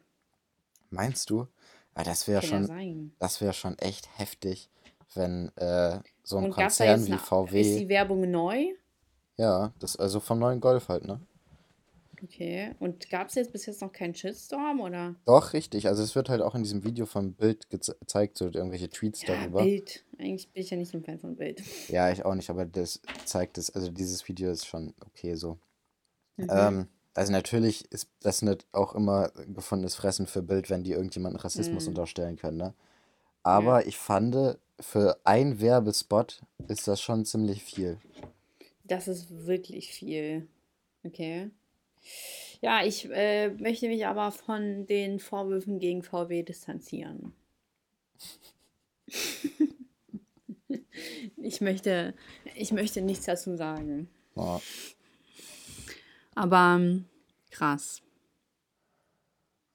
Meinst 0.89 1.29
du? 1.29 1.47
Weil 1.95 2.05
das 2.05 2.27
wäre 2.27 2.41
ja 2.41 2.47
schon, 2.47 2.65
sein. 2.65 3.13
das 3.19 3.39
wäre 3.41 3.53
schon 3.53 3.77
echt 3.79 4.07
heftig, 4.17 4.69
wenn 5.13 5.49
äh, 5.57 5.99
so 6.23 6.37
ein 6.37 6.45
Und 6.45 6.51
Konzern 6.51 7.01
wie 7.05 7.07
eine. 7.11 7.15
Ist 7.17 7.25
VW, 7.25 7.79
die 7.79 7.89
Werbung 7.89 8.29
neu? 8.29 8.65
ja, 9.37 9.73
das 9.79 9.95
also 9.95 10.19
vom 10.19 10.39
neuen 10.39 10.59
Golf 10.59 10.89
halt, 10.89 11.05
ne? 11.05 11.19
Okay. 12.23 12.73
Und 12.79 13.09
gab 13.09 13.27
es 13.27 13.35
jetzt 13.35 13.51
bis 13.51 13.65
jetzt 13.65 13.81
noch 13.81 13.91
keinen 13.91 14.15
Shitstorm 14.15 14.79
oder? 14.79 15.15
Doch, 15.25 15.51
richtig. 15.51 15.87
Also 15.87 16.03
es 16.03 16.15
wird 16.15 16.29
halt 16.29 16.41
auch 16.41 16.55
in 16.55 16.63
diesem 16.63 16.83
Video 16.85 17.05
vom 17.05 17.33
Bild 17.33 17.67
geze- 17.69 17.99
gezeigt, 17.99 18.37
so 18.37 18.45
irgendwelche 18.45 18.89
Tweets 18.89 19.23
Ja, 19.23 19.35
darüber. 19.35 19.63
Bild. 19.63 20.05
Eigentlich 20.17 20.49
bin 20.51 20.63
ich 20.63 20.69
ja 20.69 20.77
nicht 20.77 20.93
ein 20.93 21.03
Fan 21.03 21.19
von 21.19 21.35
Bild. 21.35 21.61
Ja, 21.89 22.11
ich 22.11 22.23
auch 22.23 22.35
nicht, 22.35 22.49
aber 22.49 22.65
das 22.65 23.01
zeigt 23.25 23.57
es, 23.57 23.71
also 23.71 23.91
dieses 23.91 24.25
Video 24.29 24.51
ist 24.51 24.65
schon 24.65 24.93
okay 25.05 25.35
so. 25.35 25.57
Mhm. 26.37 26.47
Ähm, 26.49 26.87
also 27.13 27.31
natürlich 27.31 27.91
ist 27.91 28.09
das 28.21 28.41
nicht 28.41 28.65
auch 28.71 28.95
immer 28.95 29.29
gefundenes 29.47 29.95
Fressen 29.95 30.27
für 30.27 30.41
Bild, 30.41 30.69
wenn 30.69 30.83
die 30.83 30.91
irgendjemanden 30.91 31.39
Rassismus 31.39 31.85
Mhm. 31.85 31.89
unterstellen 31.89 32.35
können, 32.37 32.57
ne? 32.57 32.63
Ja. 32.63 32.73
Aber 33.43 33.85
ich 33.87 33.97
fand, 33.97 34.57
für 34.79 35.19
ein 35.23 35.59
Werbespot 35.59 36.41
ist 36.67 36.87
das 36.87 37.01
schon 37.01 37.25
ziemlich 37.25 37.63
viel. 37.63 37.99
Das 38.83 39.07
ist 39.07 39.45
wirklich 39.45 39.91
viel. 39.91 40.47
Okay. 41.03 41.51
Ja, 42.61 42.83
ich 42.85 43.09
äh, 43.11 43.49
möchte 43.49 43.87
mich 43.87 44.05
aber 44.05 44.31
von 44.31 44.85
den 44.87 45.19
Vorwürfen 45.19 45.79
gegen 45.79 46.03
VW 46.03 46.43
distanzieren. 46.43 47.33
Ich 51.37 51.59
möchte, 51.59 52.13
ich 52.55 52.71
möchte 52.71 53.01
nichts 53.01 53.25
dazu 53.25 53.55
sagen. 53.57 54.09
Ja, 54.35 54.61
Aber 56.35 56.75
ähm, 56.77 57.05
krass. 57.51 58.01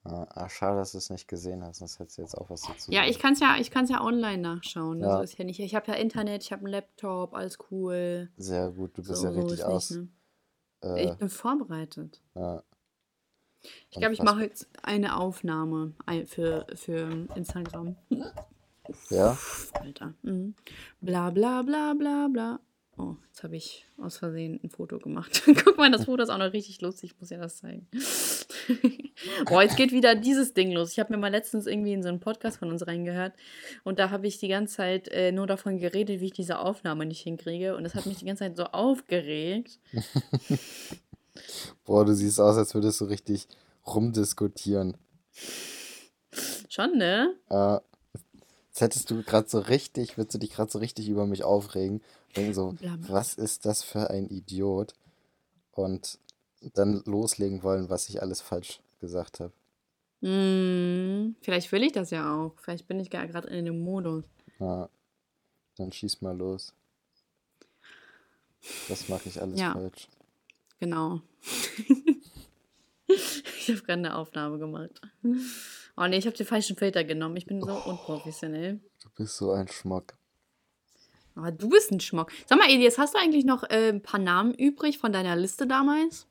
ja, 0.05 0.27
ah, 0.31 0.49
schade, 0.49 0.77
dass 0.77 0.93
du 0.93 0.97
es 0.97 1.09
nicht 1.09 1.27
gesehen 1.27 1.63
hast, 1.63 1.79
sonst 1.79 1.99
hättest 1.99 2.17
du 2.17 2.21
jetzt 2.23 2.35
auch 2.37 2.49
was 2.49 2.61
dazu 2.61 2.91
Ja, 2.91 3.05
ich 3.05 3.19
kann 3.19 3.33
es 3.33 3.39
ja, 3.39 3.57
ich 3.59 3.69
kann's 3.71 3.89
ja 3.89 4.01
online 4.01 4.37
nachschauen. 4.41 5.03
Also 5.03 5.17
Ja, 5.17 5.23
ist 5.23 5.37
ja 5.37 5.45
nicht. 5.45 5.59
Ich 5.59 5.75
habe 5.75 5.91
ja 5.91 5.97
Internet, 5.97 6.43
ich 6.43 6.51
habe 6.51 6.61
einen 6.63 6.71
Laptop, 6.71 7.33
alles 7.33 7.57
cool. 7.71 8.29
sehr 8.37 8.69
gut, 8.71 8.97
du 8.97 9.03
bist 9.03 9.21
So, 9.21 9.25
ja 9.25 9.29
richtig 9.31 9.51
nicht, 9.51 9.65
aus. 9.65 9.91
ne? 9.91 10.07
Äh, 10.83 11.05
Ich 11.05 11.13
bin 11.17 11.29
vorbereitet. 11.29 12.21
ja, 12.35 12.63
Ich 13.89 13.97
glaube, 13.97 14.13
ich 14.13 14.23
mache 14.23 14.41
jetzt 14.43 14.67
eine 14.83 15.17
Aufnahme 15.17 15.93
für, 16.25 16.65
für 16.75 17.27
Instagram. 17.35 17.95
Ja? 19.09 19.37
Alter. 19.73 20.13
Mhm. 20.23 20.55
Bla 21.01 21.29
bla 21.29 21.61
bla 21.61 21.93
bla 21.93 22.27
bla. 22.31 22.59
Oh, 22.99 23.15
jetzt 23.27 23.43
habe 23.43 23.55
ich 23.55 23.85
aus 23.97 24.17
Versehen 24.17 24.59
ein 24.61 24.69
Foto 24.69 24.99
gemacht. 24.99 25.43
Guck 25.63 25.77
mal, 25.77 25.89
das 25.89 26.03
Foto 26.03 26.21
ist 26.21 26.29
auch 26.29 26.37
noch 26.37 26.51
richtig 26.51 26.81
lustig. 26.81 27.11
Ich 27.13 27.19
muss 27.21 27.29
ja 27.29 27.37
das 27.37 27.55
zeigen. 27.57 27.87
Boah, 29.45 29.63
jetzt 29.63 29.77
geht 29.77 29.93
wieder 29.93 30.15
dieses 30.15 30.53
Ding 30.53 30.73
los. 30.73 30.91
Ich 30.91 30.99
habe 30.99 31.13
mir 31.13 31.17
mal 31.17 31.31
letztens 31.31 31.65
irgendwie 31.65 31.93
in 31.93 32.03
so 32.03 32.09
einen 32.09 32.19
Podcast 32.19 32.57
von 32.57 32.69
uns 32.69 32.85
reingehört 32.85 33.33
und 33.85 33.99
da 33.99 34.09
habe 34.09 34.27
ich 34.27 34.37
die 34.37 34.49
ganze 34.49 34.75
Zeit 34.75 35.07
äh, 35.07 35.31
nur 35.31 35.47
davon 35.47 35.77
geredet, 35.77 36.19
wie 36.19 36.25
ich 36.25 36.33
diese 36.33 36.59
Aufnahme 36.59 37.05
nicht 37.05 37.21
hinkriege 37.21 37.77
und 37.77 37.85
das 37.85 37.95
hat 37.95 38.05
mich 38.05 38.17
die 38.17 38.25
ganze 38.25 38.43
Zeit 38.43 38.57
so 38.57 38.65
aufgeregt. 38.65 39.79
Boah, 41.85 42.03
du 42.03 42.13
siehst 42.13 42.41
aus, 42.41 42.57
als 42.57 42.73
würdest 42.73 42.99
du 42.99 43.05
richtig 43.05 43.47
rumdiskutieren. 43.87 44.97
Schon, 46.67 46.97
ne? 46.97 47.33
Äh, 47.49 47.79
jetzt 48.79 48.95
hättest 48.95 49.11
du 49.11 49.21
gerade 49.23 49.49
so 49.49 49.59
richtig, 49.59 50.17
würdest 50.17 50.35
du 50.35 50.37
dich 50.39 50.51
gerade 50.51 50.71
so 50.71 50.79
richtig 50.79 51.09
über 51.09 51.25
mich 51.25 51.43
aufregen. 51.43 52.01
Denken 52.35 52.53
so, 52.53 52.75
was 53.07 53.33
ist 53.33 53.65
das 53.65 53.83
für 53.83 54.09
ein 54.09 54.29
Idiot? 54.29 54.93
Und 55.71 56.17
dann 56.73 57.01
loslegen 57.05 57.63
wollen, 57.63 57.89
was 57.89 58.09
ich 58.09 58.21
alles 58.21 58.41
falsch 58.41 58.79
gesagt 58.99 59.39
habe. 59.39 59.51
Hm, 60.21 61.35
vielleicht 61.41 61.71
will 61.71 61.83
ich 61.83 61.91
das 61.93 62.09
ja 62.11 62.35
auch. 62.35 62.53
Vielleicht 62.57 62.87
bin 62.87 62.99
ich 62.99 63.09
gerade 63.09 63.47
in 63.49 63.65
dem 63.65 63.81
Modus. 63.81 64.23
Ja, 64.59 64.89
dann 65.77 65.91
schieß 65.91 66.21
mal 66.21 66.35
los. 66.37 66.73
Das 68.89 69.07
mache 69.07 69.29
ich 69.29 69.41
alles 69.41 69.59
Ja. 69.59 69.73
falsch. 69.73 70.07
Genau. 70.79 71.21
ich 73.07 73.69
habe 73.69 73.79
gerade 73.81 73.93
eine 73.93 74.15
Aufnahme 74.15 74.57
gemacht. 74.59 75.01
Oh 76.01 76.07
nee, 76.07 76.17
ich 76.17 76.25
habe 76.25 76.37
den 76.37 76.45
falschen 76.45 76.77
Filter 76.77 77.03
genommen. 77.03 77.35
Ich 77.35 77.45
bin 77.45 77.61
so 77.61 77.73
unprofessionell. 77.73 78.79
Du 79.03 79.09
bist 79.17 79.35
so 79.35 79.51
ein 79.51 79.67
Schmock. 79.67 80.17
Aber 81.35 81.51
du 81.51 81.67
bist 81.67 81.91
ein 81.91 81.99
Schmock. 81.99 82.31
Sag 82.45 82.57
mal, 82.57 82.69
Elias, 82.69 82.97
hast 82.97 83.15
du 83.15 83.19
eigentlich 83.19 83.43
noch 83.43 83.63
äh, 83.63 83.89
ein 83.89 84.01
paar 84.01 84.19
Namen 84.19 84.53
übrig 84.53 84.97
von 84.97 85.11
deiner 85.11 85.35
Liste 85.35 85.67
damals? 85.67 86.25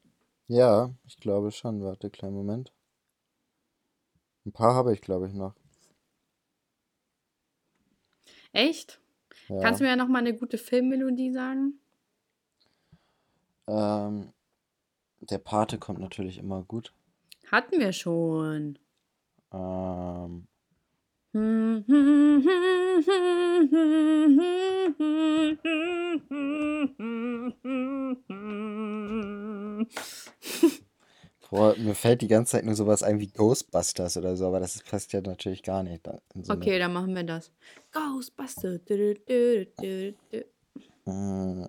Ja, 0.47 0.95
ich 1.07 1.19
glaube 1.19 1.51
schon. 1.51 1.83
Warte, 1.83 2.09
kleinen 2.09 2.35
Moment. 2.35 2.73
Ein 4.47 4.53
paar 4.53 4.75
habe 4.75 4.95
ich, 4.95 5.03
glaube 5.03 5.29
ich, 5.29 5.35
noch. 5.35 5.55
Echt? 8.53 9.03
Ja. 9.49 9.61
Kannst 9.61 9.81
du 9.81 9.85
mir 9.85 9.91
ja 9.91 9.97
noch 9.97 10.09
mal 10.09 10.21
eine 10.21 10.35
gute 10.35 10.57
Filmmelodie 10.57 11.31
sagen? 11.31 11.79
Ähm, 13.66 14.33
der 15.21 15.39
Pate 15.39 15.77
kommt 15.77 16.01
natürlich 16.01 16.39
immer 16.39 16.62
gut. 16.62 16.95
Hatten 17.51 17.79
wir 17.81 17.93
schon. 17.93 18.79
Ähm, 19.53 20.46
boah, 31.51 31.74
mir 31.76 31.94
fällt 31.94 32.22
die 32.22 32.28
ganze 32.28 32.53
Zeit 32.53 32.64
nur 32.64 32.74
sowas 32.74 33.03
ein 33.03 33.20
wie 33.20 33.28
Ghostbusters 33.28 34.16
oder 34.16 34.36
so, 34.36 34.46
aber 34.46 34.61
das 34.61 34.82
passt 34.82 35.12
ja 35.12 35.20
natürlich 35.20 35.62
gar 35.62 35.82
nicht. 35.82 36.07
so 36.07 36.53
eine- 36.53 36.61
Okay, 36.61 36.78
dann 36.78 36.92
machen 36.92 37.14
wir 37.14 37.24
das. 37.24 37.53
Ghostbuster. 37.92 38.78
Du, 38.78 39.14
du, 39.14 39.66
du, 39.80 40.14
du. 40.30 40.44
Mm, 41.11 41.66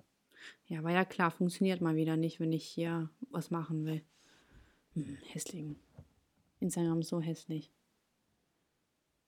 Ja, 0.66 0.82
war 0.84 0.92
ja 0.92 1.04
klar, 1.04 1.30
funktioniert 1.30 1.80
mal 1.80 1.96
wieder 1.96 2.16
nicht, 2.16 2.40
wenn 2.40 2.52
ich 2.52 2.64
hier 2.64 3.10
was 3.30 3.50
machen 3.50 3.84
will. 3.84 4.02
Hm, 4.94 5.18
hässlich. 5.32 5.76
Instagram 6.60 7.02
so 7.02 7.20
hässlich. 7.20 7.70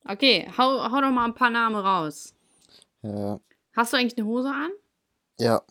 Okay, 0.05 0.49
hau, 0.59 0.91
hau 0.91 1.01
doch 1.01 1.11
mal 1.11 1.25
ein 1.27 1.35
paar 1.35 1.51
Namen 1.51 1.77
raus. 1.77 2.35
ja, 3.03 3.41
Hast 3.75 3.93
du 3.93 3.97
eigentlich 3.97 4.17
eine 4.19 4.27
Hose 4.27 4.49
an? 4.51 4.71
ja. 5.39 5.63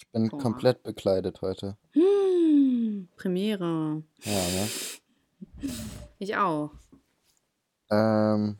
Ich 0.00 0.06
bin 0.12 0.28
Boah. 0.28 0.38
komplett 0.38 0.84
bekleidet 0.84 1.42
heute. 1.42 1.76
Hm, 1.90 3.08
Premiere. 3.16 4.04
Ja, 4.22 4.32
ne? 4.32 4.68
Ich 6.20 6.36
auch. 6.36 6.70
Ähm, 7.90 8.58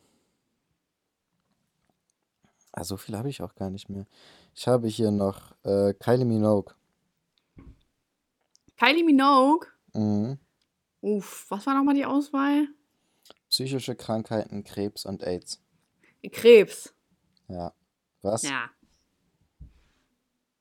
ah, 2.72 2.82
so 2.82 2.96
viel 2.96 3.16
habe 3.16 3.28
ich 3.30 3.40
auch 3.40 3.54
gar 3.54 3.70
nicht 3.70 3.88
mehr. 3.88 4.04
Ich 4.52 4.66
habe 4.66 4.88
hier 4.88 5.12
noch 5.12 5.52
äh, 5.62 5.94
Kylie 5.94 6.24
Minogue. 6.24 6.74
Kylie 8.76 9.04
Minogue. 9.04 9.68
Mhm. 9.94 10.38
Uff, 11.00 11.46
was 11.50 11.66
war 11.66 11.74
nochmal 11.74 11.94
die 11.94 12.04
Auswahl? 12.06 12.68
Psychische 13.48 13.94
Krankheiten, 13.94 14.64
Krebs 14.64 15.04
und 15.06 15.22
AIDS. 15.24 15.60
Krebs. 16.32 16.92
Ja. 17.48 17.72
Was? 18.22 18.42
Ja. 18.42 18.70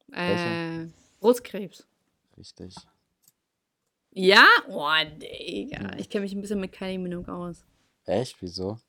Welche? 0.07 0.83
Äh, 0.83 0.87
Brustkrebs. 1.19 1.85
Richtig. 2.37 2.75
Ja? 4.11 4.45
Oh, 4.67 4.89
Digga. 5.19 5.91
Hm. 5.93 5.99
Ich 5.99 6.09
kenne 6.09 6.23
mich 6.23 6.33
ein 6.33 6.41
bisschen 6.41 6.59
mit 6.59 6.71
Kylie 6.71 6.97
Minogue 6.99 7.33
aus. 7.33 7.65
Echt? 8.05 8.41
Wieso? 8.41 8.79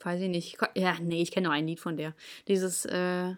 Weiß 0.00 0.20
ich 0.20 0.28
nicht. 0.28 0.58
Ja, 0.74 0.98
nee, 1.00 1.22
ich 1.22 1.30
kenne 1.30 1.46
nur 1.46 1.54
ein 1.54 1.66
Lied 1.66 1.80
von 1.80 1.96
der. 1.96 2.14
Dieses, 2.48 2.84
äh. 2.84 3.34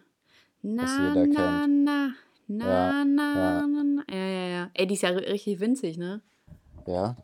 Na, 0.66 1.14
na, 1.14 1.66
na, 1.66 1.66
na, 1.66 2.14
Ja, 2.48 3.04
na, 3.04 3.04
ja. 3.04 3.66
na, 3.66 3.82
na. 3.84 4.04
Ja, 4.08 4.16
ja, 4.16 4.46
ja. 4.48 4.70
Ey, 4.72 4.86
die 4.86 4.94
ist 4.94 5.02
ja 5.02 5.10
ri- 5.10 5.28
richtig 5.30 5.60
winzig, 5.60 5.98
ne? 5.98 6.22
Ja? 6.86 7.16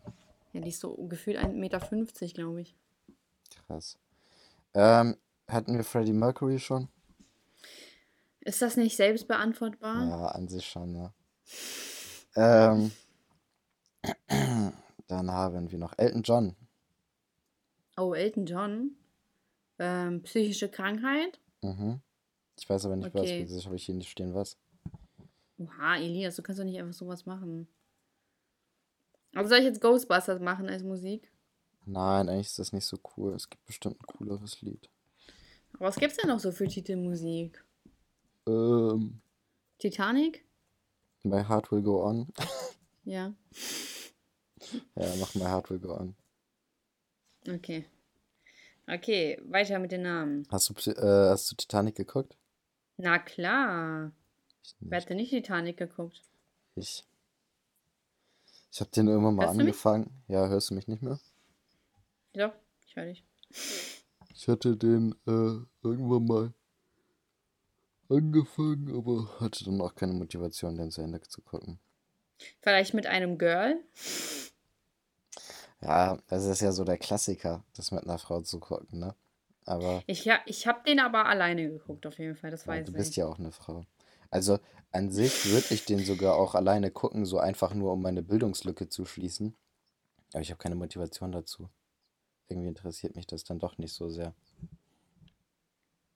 Ja, 0.53 0.61
die 0.61 0.69
ist 0.69 0.79
so 0.79 0.95
gefühlt 1.07 1.37
1,50 1.37 1.53
Meter, 1.53 1.79
glaube 2.33 2.61
ich. 2.61 2.75
Krass. 3.67 3.97
Ähm, 4.73 5.17
hatten 5.47 5.75
wir 5.75 5.83
Freddie 5.83 6.13
Mercury 6.13 6.59
schon? 6.59 6.87
Ist 8.41 8.61
das 8.61 8.75
nicht 8.75 8.95
selbst 8.95 9.27
beantwortbar? 9.27 10.07
Ja, 10.07 10.25
an 10.27 10.47
sich 10.47 10.65
schon, 10.65 10.93
ne? 10.93 11.13
Ähm, 12.35 12.91
dann 15.07 15.31
haben 15.31 15.71
wir 15.71 15.77
noch 15.77 15.93
Elton 15.97 16.23
John. 16.23 16.55
Oh, 17.97 18.13
Elton 18.13 18.45
John. 18.45 18.95
Ähm, 19.77 20.23
psychische 20.23 20.69
Krankheit. 20.69 21.39
Mhm. 21.61 22.01
Ich 22.57 22.69
weiß 22.69 22.85
aber 22.85 22.95
nicht, 22.95 23.13
was. 23.13 23.21
Okay. 23.21 23.43
Wieso 23.47 23.65
habe 23.65 23.75
ich 23.75 23.85
hier 23.85 23.95
nicht 23.95 24.09
stehen, 24.09 24.33
was? 24.33 24.57
Oha, 25.57 25.97
Elias, 25.97 26.35
du 26.35 26.41
kannst 26.41 26.59
doch 26.59 26.65
nicht 26.65 26.79
einfach 26.79 26.93
sowas 26.93 27.25
machen. 27.25 27.67
Aber 29.33 29.47
soll 29.47 29.59
ich 29.59 29.65
jetzt 29.65 29.81
Ghostbusters 29.81 30.39
machen 30.39 30.67
als 30.69 30.83
Musik? 30.83 31.31
Nein, 31.85 32.29
eigentlich 32.29 32.47
ist 32.47 32.59
das 32.59 32.73
nicht 32.73 32.85
so 32.85 32.97
cool. 33.17 33.33
Es 33.33 33.49
gibt 33.49 33.65
bestimmt 33.65 33.97
ein 34.01 34.05
cooleres 34.17 34.61
Lied. 34.61 34.89
Aber 35.73 35.85
was 35.85 35.95
gibt's 35.95 36.17
denn 36.17 36.29
noch 36.29 36.39
so 36.39 36.51
für 36.51 36.67
Titelmusik? 36.67 37.63
Ähm, 38.47 39.21
Titanic? 39.79 40.45
My 41.23 41.43
Heart 41.43 41.71
Will 41.71 41.81
Go 41.81 42.03
On. 42.05 42.27
Ja. 43.03 43.33
Ja, 44.95 45.15
mach 45.19 45.33
My 45.33 45.45
Heart 45.45 45.71
Will 45.71 45.79
Go 45.79 45.95
On. 45.95 46.15
Okay. 47.49 47.83
Okay, 48.87 49.41
weiter 49.45 49.79
mit 49.79 49.91
den 49.91 50.03
Namen. 50.03 50.47
Hast 50.51 50.69
du, 50.69 50.91
äh, 50.91 51.29
hast 51.29 51.51
du 51.51 51.55
Titanic 51.55 51.95
geguckt? 51.95 52.37
Na 52.97 53.17
klar. 53.17 54.11
Wer 54.79 55.01
hat 55.01 55.09
denn 55.09 55.17
nicht 55.17 55.31
Titanic 55.31 55.77
geguckt? 55.77 56.21
Ich. 56.75 57.03
Ich 58.71 58.79
habe 58.79 58.89
den 58.89 59.07
irgendwann 59.07 59.35
mal 59.35 59.45
Hörst 59.45 59.59
du 59.59 59.61
angefangen. 59.61 60.23
Ja, 60.27 60.47
hörst 60.47 60.71
du 60.71 60.73
mich 60.75 60.87
nicht 60.87 61.03
mehr? 61.03 61.19
Ja, 62.33 62.53
ich 62.85 62.95
höre 62.95 63.05
dich. 63.05 63.23
Ich 64.33 64.47
hatte 64.49 64.75
den 64.75 65.15
äh, 65.25 65.59
irgendwann 65.83 66.25
mal 66.25 66.53
angefangen, 68.09 68.95
aber 68.95 69.39
hatte 69.39 69.65
dann 69.65 69.81
auch 69.81 69.95
keine 69.95 70.13
Motivation, 70.13 70.77
den 70.77 70.91
zu 70.91 71.01
Ende 71.01 71.19
zu 71.21 71.41
gucken. 71.41 71.79
Vielleicht 72.61 72.93
mit 72.93 73.07
einem 73.07 73.37
Girl? 73.37 73.79
Ja, 75.81 76.17
das 76.27 76.45
ist 76.45 76.61
ja 76.61 76.71
so 76.71 76.83
der 76.83 76.97
Klassiker, 76.97 77.63
das 77.75 77.91
mit 77.91 78.03
einer 78.03 78.17
Frau 78.17 78.41
zu 78.41 78.59
gucken, 78.59 78.99
ne? 78.99 79.15
Aber 79.65 80.03
Ich, 80.07 80.25
ja, 80.25 80.39
ich 80.45 80.67
habe 80.67 80.83
den 80.85 80.99
aber 80.99 81.25
alleine 81.25 81.69
geguckt, 81.69 82.05
auf 82.05 82.17
jeden 82.19 82.35
Fall. 82.35 82.51
Das 82.51 82.65
ja, 82.65 82.67
weiß 82.73 82.85
du 82.85 82.91
ich. 82.91 82.97
bist 82.97 83.15
ja 83.15 83.25
auch 83.27 83.39
eine 83.39 83.51
Frau. 83.51 83.85
Also 84.31 84.59
an 84.91 85.11
sich 85.11 85.45
würde 85.51 85.73
ich 85.73 85.85
den 85.85 85.99
sogar 85.99 86.35
auch 86.35 86.55
alleine 86.55 86.89
gucken, 86.89 87.25
so 87.25 87.37
einfach 87.37 87.73
nur, 87.73 87.93
um 87.93 88.01
meine 88.01 88.23
Bildungslücke 88.23 88.89
zu 88.89 89.05
schließen. 89.05 89.55
Aber 90.33 90.41
ich 90.41 90.49
habe 90.49 90.57
keine 90.57 90.75
Motivation 90.75 91.31
dazu. 91.31 91.69
Irgendwie 92.47 92.69
interessiert 92.69 93.15
mich 93.15 93.27
das 93.27 93.43
dann 93.43 93.59
doch 93.59 93.77
nicht 93.77 93.93
so 93.93 94.09
sehr. 94.09 94.33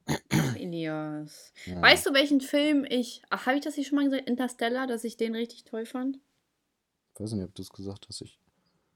Ach, 0.07 0.55
Elias. 0.55 1.53
Ja. 1.65 1.81
Weißt 1.81 2.05
du, 2.05 2.13
welchen 2.13 2.41
Film 2.41 2.85
ich. 2.87 3.21
Ach, 3.29 3.45
habe 3.45 3.57
ich 3.57 3.63
das 3.63 3.75
hier 3.75 3.85
schon 3.85 3.97
mal 3.97 4.05
gesagt? 4.05 4.27
Interstellar, 4.27 4.87
dass 4.87 5.03
ich 5.03 5.17
den 5.17 5.35
richtig 5.35 5.63
toll 5.63 5.85
fand? 5.85 6.19
Ich 7.13 7.19
weiß 7.19 7.33
nicht, 7.33 7.45
ob 7.45 7.55
du 7.55 7.61
es 7.61 7.69
gesagt 7.69 8.07
hast. 8.07 8.21
Ich 8.21 8.39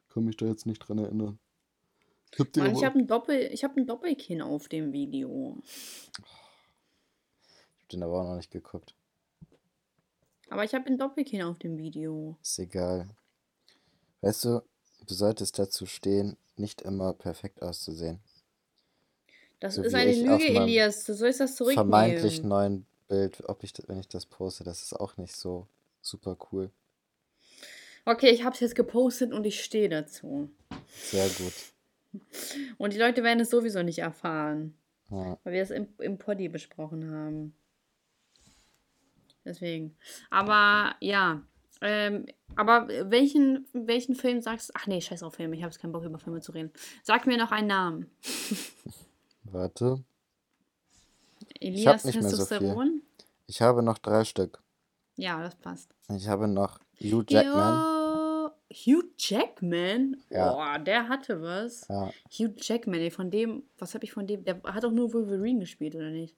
kann 0.09 0.25
mich 0.25 0.37
da 0.37 0.45
jetzt 0.45 0.65
nicht 0.65 0.79
dran 0.79 0.97
erinnern. 0.97 1.39
Ich 2.31 2.39
hab 2.39 2.53
den 2.53 2.63
Mann, 2.63 2.75
ich 2.75 2.83
habe 2.83 2.99
ein, 2.99 3.07
Doppel, 3.07 3.49
ich 3.51 3.63
hab 3.63 3.75
ein 3.75 3.87
Doppelkinn 3.87 4.41
auf 4.41 4.67
dem 4.67 4.91
Video. 4.91 5.57
ich 5.63 6.23
hab 7.81 7.89
den 7.89 8.03
aber 8.03 8.21
auch 8.21 8.25
noch 8.25 8.35
nicht 8.35 8.51
geguckt. 8.51 8.93
Aber 10.49 10.63
ich 10.63 10.73
habe 10.73 10.87
ein 10.87 10.97
Doppelkinn 10.97 11.41
auf 11.43 11.59
dem 11.59 11.77
Video. 11.77 12.37
Ist 12.41 12.59
egal. 12.59 13.07
Weißt 14.21 14.45
du, 14.45 14.61
du 15.07 15.13
solltest 15.13 15.59
dazu 15.59 15.85
stehen, 15.85 16.37
nicht 16.55 16.81
immer 16.81 17.13
perfekt 17.13 17.61
auszusehen. 17.61 18.19
Das 19.59 19.75
So 19.75 19.83
ist 19.83 19.93
eine 19.93 20.13
Lüge, 20.13 20.47
Elias. 20.49 21.03
Du 21.05 21.13
sollst 21.13 21.39
das 21.39 21.55
zurücknehmen. 21.55 21.89
Vermeintlich 21.91 22.43
neuen 22.43 22.85
Bild, 23.07 23.43
ob 23.47 23.63
ich, 23.63 23.73
wenn 23.87 23.99
ich 23.99 24.07
das 24.07 24.25
poste, 24.25 24.63
das 24.63 24.81
ist 24.83 24.93
auch 24.93 25.17
nicht 25.17 25.35
so 25.35 25.67
super 26.01 26.37
cool. 26.51 26.71
Okay, 28.05 28.29
ich 28.29 28.43
habe 28.43 28.53
es 28.53 28.61
jetzt 28.61 28.75
gepostet 28.75 29.33
und 29.33 29.45
ich 29.45 29.63
stehe 29.63 29.89
dazu. 29.89 30.49
Sehr 30.87 31.27
gut. 31.29 31.53
Und 32.77 32.93
die 32.93 32.97
Leute 32.97 33.23
werden 33.23 33.39
es 33.41 33.49
sowieso 33.51 33.83
nicht 33.83 33.99
erfahren, 33.99 34.75
Ja. 35.11 35.37
weil 35.43 35.53
wir 35.53 35.61
es 35.61 35.69
im, 35.69 35.87
im 35.99 36.17
Poddy 36.17 36.49
besprochen 36.49 37.11
haben. 37.11 37.53
Deswegen. 39.45 39.95
Aber 40.29 40.95
ja. 40.99 41.41
Ähm, 41.81 42.25
aber 42.55 42.87
welchen, 43.09 43.67
welchen 43.73 44.15
Film 44.15 44.41
sagst 44.41 44.69
du? 44.69 44.73
Ach 44.75 44.87
nee, 44.87 44.99
scheiß 44.99 45.23
auf 45.23 45.35
Filme. 45.35 45.55
Ich 45.55 45.61
habe 45.61 45.71
jetzt 45.71 45.79
keinen 45.79 45.93
Bock, 45.93 46.03
über 46.03 46.19
Filme 46.19 46.41
zu 46.41 46.51
reden. 46.51 46.71
Sag 47.03 47.25
mir 47.25 47.37
noch 47.37 47.51
einen 47.51 47.67
Namen. 47.67 48.11
Warte. 49.43 50.03
Elias 51.59 52.03
nicht 52.05 52.21
mehr 52.21 52.29
so. 52.29 52.37
Testosteron? 52.37 53.01
Ich 53.47 53.61
habe 53.61 53.81
noch 53.81 53.97
drei 53.97 54.23
Stück. 54.25 54.61
Ja, 55.15 55.41
das 55.41 55.55
passt. 55.55 55.93
Ich 56.15 56.27
habe 56.27 56.47
noch 56.47 56.79
Hugh 57.01 57.23
Jackman. 57.27 57.73
Jo, 57.73 58.51
Hugh 58.71 59.09
Jackman? 59.17 60.17
Ja. 60.29 60.53
Boah, 60.53 60.79
der 60.79 61.09
hatte 61.09 61.41
was. 61.41 61.87
Ja. 61.87 62.11
Hugh 62.29 62.53
Jackman, 62.57 62.99
ey, 62.99 63.11
von 63.11 63.31
dem, 63.31 63.63
was 63.77 63.95
habe 63.95 64.05
ich 64.05 64.11
von 64.11 64.27
dem? 64.27 64.43
Der 64.43 64.61
hat 64.63 64.83
doch 64.83 64.91
nur 64.91 65.13
Wolverine 65.13 65.61
gespielt, 65.61 65.95
oder 65.95 66.09
nicht? 66.09 66.35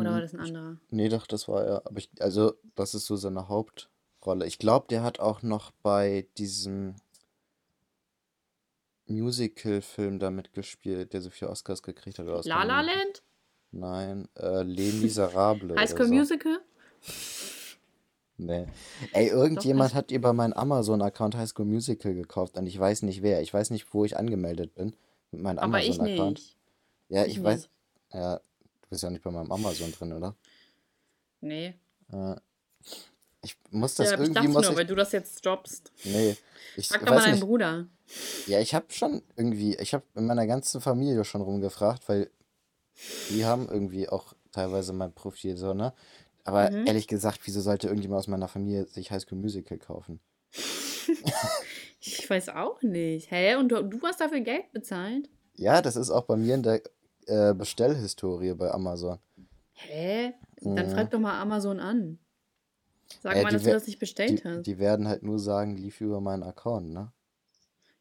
Oder 0.00 0.10
war 0.10 0.18
Mhm. 0.18 0.22
das 0.22 0.34
ein 0.34 0.40
anderer? 0.40 0.76
Nee, 0.90 1.08
doch, 1.08 1.26
das 1.26 1.48
war 1.48 1.64
er. 1.64 1.86
Aber 1.86 1.98
ich, 1.98 2.10
also, 2.20 2.54
das 2.74 2.94
ist 2.94 3.06
so 3.06 3.16
seine 3.16 3.48
Hauptrolle. 3.48 4.46
Ich 4.46 4.58
glaube, 4.58 4.86
der 4.88 5.02
hat 5.02 5.20
auch 5.20 5.42
noch 5.42 5.70
bei 5.82 6.26
diesem 6.38 6.94
Musical-Film 9.06 10.18
da 10.18 10.30
mitgespielt, 10.30 11.12
der 11.12 11.20
so 11.22 11.30
viele 11.30 11.50
Oscars 11.50 11.82
gekriegt 11.82 12.18
hat. 12.18 12.26
Oder 12.26 12.40
La 12.44 12.64
La 12.64 12.80
Land? 12.80 13.22
Nein, 13.72 14.28
äh, 14.36 14.62
Les 14.62 14.92
Miserables 14.94 15.76
High 15.78 15.90
School 15.90 16.06
so. 16.06 16.14
Musical? 16.14 16.60
Nee. 18.38 18.66
Ey, 19.12 19.28
irgendjemand 19.28 19.94
hat 19.94 20.10
über 20.10 20.32
meinen 20.32 20.52
Amazon-Account 20.52 21.36
High 21.36 21.48
School 21.48 21.64
Musical 21.64 22.14
gekauft 22.14 22.58
und 22.58 22.66
ich 22.66 22.78
weiß 22.78 23.02
nicht 23.02 23.22
wer. 23.22 23.40
Ich 23.40 23.52
weiß 23.54 23.70
nicht, 23.70 23.92
wo 23.94 24.04
ich 24.04 24.16
angemeldet 24.16 24.74
bin 24.74 24.94
mit 25.30 25.40
meinem 25.42 25.58
Aber 25.58 25.78
ich 25.82 25.90
Amazon-Account. 26.00 26.56
Ja, 27.08 27.24
Ich 27.24 27.38
ich 27.38 27.42
weiß. 27.42 27.68
Ja, 28.12 28.40
du 28.86 28.90
bist 28.90 29.02
ja 29.02 29.10
nicht 29.10 29.22
bei 29.24 29.30
meinem 29.30 29.50
Amazon 29.50 29.90
drin, 29.92 30.12
oder? 30.12 30.34
Nee. 31.40 31.74
Äh, 32.12 32.36
ich 33.42 33.56
muss 33.70 33.94
das 33.96 34.08
Ja, 34.08 34.14
ich 34.14 34.20
irgendwie 34.20 34.34
dachte 34.34 34.48
muss 34.50 34.62
nur, 34.62 34.72
ich. 34.72 34.76
weil 34.78 34.86
du 34.86 34.94
das 34.94 35.12
jetzt 35.12 35.44
droppst. 35.44 35.92
Nee, 36.04 36.36
ich 36.76 36.88
Frag 36.88 37.00
doch 37.00 37.14
mal 37.14 37.20
deinen 37.20 37.34
nicht. 37.34 37.42
Bruder. 37.42 37.86
Ja, 38.46 38.60
ich 38.60 38.74
habe 38.74 38.86
schon 38.90 39.22
irgendwie, 39.36 39.76
ich 39.76 39.92
habe 39.92 40.04
in 40.14 40.26
meiner 40.26 40.46
ganzen 40.46 40.80
Familie 40.80 41.24
schon 41.24 41.42
rumgefragt, 41.42 42.08
weil 42.08 42.30
die 43.28 43.44
haben 43.44 43.68
irgendwie 43.68 44.08
auch 44.08 44.34
teilweise 44.52 44.92
mein 44.92 45.12
Profil 45.12 45.56
so, 45.56 45.74
ne? 45.74 45.92
Aber 46.44 46.70
Mhm. 46.70 46.86
ehrlich 46.86 47.08
gesagt, 47.08 47.40
wieso 47.44 47.60
sollte 47.60 47.88
irgendjemand 47.88 48.20
aus 48.20 48.28
meiner 48.28 48.46
Familie 48.46 48.86
sich 48.86 49.10
High 49.10 49.20
School 49.22 49.38
Musical 49.38 49.78
kaufen? 49.78 50.20
Ich 52.00 52.28
weiß 52.30 52.50
auch 52.50 52.82
nicht. 52.82 53.32
Hä? 53.32 53.56
Und 53.56 53.70
du, 53.70 53.82
du 53.82 54.00
hast 54.02 54.20
dafür 54.20 54.38
Geld 54.40 54.70
bezahlt? 54.72 55.28
Ja, 55.56 55.82
das 55.82 55.96
ist 55.96 56.10
auch 56.10 56.22
bei 56.24 56.36
mir 56.36 56.54
in 56.54 56.62
der 56.62 56.82
äh, 57.26 57.54
Bestellhistorie 57.54 58.54
bei 58.54 58.70
Amazon. 58.70 59.18
Hä? 59.72 60.32
Dann 60.62 60.86
Mhm. 60.86 60.90
frag 60.90 61.10
doch 61.10 61.18
mal 61.20 61.40
Amazon 61.40 61.80
an. 61.80 62.18
Sag 63.22 63.36
Äh, 63.36 63.42
mal, 63.42 63.52
dass 63.52 63.62
du 63.62 63.70
das 63.70 63.86
nicht 63.86 63.98
bestellt 63.98 64.40
Die, 64.42 64.44
hast. 64.48 64.66
die 64.66 64.78
werden 64.78 65.06
halt 65.06 65.22
nur 65.22 65.38
sagen, 65.38 65.76
lief 65.76 66.00
über 66.00 66.20
meinen 66.20 66.42
Account, 66.42 66.90
ne? 66.92 67.12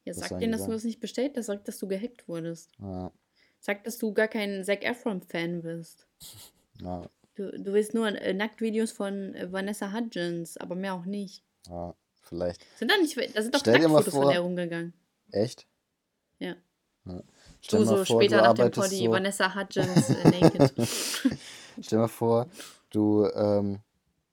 Ja, 0.04 0.16
was 0.16 0.30
sag 0.30 0.40
denen, 0.40 0.52
dass 0.52 0.66
du 0.66 0.72
das 0.72 0.84
nicht 0.84 1.00
bestellt 1.00 1.36
hast. 1.38 1.48
Sag, 1.48 1.66
dass 1.66 1.78
du 1.80 1.88
gehackt 1.88 2.28
wurdest. 2.28 2.72
Ja, 2.80 3.12
Sag, 3.60 3.84
dass 3.84 3.98
du 3.98 4.14
gar 4.14 4.28
kein 4.28 4.64
Zac 4.64 4.84
Efron-Fan 4.84 5.62
bist. 5.62 6.08
ja, 6.82 7.08
Du, 7.36 7.52
du 7.52 7.74
willst 7.74 7.94
nur 7.94 8.08
äh, 8.08 8.34
Nacktvideos 8.34 8.94
von 8.94 9.34
äh, 9.36 9.52
Vanessa 9.52 9.92
Hudgens, 9.92 10.56
aber 10.58 10.76
mehr 10.76 10.94
auch 10.94 11.04
nicht. 11.06 11.44
ja, 11.68 11.94
vielleicht. 12.22 12.66
Sind 12.78 12.90
da 12.90 12.98
nicht, 12.98 13.18
da 13.36 13.42
sind 13.42 13.54
doch 13.54 13.66
Nacktfotos 13.66 14.14
von 14.14 14.30
der 14.30 14.40
rumgegangen. 14.40 14.94
Echt? 15.32 15.68
Ja. 16.40 16.56
Ja. 17.06 17.22
Stell 17.66 17.80
Du 17.80 17.86
mal 17.86 17.98
so 17.98 18.06
vor, 18.06 18.24
später 18.24 18.38
du 18.38 18.42
nach 18.44 18.54
dem 18.54 18.70
arbeitest 18.70 18.90
Poddy, 18.90 18.98
so, 18.98 19.12
Vanessa 19.12 19.56
Hudgens 19.56 20.14
äh, 20.14 20.26
naked. 20.26 20.74
Stell 21.82 21.98
dir 21.98 22.04
mal 22.04 22.08
vor, 22.08 22.48
du 22.92 23.26
ähm, 23.34 23.80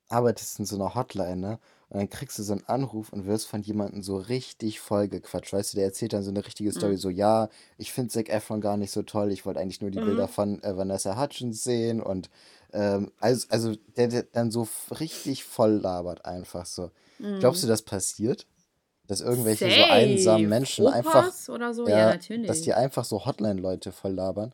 arbeitest 0.09 0.59
in 0.59 0.65
so 0.65 0.75
einer 0.75 0.95
Hotline, 0.95 1.37
ne? 1.37 1.59
Und 1.89 1.99
dann 1.99 2.09
kriegst 2.09 2.39
du 2.39 2.43
so 2.43 2.53
einen 2.53 2.65
Anruf 2.67 3.13
und 3.13 3.25
wirst 3.27 3.47
von 3.47 3.61
jemandem 3.61 4.01
so 4.03 4.17
richtig 4.17 4.79
voll 4.79 5.07
gequatscht. 5.07 5.53
Weißt 5.53 5.73
du, 5.73 5.77
der 5.77 5.85
erzählt 5.85 6.13
dann 6.13 6.23
so 6.23 6.31
eine 6.31 6.45
richtige 6.45 6.71
Story, 6.71 6.93
Mhm. 6.93 6.97
so, 6.97 7.09
ja, 7.09 7.49
ich 7.77 7.93
finde 7.93 8.09
Zac 8.11 8.29
Efron 8.29 8.61
gar 8.61 8.77
nicht 8.77 8.91
so 8.91 9.03
toll, 9.03 9.31
ich 9.31 9.45
wollte 9.45 9.59
eigentlich 9.59 9.81
nur 9.81 9.91
die 9.91 9.99
Mhm. 9.99 10.01
Bilder 10.01 10.27
von 10.27 10.61
äh, 10.63 10.77
Vanessa 10.77 11.19
Hutchins 11.21 11.63
sehen 11.63 12.01
und 12.01 12.29
ähm, 12.73 13.11
also, 13.19 13.47
also 13.49 13.75
der, 13.97 14.07
der 14.09 14.23
dann 14.23 14.51
so 14.51 14.67
richtig 14.99 15.43
voll 15.45 15.73
labert 15.73 16.25
einfach 16.25 16.65
so. 16.65 16.91
Glaubst 17.39 17.63
du, 17.63 17.67
Mhm. 17.67 17.67
das 17.67 17.83
passiert? 17.83 18.47
Dass 19.07 19.21
irgendwelche 19.21 19.69
so 19.69 19.83
einsamen 19.83 20.47
Menschen 20.47 20.87
einfach, 20.87 21.27
Opas 21.27 21.49
oder 21.49 21.73
so? 21.73 21.87
Ja, 21.87 21.97
ja, 21.97 22.05
natürlich. 22.11 22.47
dass 22.47 22.61
die 22.61 22.73
einfach 22.73 23.03
so 23.03 23.25
Hotline-Leute 23.25 23.91
voll 23.91 24.13
labern? 24.13 24.53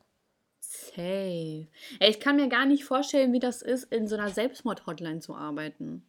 Safe. 0.59 1.67
Ey, 1.99 2.09
ich 2.09 2.19
kann 2.19 2.35
mir 2.35 2.49
gar 2.49 2.65
nicht 2.65 2.83
vorstellen, 2.83 3.31
wie 3.31 3.39
das 3.39 3.61
ist, 3.61 3.85
in 3.93 4.07
so 4.07 4.15
einer 4.15 4.29
Selbstmord-Hotline 4.29 5.19
zu 5.19 5.35
arbeiten. 5.35 6.03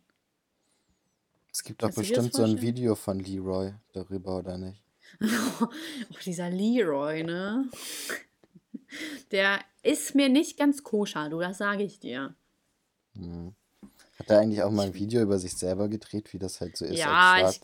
Es 1.53 1.65
gibt 1.65 1.83
doch 1.83 1.93
bestimmt 1.93 2.33
so 2.33 2.45
ein? 2.45 2.61
Video 2.61 2.95
von 2.95 3.19
Leroy 3.19 3.73
darüber, 3.93 4.39
oder 4.39 4.57
nicht? 4.57 4.83
oh, 5.61 5.67
dieser 6.25 6.49
Leroy, 6.49 7.25
ne? 7.25 7.69
Der 9.33 9.61
ist 9.83 10.15
mir 10.15 10.29
nicht 10.29 10.59
ganz 10.59 10.83
koscher, 10.83 11.29
du, 11.29 11.41
das 11.41 11.59
sage 11.59 11.83
ich 11.83 11.99
dir. 11.99 12.35
Hm. 13.15 13.55
Hat 14.19 14.31
er 14.31 14.41
eigentlich 14.41 14.63
auch 14.63 14.71
mal 14.71 14.87
ein 14.87 14.95
Video 14.95 15.23
über 15.23 15.39
sich 15.39 15.57
selber 15.57 15.89
gedreht, 15.89 16.33
wie 16.33 16.39
das 16.39 16.61
halt 16.61 16.77
so 16.77 16.85
ist 16.85 16.99
ja, 16.99 17.49
ich 17.49 17.61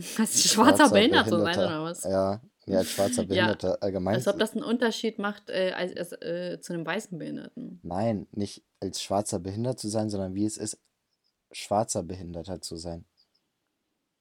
schwarz, 0.00 0.32
ging. 0.32 0.42
Als 0.42 0.52
schwarzer 0.52 0.90
Behindert 0.90 1.28
zu 1.28 1.38
sein, 1.40 1.58
oder 1.58 1.82
was? 1.82 2.04
Ja, 2.04 2.40
ja, 2.66 2.78
als 2.78 2.90
schwarzer 2.90 3.22
Ja, 3.22 3.28
Behinderter 3.28 3.82
allgemein. 3.82 4.14
als 4.14 4.28
ob 4.28 4.38
das 4.38 4.52
einen 4.52 4.62
Unterschied 4.64 5.18
macht 5.18 5.50
äh, 5.50 5.72
als, 5.72 5.96
als, 5.96 6.12
äh, 6.22 6.60
zu 6.60 6.72
einem 6.72 6.86
weißen 6.86 7.18
Behinderten. 7.18 7.80
Nein, 7.82 8.26
nicht 8.32 8.64
als 8.80 9.02
schwarzer 9.02 9.38
Behindert 9.38 9.78
zu 9.80 9.88
sein, 9.88 10.10
sondern 10.10 10.34
wie 10.34 10.44
es 10.46 10.56
ist, 10.56 10.78
schwarzer 11.50 12.02
Behinderter 12.02 12.60
zu 12.60 12.76
sein. 12.76 13.04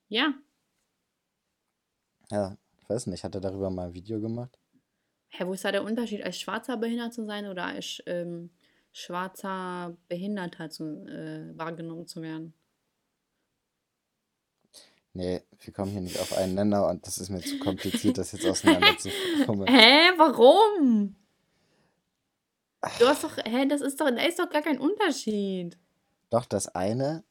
Ja. 0.08 0.34
Ja, 2.30 2.58
ich 2.80 2.90
weiß 2.90 3.08
nicht, 3.08 3.24
hat 3.24 3.36
er 3.36 3.42
darüber 3.42 3.70
mal 3.70 3.88
ein 3.88 3.94
Video 3.94 4.20
gemacht? 4.20 4.58
Hä, 5.30 5.46
wo 5.46 5.54
ist 5.54 5.64
da 5.64 5.72
der 5.72 5.84
Unterschied, 5.84 6.24
als 6.24 6.40
schwarzer 6.40 6.76
Behindert 6.78 7.14
zu 7.14 7.26
sein 7.26 7.48
oder 7.48 7.66
als 7.66 8.02
ähm, 8.06 8.50
schwarzer 8.92 9.96
Behinderter 10.10 10.70
zu, 10.70 11.06
äh, 11.06 11.58
wahrgenommen 11.58 12.08
zu 12.08 12.22
werden? 12.22 12.54
Nee, 15.14 15.44
wir 15.60 15.74
kommen 15.74 15.92
hier 15.92 16.02
nicht 16.02 16.20
auf 16.20 16.34
einen 16.38 16.56
Nenner 16.56 16.88
und 16.88 17.06
das 17.06 17.18
ist 17.18 17.30
mir 17.30 17.42
zu 17.42 17.60
kompliziert, 17.60 18.18
das 18.18 18.32
jetzt 18.32 18.46
auseinander 18.46 18.98
zu 18.98 19.10
fummeln. 19.46 19.70
Hä, 19.74 20.12
warum? 20.18 21.16
Du 23.00 23.08
hast 23.08 23.24
doch, 23.24 23.38
hä, 23.38 23.66
das 23.68 23.82
ist 23.82 24.00
doch, 24.00 24.10
da 24.10 24.24
ist 24.26 24.40
doch 24.40 24.50
gar 24.50 24.62
kein 24.62 24.80
Unterschied. 24.80 25.78
Doch, 26.30 26.46
das 26.46 26.68
eine 26.70 27.24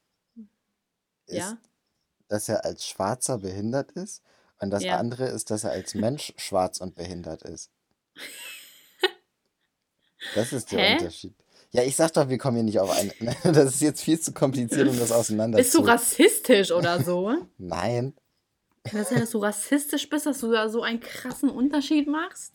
ist, 1.25 1.37
Ja? 1.37 1.57
dass 2.27 2.47
er 2.49 2.63
als 2.65 2.85
Schwarzer 2.85 3.39
behindert 3.39 3.91
ist 3.93 4.21
und 4.59 4.69
das 4.69 4.83
Ja. 4.83 4.97
andere 4.97 5.25
ist, 5.27 5.49
dass 5.49 5.63
er 5.63 5.71
als 5.71 5.95
Mensch 5.95 6.33
schwarz 6.37 6.79
und 6.79 6.95
behindert 6.95 7.41
ist. 7.43 7.71
Das 10.35 10.53
ist 10.53 10.71
der 10.71 10.79
Hä? 10.79 10.93
Unterschied. 10.93 11.33
Ja, 11.73 11.83
ich 11.83 11.95
sag 11.95 12.11
doch, 12.13 12.27
wir 12.27 12.37
kommen 12.37 12.57
hier 12.57 12.63
nicht 12.63 12.79
auf 12.79 12.91
einen. 12.91 13.11
Das 13.43 13.75
ist 13.75 13.81
jetzt 13.81 14.01
viel 14.01 14.19
zu 14.19 14.33
kompliziert, 14.33 14.87
um 14.89 14.99
das 14.99 15.11
auseinander 15.11 15.57
Bist 15.57 15.73
du 15.73 15.79
rassistisch 15.79 16.71
oder 16.71 17.01
so? 17.01 17.33
Nein. 17.57 18.13
Kann 18.83 18.99
das 18.99 19.09
sein, 19.09 19.19
dass 19.19 19.29
du 19.29 19.37
rassistisch 19.37 20.09
bist, 20.09 20.25
dass 20.25 20.39
du 20.39 20.51
da 20.51 20.67
so 20.67 20.83
einen 20.83 20.99
krassen 20.99 21.49
Unterschied 21.49 22.07
machst? 22.07 22.53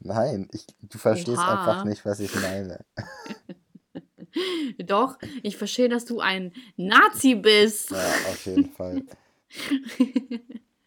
Nein, 0.00 0.48
ich, 0.52 0.66
du 0.82 0.98
verstehst 0.98 1.38
Oha. 1.38 1.60
einfach 1.60 1.84
nicht, 1.84 2.04
was 2.04 2.20
ich 2.20 2.34
meine. 2.34 2.84
Doch, 4.78 5.18
ich 5.42 5.56
verstehe, 5.56 5.88
dass 5.88 6.04
du 6.04 6.20
ein 6.20 6.52
Nazi 6.76 7.34
bist. 7.34 7.90
Ja, 7.90 7.96
auf 8.30 8.46
jeden 8.46 8.70
Fall. 8.70 9.02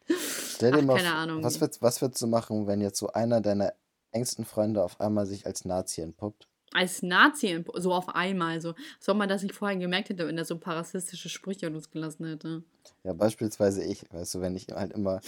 Stell 0.07 0.71
dir 0.71 0.79
Ach, 0.79 0.83
mal 0.83 0.97
keine 0.97 1.13
Ahnung. 1.13 1.43
was 1.43 1.59
würdest, 1.59 1.81
was 1.81 2.01
würdest 2.01 2.21
du 2.21 2.27
machen, 2.27 2.67
wenn 2.67 2.81
jetzt 2.81 2.99
so 2.99 3.11
einer 3.11 3.41
deiner 3.41 3.73
engsten 4.11 4.45
Freunde 4.45 4.83
auf 4.83 4.99
einmal 4.99 5.25
sich 5.25 5.45
als 5.45 5.65
Nazi 5.65 6.01
entpuppt? 6.01 6.47
Als 6.74 7.01
Nazi, 7.03 7.63
so 7.76 7.93
auf 7.93 8.09
einmal, 8.09 8.61
so. 8.61 8.74
Als 8.97 9.09
ob 9.09 9.17
man 9.17 9.30
das 9.30 9.43
nicht 9.43 9.55
vorher 9.55 9.78
gemerkt 9.78 10.09
hätte, 10.09 10.28
wenn 10.28 10.38
er 10.38 10.45
so 10.45 10.55
ein 10.55 10.59
paar 10.59 10.76
rassistische 10.76 11.30
Sprüche 11.30 11.69
losgelassen 11.69 12.26
hätte. 12.28 12.63
Ja, 13.03 13.13
beispielsweise 13.13 13.84
ich, 13.84 14.03
weißt 14.11 14.36
du, 14.36 14.41
wenn 14.41 14.55
ich 14.55 14.67
halt 14.69 14.93
immer 14.93 15.21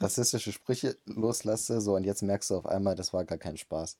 rassistische 0.00 0.52
Sprüche 0.52 0.96
loslasse, 1.06 1.80
so 1.80 1.94
und 1.94 2.04
jetzt 2.04 2.22
merkst 2.22 2.50
du 2.50 2.56
auf 2.56 2.66
einmal, 2.66 2.94
das 2.96 3.12
war 3.12 3.24
gar 3.24 3.38
kein 3.38 3.56
Spaß. 3.56 3.98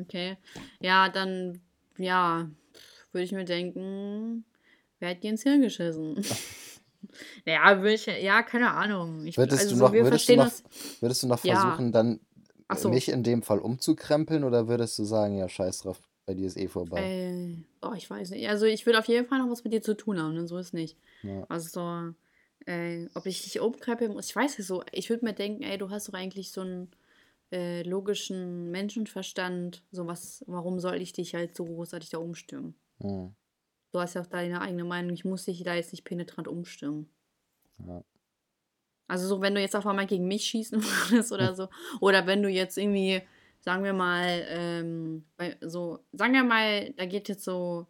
Okay. 0.00 0.36
Ja, 0.80 1.08
dann, 1.08 1.60
ja, 1.96 2.48
würde 3.12 3.24
ich 3.24 3.32
mir 3.32 3.44
denken, 3.44 4.44
wer 5.00 5.10
hat 5.10 5.22
dir 5.22 5.30
ins 5.30 5.42
Hirn 5.42 5.62
geschissen? 5.62 6.24
ja, 7.44 7.78
würde 7.78 7.94
ich, 7.94 8.06
ja, 8.06 8.42
keine 8.42 8.70
Ahnung. 8.72 9.26
Ich, 9.26 9.36
Würdest 9.36 9.60
also 9.60 9.70
du 9.70 9.76
so, 9.76 9.84
noch, 9.86 9.92
wir 9.92 10.04
würdest 10.04 10.28
du 10.28 10.36
noch, 10.36 10.44
das. 10.44 10.62
würdest 11.00 11.22
du 11.22 11.26
noch 11.26 11.44
Ja. 11.44 11.54
versuchen, 11.54 11.92
dann 11.92 12.20
Ach 12.20 12.27
so. 12.76 12.88
mich 12.90 13.08
in 13.08 13.22
dem 13.22 13.42
Fall 13.42 13.58
umzukrempeln 13.58 14.44
oder 14.44 14.68
würdest 14.68 14.98
du 14.98 15.04
sagen, 15.04 15.38
ja, 15.38 15.48
scheiß 15.48 15.80
drauf, 15.80 16.00
bei 16.26 16.34
dir 16.34 16.46
ist 16.46 16.58
eh 16.58 16.68
vorbei. 16.68 17.00
Äh, 17.00 17.54
oh, 17.80 17.94
ich 17.96 18.08
weiß 18.08 18.30
nicht. 18.30 18.48
Also 18.48 18.66
ich 18.66 18.84
würde 18.84 18.98
auf 18.98 19.06
jeden 19.06 19.26
Fall 19.26 19.38
noch 19.38 19.50
was 19.50 19.64
mit 19.64 19.72
dir 19.72 19.82
zu 19.82 19.96
tun 19.96 20.20
haben, 20.20 20.34
ne? 20.34 20.46
so 20.46 20.58
ist 20.58 20.74
nicht. 20.74 20.98
Ja. 21.22 21.44
Also, 21.48 22.12
äh, 22.66 23.06
ob 23.14 23.24
ich 23.24 23.42
dich 23.42 23.60
umkrempeln 23.60 24.12
muss, 24.12 24.28
ich 24.28 24.36
weiß 24.36 24.58
nicht 24.58 24.66
so. 24.66 24.82
Ich 24.92 25.08
würde 25.08 25.24
mir 25.24 25.32
denken, 25.32 25.62
ey, 25.62 25.78
du 25.78 25.88
hast 25.88 26.08
doch 26.08 26.12
eigentlich 26.12 26.52
so 26.52 26.60
einen 26.60 26.90
äh, 27.50 27.82
logischen 27.82 28.70
Menschenverstand. 28.70 29.82
So 29.90 30.06
was, 30.06 30.44
warum 30.46 30.78
soll 30.80 31.00
ich 31.00 31.14
dich 31.14 31.34
halt 31.34 31.56
so 31.56 31.64
großartig 31.64 32.10
da 32.10 32.18
umstimmen? 32.18 32.74
Hm. 33.00 33.34
Du 33.92 33.98
hast 33.98 34.14
ja 34.14 34.20
auch 34.20 34.26
deine 34.26 34.60
eigene 34.60 34.84
Meinung, 34.84 35.14
ich 35.14 35.24
muss 35.24 35.46
dich 35.46 35.62
da 35.62 35.74
jetzt 35.74 35.92
nicht 35.92 36.04
penetrant 36.04 36.46
umstimmen. 36.46 37.08
Ja. 37.86 38.04
Also 39.08 39.26
so, 39.26 39.40
wenn 39.40 39.54
du 39.54 39.60
jetzt 39.60 39.74
auf 39.74 39.86
einmal 39.86 40.06
gegen 40.06 40.28
mich 40.28 40.44
schießen 40.44 40.80
würdest 41.10 41.32
oder 41.32 41.54
so, 41.54 41.68
oder 42.00 42.26
wenn 42.26 42.42
du 42.42 42.48
jetzt 42.48 42.76
irgendwie, 42.78 43.22
sagen 43.60 43.82
wir 43.82 43.92
mal, 43.94 44.44
ähm, 44.48 45.24
so, 45.62 45.98
sagen 46.12 46.34
wir 46.34 46.44
mal, 46.44 46.90
da 46.92 47.06
geht 47.06 47.28
jetzt 47.28 47.44
so, 47.44 47.86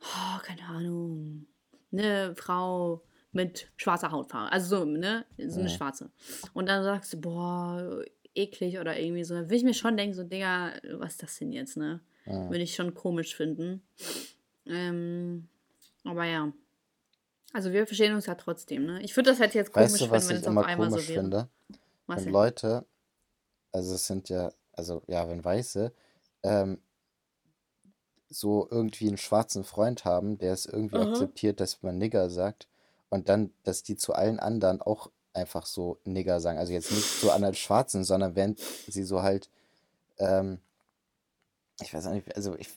oh, 0.00 0.38
keine 0.42 0.62
Ahnung, 0.62 1.46
eine 1.90 2.34
Frau 2.36 3.02
mit 3.32 3.70
schwarzer 3.76 4.10
Hautfarbe, 4.12 4.52
also 4.52 4.78
so, 4.78 4.84
ne, 4.84 5.24
so 5.38 5.60
eine 5.60 5.68
Ja. 5.68 5.74
schwarze. 5.76 6.10
Und 6.54 6.68
dann 6.68 6.82
sagst 6.84 7.12
du, 7.14 7.20
boah, 7.20 8.02
eklig 8.34 8.78
oder 8.78 8.98
irgendwie 8.98 9.24
so, 9.24 9.34
dann 9.34 9.48
will 9.50 9.56
ich 9.56 9.64
mir 9.64 9.74
schon 9.74 9.96
denken, 9.96 10.14
so, 10.14 10.22
Digga, 10.22 10.72
was 10.98 11.12
ist 11.12 11.22
das 11.22 11.38
denn 11.38 11.52
jetzt, 11.52 11.76
ne? 11.76 12.00
Ja. 12.26 12.50
Würde 12.50 12.62
ich 12.62 12.74
schon 12.74 12.92
komisch 12.94 13.34
finden. 13.36 13.82
Ähm, 14.66 15.48
aber 16.04 16.24
ja. 16.24 16.52
Also 17.56 17.72
wir 17.72 17.86
verstehen 17.86 18.14
uns 18.14 18.26
ja 18.26 18.34
trotzdem, 18.34 18.84
ne? 18.84 19.00
Ich 19.02 19.16
würde 19.16 19.30
das 19.30 19.40
halt 19.40 19.54
jetzt 19.54 19.72
komisch 19.72 19.92
Weißt 19.92 20.00
du, 20.02 20.04
finden, 20.04 20.12
was 20.12 20.28
wenn 20.28 20.36
ich 20.36 20.42
es 20.42 20.46
auf 20.46 20.52
immer 20.52 20.66
einmal 20.66 20.90
so 20.90 20.96
komisch 20.96 21.08
wäre. 21.08 21.20
finde? 21.22 21.48
Was 22.06 22.16
Wenn 22.18 22.24
denn? 22.24 22.32
Leute, 22.34 22.86
also 23.72 23.94
es 23.94 24.06
sind 24.06 24.28
ja, 24.28 24.52
also 24.72 25.02
ja, 25.06 25.26
wenn 25.26 25.42
Weiße, 25.42 25.90
ähm, 26.42 26.82
so 28.28 28.68
irgendwie 28.70 29.08
einen 29.08 29.16
schwarzen 29.16 29.64
Freund 29.64 30.04
haben, 30.04 30.36
der 30.36 30.52
es 30.52 30.66
irgendwie 30.66 30.98
Aha. 30.98 31.08
akzeptiert, 31.08 31.60
dass 31.60 31.82
man 31.82 31.96
Nigger 31.96 32.28
sagt 32.28 32.68
und 33.08 33.30
dann, 33.30 33.54
dass 33.62 33.82
die 33.82 33.96
zu 33.96 34.12
allen 34.12 34.38
anderen 34.38 34.82
auch 34.82 35.10
einfach 35.32 35.64
so 35.64 35.98
Nigger 36.04 36.40
sagen. 36.40 36.58
Also 36.58 36.74
jetzt 36.74 36.90
nicht 36.90 37.20
zu 37.20 37.30
anderen 37.30 37.54
Schwarzen, 37.54 38.04
sondern 38.04 38.36
wenn 38.36 38.56
sie 38.86 39.02
so 39.02 39.22
halt, 39.22 39.48
ähm, 40.18 40.60
ich 41.80 41.94
weiß 41.94 42.06
auch 42.06 42.12
nicht, 42.12 42.36
also 42.36 42.54
ich, 42.58 42.68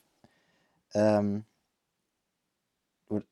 ähm, 0.93 1.43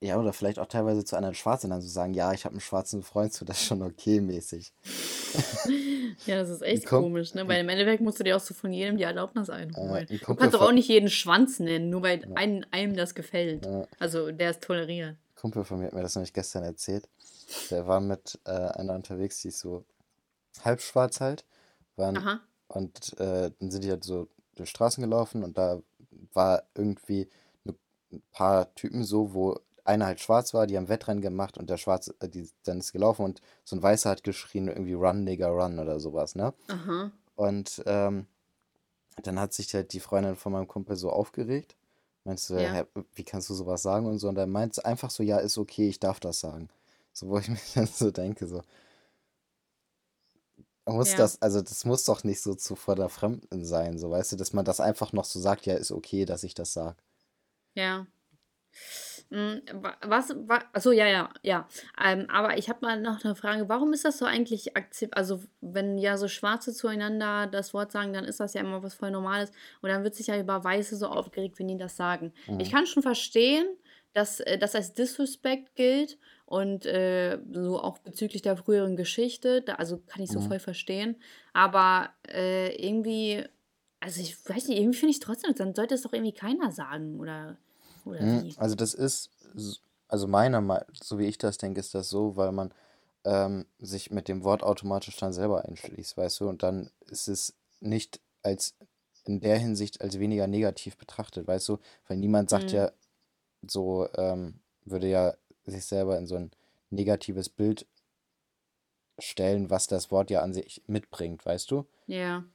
ja, 0.02 0.18
oder 0.20 0.34
vielleicht 0.34 0.60
auch 0.60 0.66
teilweise 0.68 1.06
zu 1.06 1.16
anderen 1.16 1.36
Schwarzen 1.36 1.70
dann 1.70 1.82
so 1.82 1.88
sagen, 1.88 2.14
ja, 2.14 2.34
ich 2.34 2.46
habe 2.46 2.54
einen 2.54 2.62
schwarzen 2.62 3.04
Freund, 3.04 3.34
so 3.34 3.46
das 3.46 3.58
ist 3.58 3.66
schon 3.66 3.82
okay 3.82 4.20
mäßig. 4.22 4.74
Ja, 6.26 6.36
das 6.36 6.50
ist 6.50 6.62
echt 6.64 6.88
Kom- 6.88 7.02
komisch, 7.02 7.36
ne? 7.36 7.48
Weil 7.48 7.62
im 7.62 7.70
Endeffekt 7.70 8.02
musst 8.02 8.20
du 8.20 8.24
dir 8.24 8.36
auch 8.36 8.42
so 8.42 8.54
von 8.54 8.74
jedem 8.74 8.98
die 8.98 9.04
Erlaubnis 9.04 9.50
einholen. 9.50 10.08
ein 10.10 10.20
du 10.20 10.36
kannst 10.36 10.56
doch 10.56 10.62
auch 10.62 10.72
nicht 10.72 10.90
jeden 10.90 11.10
Schwanz 11.10 11.60
nennen, 11.60 11.90
nur 11.90 12.02
weil 12.02 12.28
einem, 12.34 12.66
einem 12.72 12.96
das 12.96 13.14
gefällt. 13.14 13.66
Ja. 13.66 13.88
Also 14.00 14.32
der 14.32 14.50
ist 14.52 14.64
toleriert. 14.64 15.16
Kumpel 15.36 15.64
von 15.64 15.80
mir 15.80 15.86
hat 15.86 15.94
mir 15.94 16.02
das 16.02 16.16
nämlich 16.16 16.34
gestern 16.34 16.64
erzählt. 16.64 17.08
Der 17.70 17.88
war 17.88 18.00
mit 18.00 18.40
äh, 18.46 18.52
einer 18.52 18.96
unterwegs, 18.96 19.42
die 19.42 19.50
ist 19.50 19.60
so 19.60 19.86
halb 20.64 20.82
schwarz 20.82 21.22
halt. 21.22 21.46
Waren, 21.96 22.18
Aha. 22.18 22.40
und 22.68 23.18
äh, 23.20 23.52
dann 23.60 23.72
sind 23.72 23.84
die 23.84 23.92
halt 23.92 24.04
so 24.04 24.28
durch 24.56 24.70
Straßen 24.70 25.04
gelaufen 25.04 25.44
und 25.44 25.58
da 25.58 25.82
war 26.34 26.64
irgendwie 26.76 27.30
ein 28.12 28.22
paar 28.32 28.74
Typen 28.76 29.04
so, 29.04 29.34
wo 29.34 29.60
einer 29.88 30.06
halt 30.08 30.20
schwarz 30.20 30.54
war, 30.54 30.68
die 30.68 30.78
haben 30.78 30.90
Wettrennen 30.90 31.22
gemacht 31.22 31.58
und 31.58 31.70
der 31.70 31.78
Schwarze, 31.78 32.16
äh, 32.20 32.30
die, 32.30 32.50
dann 32.64 32.80
ist 32.80 32.94
gelaufen 32.94 33.24
und 33.26 33.42
so 33.64 33.76
ein 33.76 33.84
Weißer 33.84 34.10
hat 34.10 34.24
geschrien, 34.24 34.68
irgendwie 34.68 34.94
Run, 34.94 35.24
Nigger, 35.24 35.50
Run 35.50 35.80
oder 35.80 36.00
sowas, 36.00 36.36
ne? 36.36 36.54
Aha. 36.70 37.12
Und 37.36 37.84
ähm, 37.86 38.28
dann 39.24 39.40
hat 39.40 39.54
sich 39.54 39.74
halt 39.74 39.94
die 39.94 40.00
Freundin 40.00 40.36
von 40.36 40.52
meinem 40.54 40.68
Kumpel 40.68 40.96
so 40.96 41.12
aufgeregt. 41.12 41.76
Meinst 42.24 42.50
du, 42.50 42.56
Ja. 42.62 42.74
hä, 42.74 42.86
wie 43.16 43.24
kannst 43.24 43.50
du 43.50 43.54
sowas 43.54 43.82
sagen 43.84 44.06
und 44.08 44.20
so? 44.20 44.28
Und 44.30 44.36
dann 44.36 44.50
meint 44.52 44.84
einfach 44.86 45.10
so, 45.12 45.24
ja, 45.24 45.38
ist 45.40 45.58
okay, 45.58 45.90
ich 45.90 46.00
darf 46.00 46.20
das 46.20 46.40
sagen. 46.40 46.70
So, 47.14 47.30
wo 47.30 47.40
ich 47.40 47.48
mir 47.50 47.60
dann 47.76 47.88
so 47.88 48.12
denke, 48.12 48.48
so. 48.48 48.62
Muss 50.88 51.10
Ja. 51.10 51.18
das, 51.18 51.42
also 51.42 51.62
das 51.62 51.84
muss 51.86 52.04
doch 52.06 52.24
nicht 52.24 52.42
so 52.42 52.56
zu 52.56 52.76
vor 52.76 52.96
der 52.96 53.10
Fremden 53.10 53.64
sein, 53.66 53.98
so 54.00 54.10
weißt 54.10 54.32
du, 54.32 54.36
dass 54.38 54.54
man 54.54 54.64
das 54.66 54.80
einfach 54.80 55.12
noch 55.14 55.26
so 55.26 55.40
sagt, 55.40 55.66
ja, 55.66 55.76
ist 55.76 55.92
okay, 55.92 56.26
dass 56.26 56.44
ich 56.44 56.54
das 56.56 56.72
sag. 56.74 56.96
Ja. 57.76 58.08
Wa- 59.30 59.98
Was, 60.06 60.34
wa, 60.48 60.60
achso, 60.74 60.92
ja, 60.92 61.06
ja, 61.08 61.30
ja. 61.42 61.68
Ähm, 62.04 62.28
aber 62.30 62.58
ich 62.58 62.70
habe 62.70 62.80
mal 62.82 63.00
noch 63.02 63.24
eine 63.26 63.36
Frage. 63.36 63.68
Warum 63.68 63.92
ist 63.94 64.06
das 64.06 64.18
so 64.18 64.26
eigentlich 64.26 64.78
akzept, 64.78 65.16
also 65.18 65.42
wenn 65.62 65.98
ja 65.98 66.18
so 66.18 66.28
Schwarze 66.28 66.74
zueinander 66.74 67.48
das 67.48 67.74
Wort 67.74 67.92
sagen, 67.92 68.14
dann 68.14 68.26
ist 68.26 68.40
das 68.40 68.54
ja 68.54 68.62
immer 68.62 68.82
was 68.84 68.94
voll 68.94 69.12
Normales. 69.12 69.52
Und 69.82 69.90
dann 69.90 70.04
wird 70.04 70.16
sich 70.16 70.28
ja 70.28 70.40
über 70.40 70.64
Weiße 70.64 70.96
so 70.96 71.08
aufgeregt, 71.08 71.60
wenn 71.60 71.68
die 71.68 71.78
das 71.78 71.98
sagen. 71.98 72.34
Ich 72.60 72.72
kann 72.72 72.86
schon 72.86 73.04
verstehen, 73.04 73.66
dass 74.14 74.40
äh, 74.40 74.58
das 74.58 74.74
als 74.76 74.94
Disrespect 74.94 75.76
gilt 75.76 76.18
und 76.46 76.86
äh, 76.86 77.38
so 77.52 77.80
auch 77.82 77.98
bezüglich 78.00 78.42
der 78.42 78.56
früheren 78.58 78.96
Geschichte. 78.96 79.62
Da, 79.62 79.74
also 79.76 79.98
kann 80.08 80.24
ich 80.24 80.32
so 80.32 80.40
voll 80.48 80.60
verstehen. 80.60 81.18
Aber 81.54 82.10
äh, 82.28 82.74
irgendwie, 82.82 83.44
also 84.00 84.22
ich 84.22 84.38
weiß 84.50 84.70
nicht, 84.70 84.80
irgendwie 84.80 84.98
finde 84.98 85.12
ich 85.12 85.20
trotzdem, 85.20 85.54
dann 85.56 85.76
sollte 85.76 85.96
es 85.96 86.04
doch 86.04 86.14
irgendwie 86.14 86.32
keiner 86.34 86.72
sagen 86.72 87.20
oder, 87.20 87.58
oder 88.10 88.22
Mhm, 88.22 88.44
wie. 88.44 88.56
Also 88.58 88.76
das 88.76 88.94
ist, 88.94 89.30
also 90.08 90.28
meiner 90.28 90.62
Meinung, 90.62 90.86
so 90.94 91.20
wie 91.20 91.26
ich 91.26 91.38
das 91.38 91.58
denke, 91.58 91.80
ist 91.80 91.94
das 91.94 92.10
so, 92.10 92.36
weil 92.36 92.52
man 92.52 92.74
ähm, 93.26 93.66
sich 93.80 94.12
mit 94.12 94.28
dem 94.28 94.44
Wort 94.44 94.64
automatisch 94.64 95.18
dann 95.18 95.34
selber 95.34 95.66
einschließt, 95.66 96.18
weißt 96.18 96.40
du, 96.42 96.50
und 96.50 96.64
dann 96.64 96.90
ist 97.08 97.28
es 97.28 97.54
nicht 97.80 98.20
als 98.44 98.76
in 99.26 99.40
der 99.42 99.58
Hinsicht 99.58 100.02
als 100.02 100.20
weniger 100.20 100.48
negativ 100.48 100.98
betrachtet, 100.98 101.48
weißt 101.48 101.68
du, 101.70 101.78
weil 102.08 102.18
niemand 102.18 102.50
sagt 102.50 102.72
Mhm. 102.72 102.78
ja 102.78 102.92
so, 103.68 104.08
ähm, 104.16 104.60
würde 104.86 105.08
ja 105.10 105.34
sich 105.66 105.86
selber 105.86 106.18
in 106.18 106.28
so 106.28 106.36
ein 106.36 106.52
negatives 106.90 107.50
Bild 107.50 107.86
stellen, 109.20 109.70
was 109.70 109.88
das 109.88 110.12
Wort 110.12 110.30
ja 110.30 110.42
an 110.42 110.54
sich 110.54 110.82
mitbringt, 110.88 111.46
weißt 111.46 111.70
du? 111.72 111.86
Ja, 112.06 112.46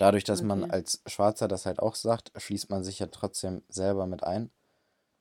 dadurch, 0.00 0.24
dass 0.24 0.42
man 0.42 0.64
Okay. 0.64 0.72
als 0.72 1.02
Schwarzer 1.06 1.48
das 1.48 1.66
halt 1.66 1.80
auch 1.80 1.94
sagt, 1.94 2.32
schließt 2.36 2.70
man 2.70 2.84
sich 2.84 2.98
ja 2.98 3.06
trotzdem 3.06 3.62
selber 3.68 4.06
mit 4.06 4.24
ein. 4.24 4.50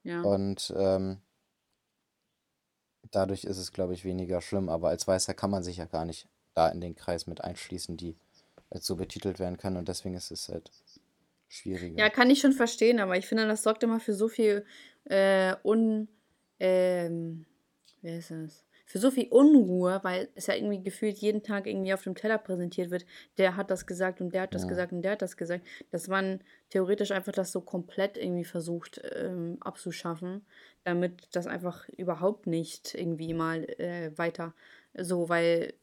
ja. 0.03 0.22
Und 0.24 0.74
ähm, 0.78 1.22
dadurch 3.11 3.43
ist 3.43 3.57
es, 3.57 3.72
glaube 3.72 3.93
ich, 3.93 4.05
weniger 4.05 4.41
schlimm. 4.41 4.69
Aber 4.69 4.89
als 4.89 5.07
Weißer 5.07 5.34
kann 5.34 5.51
man 5.51 5.63
sich 5.63 5.78
ja 5.78 5.86
gar 5.86 6.05
nicht 6.05 6.28
da 6.53 6.69
in 6.69 6.82
den 6.82 6.95
Kreis 6.95 7.28
mit 7.28 7.41
einschließen, 7.43 7.97
die 7.97 8.17
als 8.69 8.86
so 8.86 8.95
betitelt 8.95 9.39
werden 9.39 9.57
können. 9.57 9.78
Und 9.78 9.88
deswegen 9.88 10.15
ist 10.15 10.32
es 10.32 10.49
halt 10.49 10.72
schwieriger. 11.49 11.97
Ja, 11.97 12.09
kann 12.09 12.30
ich 12.30 12.39
schon 12.39 12.53
verstehen, 12.53 12.99
aber 12.99 13.17
ich 13.17 13.28
finde, 13.28 13.47
das 13.47 13.63
sorgt 13.63 13.84
immer 13.84 13.99
für 13.99 14.13
so 14.13 14.28
viel 14.28 14.65
äh, 15.05 15.55
Un. 15.63 16.07
Ähm, 16.59 17.45
wer 18.01 18.17
ist 18.19 18.32
das? 18.32 18.65
Für 18.92 19.00
so 19.00 19.10
viel 19.10 19.30
Unruhe, 19.30 20.02
weil 20.04 20.28
es 20.36 20.48
ja 20.48 20.54
irgendwie 20.54 20.84
gefühlt 20.84 21.18
jeden 21.20 21.44
Tag 21.44 21.66
irgendwie 21.66 21.94
auf 21.94 22.04
dem 22.04 22.14
Teller 22.14 22.38
präsentiert 22.38 22.92
wird. 22.92 23.06
Der 23.38 23.56
hat 23.56 23.72
das 23.72 23.86
gesagt 23.88 24.20
und 24.20 24.34
der 24.34 24.42
hat 24.42 24.54
das 24.54 24.64
Ja. 24.64 24.68
gesagt 24.68 24.92
und 24.92 25.02
der 25.02 25.14
hat 25.14 25.22
das 25.22 25.38
gesagt. 25.38 25.66
Dass 25.92 26.10
man 26.10 26.42
theoretisch 26.72 27.12
einfach 27.12 27.32
das 27.32 27.54
so 27.54 27.62
komplett 27.62 28.18
irgendwie 28.18 28.44
versucht 28.44 29.00
ähm, 29.16 29.56
abzuschaffen, 29.62 30.46
damit 30.84 31.30
das 31.32 31.48
einfach 31.48 31.88
überhaupt 31.88 32.48
nicht 32.48 32.94
irgendwie 32.94 33.34
mal 33.34 33.64
äh, 33.80 34.12
weiter 34.18 34.54
so, 34.94 35.30
weil 35.30 35.74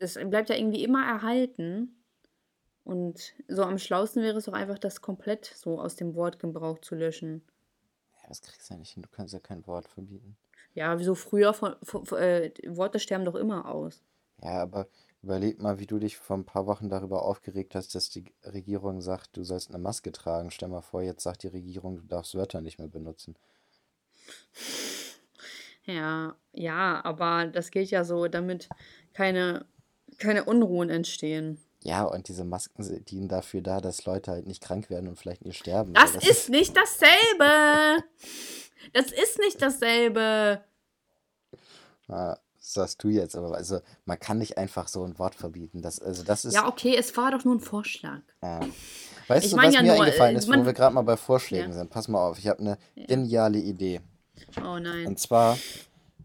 es 0.00 0.14
bleibt 0.14 0.48
ja 0.50 0.56
irgendwie 0.56 0.82
immer 0.82 1.06
erhalten. 1.06 1.94
Und 2.82 3.34
so 3.46 3.62
am 3.62 3.78
schlausten 3.78 4.24
wäre 4.24 4.38
es 4.38 4.46
doch 4.46 4.54
einfach, 4.54 4.78
das 4.80 5.00
komplett 5.00 5.44
so 5.44 5.80
aus 5.80 5.94
dem 5.94 6.16
Wortgebrauch 6.16 6.80
zu 6.80 6.96
löschen. 6.96 7.42
Ja, 8.16 8.28
das 8.28 8.42
kriegst 8.42 8.68
du 8.68 8.74
ja 8.74 8.78
nicht 8.80 8.94
hin. 8.94 9.04
Du 9.04 9.08
kannst 9.08 9.34
ja 9.34 9.38
kein 9.38 9.64
Wort 9.68 9.86
verbieten. 9.86 10.36
Ja, 10.74 10.98
wieso 10.98 11.14
früher 11.14 11.52
von, 11.52 11.74
von, 11.82 12.06
von, 12.06 12.18
äh, 12.18 12.52
Worte 12.66 13.00
sterben 13.00 13.24
doch 13.24 13.34
immer 13.34 13.66
aus. 13.66 14.02
Ja, 14.42 14.62
aber 14.62 14.86
überleg 15.22 15.60
mal, 15.60 15.78
wie 15.78 15.86
du 15.86 15.98
dich 15.98 16.16
vor 16.16 16.36
ein 16.36 16.44
paar 16.44 16.66
Wochen 16.66 16.88
darüber 16.88 17.22
aufgeregt 17.24 17.74
hast, 17.74 17.94
dass 17.94 18.08
die 18.08 18.24
Regierung 18.44 19.00
sagt, 19.00 19.36
du 19.36 19.44
sollst 19.44 19.68
eine 19.70 19.78
Maske 19.78 20.12
tragen. 20.12 20.50
Stell 20.50 20.68
mal 20.68 20.80
vor, 20.80 21.02
jetzt 21.02 21.22
sagt 21.22 21.42
die 21.42 21.48
Regierung, 21.48 21.96
du 21.96 22.06
darfst 22.06 22.34
Wörter 22.34 22.60
nicht 22.60 22.78
mehr 22.78 22.88
benutzen. 22.88 23.36
Ja, 25.84 26.36
ja, 26.52 27.04
aber 27.04 27.46
das 27.46 27.70
gilt 27.70 27.90
ja 27.90 28.04
so, 28.04 28.28
damit 28.28 28.68
keine, 29.12 29.66
keine 30.18 30.44
Unruhen 30.44 30.88
entstehen. 30.88 31.58
Ja, 31.82 32.04
und 32.04 32.28
diese 32.28 32.44
Masken 32.44 33.04
dienen 33.06 33.28
dafür 33.28 33.62
da, 33.62 33.80
dass 33.80 34.04
Leute 34.04 34.30
halt 34.32 34.46
nicht 34.46 34.62
krank 34.62 34.90
werden 34.90 35.08
und 35.08 35.18
vielleicht 35.18 35.44
nicht 35.44 35.58
sterben. 35.58 35.94
Das 35.94 36.12
So, 36.12 36.18
ist 36.18 36.48
nicht 36.50 36.76
dasselbe. 36.76 38.04
Das 38.92 39.06
ist 39.12 39.38
nicht 39.38 39.60
dasselbe. 39.62 40.62
Ah, 42.08 42.36
das 42.58 42.72
sagst 42.74 43.02
du 43.04 43.08
jetzt, 43.08 43.36
aber 43.36 43.54
also 43.56 43.80
man 44.04 44.18
kann 44.18 44.38
nicht 44.38 44.58
einfach 44.58 44.88
so 44.88 45.04
ein 45.04 45.18
Wort 45.18 45.34
verbieten. 45.34 45.80
Das, 45.82 46.00
also 46.00 46.22
das 46.22 46.44
ist. 46.44 46.54
Ja, 46.54 46.66
okay, 46.68 46.96
es 46.96 47.16
war 47.16 47.30
doch 47.30 47.44
nur 47.44 47.54
ein 47.56 47.60
Vorschlag. 47.60 48.20
Ja. 48.42 48.60
Weißt 49.28 49.46
Ich 49.46 49.52
du, 49.52 49.56
was 49.58 49.72
ja 49.74 49.82
mir 49.82 49.94
nur, 49.94 50.02
eingefallen 50.04 50.36
ist, 50.36 50.48
man- 50.48 50.60
wo 50.62 50.66
wir 50.66 50.72
gerade 50.72 50.94
mal 50.94 51.02
bei 51.02 51.16
Vorschlägen 51.16 51.70
Ja. 51.70 51.78
sind? 51.78 51.90
Pass 51.90 52.08
mal 52.08 52.26
auf, 52.28 52.38
ich 52.38 52.48
habe 52.48 52.60
eine 52.60 52.78
geniale 52.96 53.58
Idee. 53.58 54.00
Oh 54.58 54.78
nein. 54.78 55.06
Und 55.06 55.18
zwar 55.20 55.56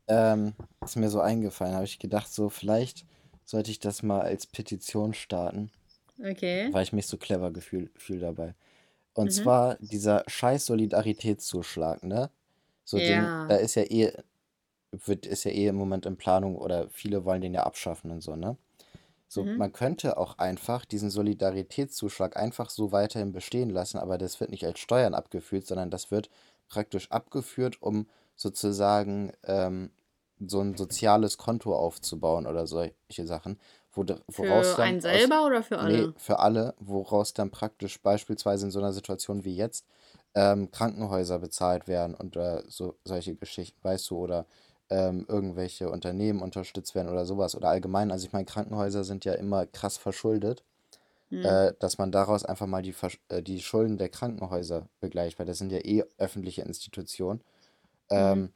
ähm, 0.07 0.53
ist 0.83 0.95
mir 0.97 1.09
so 1.09 1.19
eingefallen, 1.19 1.73
habe 1.75 1.85
ich 1.85 1.99
gedacht, 1.99 2.31
so 2.31 2.49
vielleicht 2.49 3.05
sollte 3.43 3.71
ich 3.71 3.79
das 3.79 4.01
mal 4.03 4.21
als 4.21 4.45
Petition 4.47 5.13
starten, 5.13 5.71
Okay. 6.19 6.69
weil 6.71 6.83
ich 6.83 6.93
mich 6.93 7.07
so 7.07 7.17
clever 7.17 7.51
gefühl, 7.51 7.91
fühl 7.95 8.19
dabei. 8.19 8.55
Und 9.13 9.25
Mhm. 9.25 9.31
zwar 9.31 9.75
dieser 9.79 10.23
scheiß 10.27 10.65
Solidaritätszuschlag, 10.67 12.03
ne? 12.03 12.29
So 12.85 13.01
den, 13.01 13.31
da 13.47 13.55
Ja. 13.55 13.57
ist 13.57 13.75
ja 13.75 13.83
eh, 13.83 14.13
wird, 14.91 15.25
ist 15.25 15.43
ja 15.45 15.51
eh 15.51 15.67
im 15.67 15.75
Moment 15.75 16.05
in 16.05 16.17
Planung 16.17 16.55
oder 16.57 16.89
viele 16.89 17.25
wollen 17.25 17.41
den 17.41 17.53
ja 17.53 17.63
abschaffen 17.65 18.11
und 18.11 18.21
so, 18.21 18.35
ne? 18.35 18.57
So, 19.27 19.49
Mhm. 19.49 19.55
man 19.55 19.73
könnte 19.73 20.17
auch 20.17 20.37
einfach 20.37 20.85
diesen 20.85 21.09
Solidaritätszuschlag 21.09 22.37
einfach 22.37 22.69
so 22.69 22.91
weiterhin 22.91 23.31
bestehen 23.33 23.69
lassen, 23.71 23.97
aber 23.97 24.17
das 24.17 24.39
wird 24.39 24.51
nicht 24.51 24.65
als 24.65 24.79
Steuern 24.79 25.15
abgeführt, 25.15 25.65
sondern 25.67 25.89
das 25.91 26.11
wird 26.11 26.29
praktisch 26.67 27.11
abgeführt, 27.11 27.81
um 27.81 28.07
sozusagen 28.35 29.33
ähm, 29.43 29.91
so 30.39 30.61
ein 30.61 30.77
soziales 30.77 31.37
Konto 31.37 31.75
aufzubauen 31.75 32.45
oder 32.47 32.67
solche 32.67 32.93
Sachen, 33.25 33.59
wo, 33.91 34.05
woraus 34.27 34.73
Für 34.73 34.77
dann 34.77 34.95
einen 34.95 35.01
aus, 35.03 35.31
selber 35.31 35.45
oder 35.45 35.63
für 35.63 35.79
nee, 35.79 36.09
alle? 36.09 36.15
für 36.17 36.39
alle, 36.39 36.75
woraus 36.79 37.33
dann 37.33 37.51
praktisch 37.51 38.01
beispielsweise 38.01 38.65
in 38.65 38.71
so 38.71 38.79
einer 38.79 38.93
Situation 38.93 39.43
wie 39.45 39.55
jetzt 39.55 39.87
ähm, 40.35 40.71
Krankenhäuser 40.71 41.39
bezahlt 41.39 41.87
werden 41.87 42.15
und 42.15 42.35
äh, 42.37 42.63
so 42.67 42.97
solche 43.05 43.35
Geschichten, 43.35 43.79
weißt 43.83 44.09
du, 44.11 44.17
oder 44.17 44.47
ähm, 44.89 45.25
irgendwelche 45.29 45.89
Unternehmen 45.89 46.41
unterstützt 46.41 46.95
werden 46.95 47.09
oder 47.11 47.25
sowas 47.25 47.55
oder 47.55 47.69
allgemein. 47.69 48.11
Also 48.11 48.27
ich 48.27 48.33
meine, 48.33 48.45
Krankenhäuser 48.45 49.03
sind 49.03 49.25
ja 49.25 49.33
immer 49.33 49.65
krass 49.67 49.97
verschuldet, 49.97 50.63
Hm. 51.31 51.43
äh, 51.43 51.73
dass 51.79 51.97
man 51.97 52.11
daraus 52.11 52.45
einfach 52.45 52.67
mal 52.67 52.81
die, 52.81 52.93
Versch- 52.93 53.19
äh, 53.29 53.43
die 53.43 53.61
Schulden 53.61 53.97
der 53.97 54.09
Krankenhäuser 54.09 54.89
begleicht, 54.99 55.39
weil 55.39 55.45
das 55.45 55.57
sind 55.59 55.71
ja 55.71 55.79
eh 55.79 56.03
öffentliche 56.17 56.63
Institutionen. 56.63 57.43
Mhm. 58.15 58.39
Ähm, 58.39 58.53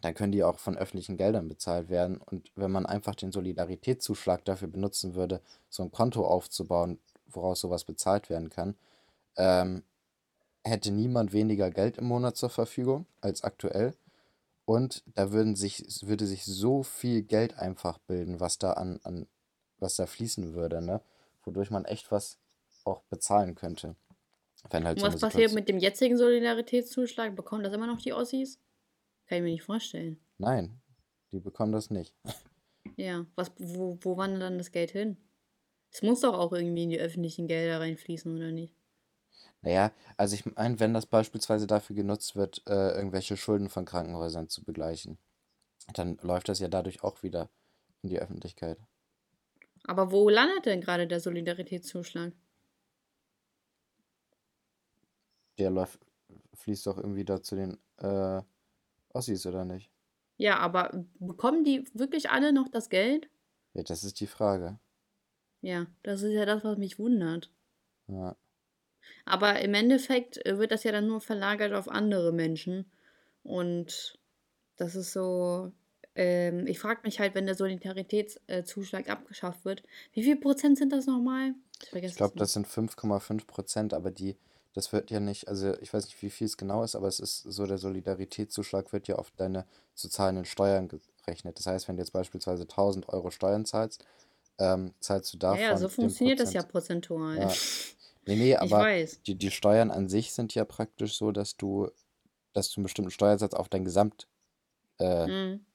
dann 0.00 0.14
können 0.14 0.32
die 0.32 0.44
auch 0.44 0.58
von 0.58 0.76
öffentlichen 0.78 1.16
Geldern 1.16 1.48
bezahlt 1.48 1.88
werden. 1.90 2.18
Und 2.18 2.52
wenn 2.56 2.70
man 2.70 2.86
einfach 2.86 3.14
den 3.14 3.32
Solidaritätszuschlag 3.32 4.44
dafür 4.44 4.68
benutzen 4.68 5.14
würde, 5.14 5.42
so 5.68 5.82
ein 5.82 5.90
Konto 5.92 6.26
aufzubauen, 6.26 7.00
woraus 7.26 7.60
sowas 7.60 7.84
bezahlt 7.84 8.30
werden 8.30 8.48
kann, 8.50 8.76
ähm, 9.36 9.84
hätte 10.64 10.90
niemand 10.90 11.32
weniger 11.32 11.70
Geld 11.70 11.98
im 11.98 12.06
Monat 12.06 12.36
zur 12.36 12.50
Verfügung 12.50 13.06
als 13.20 13.42
aktuell. 13.42 13.94
Und 14.64 15.02
da 15.14 15.32
würden 15.32 15.56
sich, 15.56 15.84
würde 16.02 16.26
sich 16.26 16.44
so 16.44 16.82
viel 16.82 17.22
Geld 17.22 17.58
einfach 17.58 17.98
bilden, 17.98 18.40
was 18.40 18.58
da 18.58 18.74
an, 18.74 19.00
an, 19.02 19.26
was 19.78 19.96
da 19.96 20.06
fließen 20.06 20.54
würde, 20.54 20.80
ne? 20.80 21.00
Wodurch 21.44 21.70
man 21.70 21.84
echt 21.84 22.12
was 22.12 22.38
auch 22.84 23.02
bezahlen 23.04 23.54
könnte. 23.54 23.96
Wenn 24.68 24.84
halt 24.84 24.98
Und 24.98 25.10
so 25.10 25.12
was 25.14 25.20
passiert 25.20 25.52
mit 25.54 25.68
dem 25.68 25.78
jetzigen 25.78 26.16
Solidaritätszuschlag? 26.16 27.34
Bekommen 27.34 27.64
das 27.64 27.72
immer 27.72 27.86
noch 27.86 28.00
die 28.00 28.12
Ossis? 28.12 28.60
Kann 29.26 29.38
ich 29.38 29.44
mir 29.44 29.50
nicht 29.50 29.62
vorstellen. 29.62 30.20
Nein, 30.38 30.80
die 31.32 31.40
bekommen 31.40 31.72
das 31.72 31.90
nicht. 31.90 32.14
Ja, 32.96 33.26
was, 33.34 33.52
wo, 33.58 33.98
wo 34.00 34.16
wandert 34.16 34.42
dann 34.42 34.58
das 34.58 34.72
Geld 34.72 34.90
hin? 34.90 35.18
Es 35.92 36.02
muss 36.02 36.20
doch 36.20 36.34
auch 36.34 36.52
irgendwie 36.52 36.84
in 36.84 36.90
die 36.90 36.98
öffentlichen 36.98 37.46
Gelder 37.46 37.80
reinfließen, 37.80 38.34
oder 38.34 38.52
nicht? 38.52 38.74
Naja, 39.62 39.92
also 40.16 40.34
ich 40.34 40.46
meine, 40.46 40.80
wenn 40.80 40.94
das 40.94 41.06
beispielsweise 41.06 41.66
dafür 41.66 41.96
genutzt 41.96 42.36
wird, 42.36 42.62
äh, 42.66 42.92
irgendwelche 42.92 43.36
Schulden 43.36 43.68
von 43.68 43.84
Krankenhäusern 43.84 44.48
zu 44.48 44.64
begleichen, 44.64 45.18
dann 45.94 46.18
läuft 46.22 46.48
das 46.48 46.60
ja 46.60 46.68
dadurch 46.68 47.04
auch 47.04 47.22
wieder 47.22 47.50
in 48.02 48.10
die 48.10 48.20
Öffentlichkeit. 48.20 48.78
Aber 49.84 50.10
wo 50.10 50.30
landet 50.30 50.64
denn 50.64 50.80
gerade 50.80 51.06
der 51.06 51.20
Solidaritätszuschlag? 51.20 52.32
Der 55.58 55.70
läuft, 55.70 56.00
fließt 56.54 56.86
doch 56.86 56.96
irgendwie 56.96 57.24
da 57.24 57.42
zu 57.42 57.54
den 57.56 57.78
äh, 57.98 58.42
Ossis, 59.12 59.46
oder 59.46 59.64
nicht? 59.64 59.90
Ja, 60.38 60.58
aber 60.58 61.04
bekommen 61.18 61.64
die 61.64 61.84
wirklich 61.92 62.30
alle 62.30 62.52
noch 62.52 62.68
das 62.68 62.88
Geld? 62.88 63.28
Ja, 63.74 63.82
das 63.82 64.04
ist 64.04 64.20
die 64.20 64.26
Frage. 64.26 64.78
Ja, 65.62 65.86
das 66.02 66.20
ist 66.22 66.32
ja 66.32 66.44
das, 66.44 66.64
was 66.64 66.76
mich 66.76 66.98
wundert. 66.98 67.50
Ja. 68.08 68.36
Aber 69.24 69.60
im 69.60 69.74
Endeffekt 69.74 70.44
äh, 70.46 70.58
wird 70.58 70.72
das 70.72 70.84
ja 70.84 70.92
dann 70.92 71.06
nur 71.06 71.20
verlagert 71.20 71.72
auf 71.72 71.88
andere 71.88 72.32
Menschen. 72.32 72.90
Und 73.42 74.18
das 74.76 74.94
ist 74.94 75.12
so. 75.12 75.72
Ähm, 76.14 76.66
ich 76.66 76.78
frage 76.78 77.00
mich 77.04 77.20
halt, 77.20 77.34
wenn 77.34 77.46
der 77.46 77.54
Solidaritätszuschlag 77.54 79.08
abgeschafft 79.08 79.64
wird, 79.64 79.82
wie 80.12 80.24
viel 80.24 80.36
Prozent 80.36 80.76
sind 80.78 80.92
das 80.92 81.06
nochmal? 81.06 81.54
Ich 81.82 81.92
Ich 81.92 82.16
glaube, 82.16 82.34
das 82.36 82.52
sind 82.52 82.66
5,5 82.66 83.46
Prozent, 83.46 83.94
aber 83.94 84.10
die, 84.10 84.36
das 84.74 84.92
wird 84.92 85.10
ja 85.10 85.20
nicht, 85.20 85.48
also 85.48 85.74
ich 85.80 85.92
weiß 85.92 86.04
nicht, 86.06 86.20
wie 86.22 86.30
viel 86.30 86.46
es 86.46 86.56
genau 86.56 86.82
ist, 86.82 86.96
aber 86.96 87.06
es 87.06 87.20
ist 87.20 87.42
so, 87.42 87.64
der 87.66 87.78
Solidaritätszuschlag 87.78 88.92
wird 88.92 89.08
ja 89.08 89.16
auf 89.16 89.30
deine 89.36 89.66
sozialen 89.94 90.44
Steuern 90.44 90.88
gerechnet. 90.88 91.58
Das 91.58 91.66
heißt, 91.66 91.88
wenn 91.88 91.96
du 91.96 92.02
jetzt 92.02 92.12
beispielsweise 92.12 92.66
1000 92.66 93.08
Euro 93.08 93.30
Steuern 93.30 93.64
zahlst, 93.64 94.04
ähm, 94.58 94.94
zahlst 95.00 95.32
du 95.34 95.38
Ja, 95.38 95.56
ja, 95.56 95.76
so 95.76 95.84
davon 95.84 96.04
funktioniert 96.04 96.40
das 96.40 96.52
ja 96.52 96.62
Prozent. 96.62 96.72
prozentual. 96.72 97.38
Ja. 97.38 97.52
Nee, 98.26 98.36
nee, 98.36 98.56
aber 98.56 98.84
die, 99.26 99.36
die 99.36 99.50
Steuern 99.50 99.90
an 99.90 100.08
sich 100.08 100.32
sind 100.32 100.54
ja 100.54 100.64
praktisch 100.64 101.16
so, 101.16 101.32
dass 101.32 101.56
du, 101.56 101.90
dass 102.52 102.70
du 102.70 102.80
einen 102.80 102.84
bestimmten 102.84 103.10
Steuersatz 103.10 103.54
auf 103.54 103.68
dein 103.68 103.84
Gesamtgehalt 103.84 104.26
äh, 104.98 105.28
Mhm. 105.28 105.66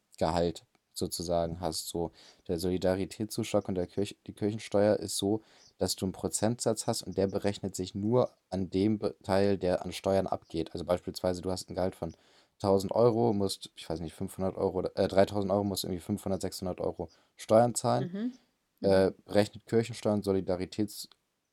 Sozusagen 0.98 1.60
hast. 1.60 1.90
So, 1.90 2.12
der 2.48 2.58
Solidaritätszuschlag 2.58 3.68
und 3.68 3.76
der 3.76 3.88
Kirch 3.88 4.18
die 4.28 4.34
Kirchensteuer 4.34 4.96
ist 4.98 5.18
so, 5.18 5.42
dass 5.78 5.96
du 5.98 6.06
einen 6.06 6.14
Prozentsatz 6.14 6.88
hast 6.88 7.04
und 7.04 7.18
der 7.18 7.28
berechnet 7.28 7.76
sich 7.76 7.96
nur 7.96 8.32
an 8.50 8.70
dem 8.70 9.00
Teil, 9.24 9.58
der 9.58 9.84
an 9.84 9.92
Steuern 9.92 10.26
abgeht. 10.28 10.72
Also 10.74 10.86
beispielsweise, 10.86 11.42
du 11.42 11.52
hast 11.52 11.70
ein 11.70 11.76
Gehalt 11.76 11.96
von 11.96 12.16
1000 12.62 12.94
Euro, 12.94 13.34
musst, 13.34 13.72
ich 13.76 13.90
weiß 13.90 14.00
nicht, 14.00 14.14
500 14.14 14.56
Euro, 14.56 14.84
äh, 14.96 15.08
3000 15.10 15.52
Euro, 15.52 15.66
musst 15.66 15.84
irgendwie 15.84 16.00
500, 16.00 16.42
600 16.42 16.80
Euro 16.80 17.10
Steuern 17.36 17.76
zahlen. 17.76 18.10
Mhm. 18.14 18.34
Äh, 18.82 19.12
Mhm. 19.12 19.16
berechnet 19.26 19.66
Kirchensteuer 19.66 20.14
und 20.14 20.24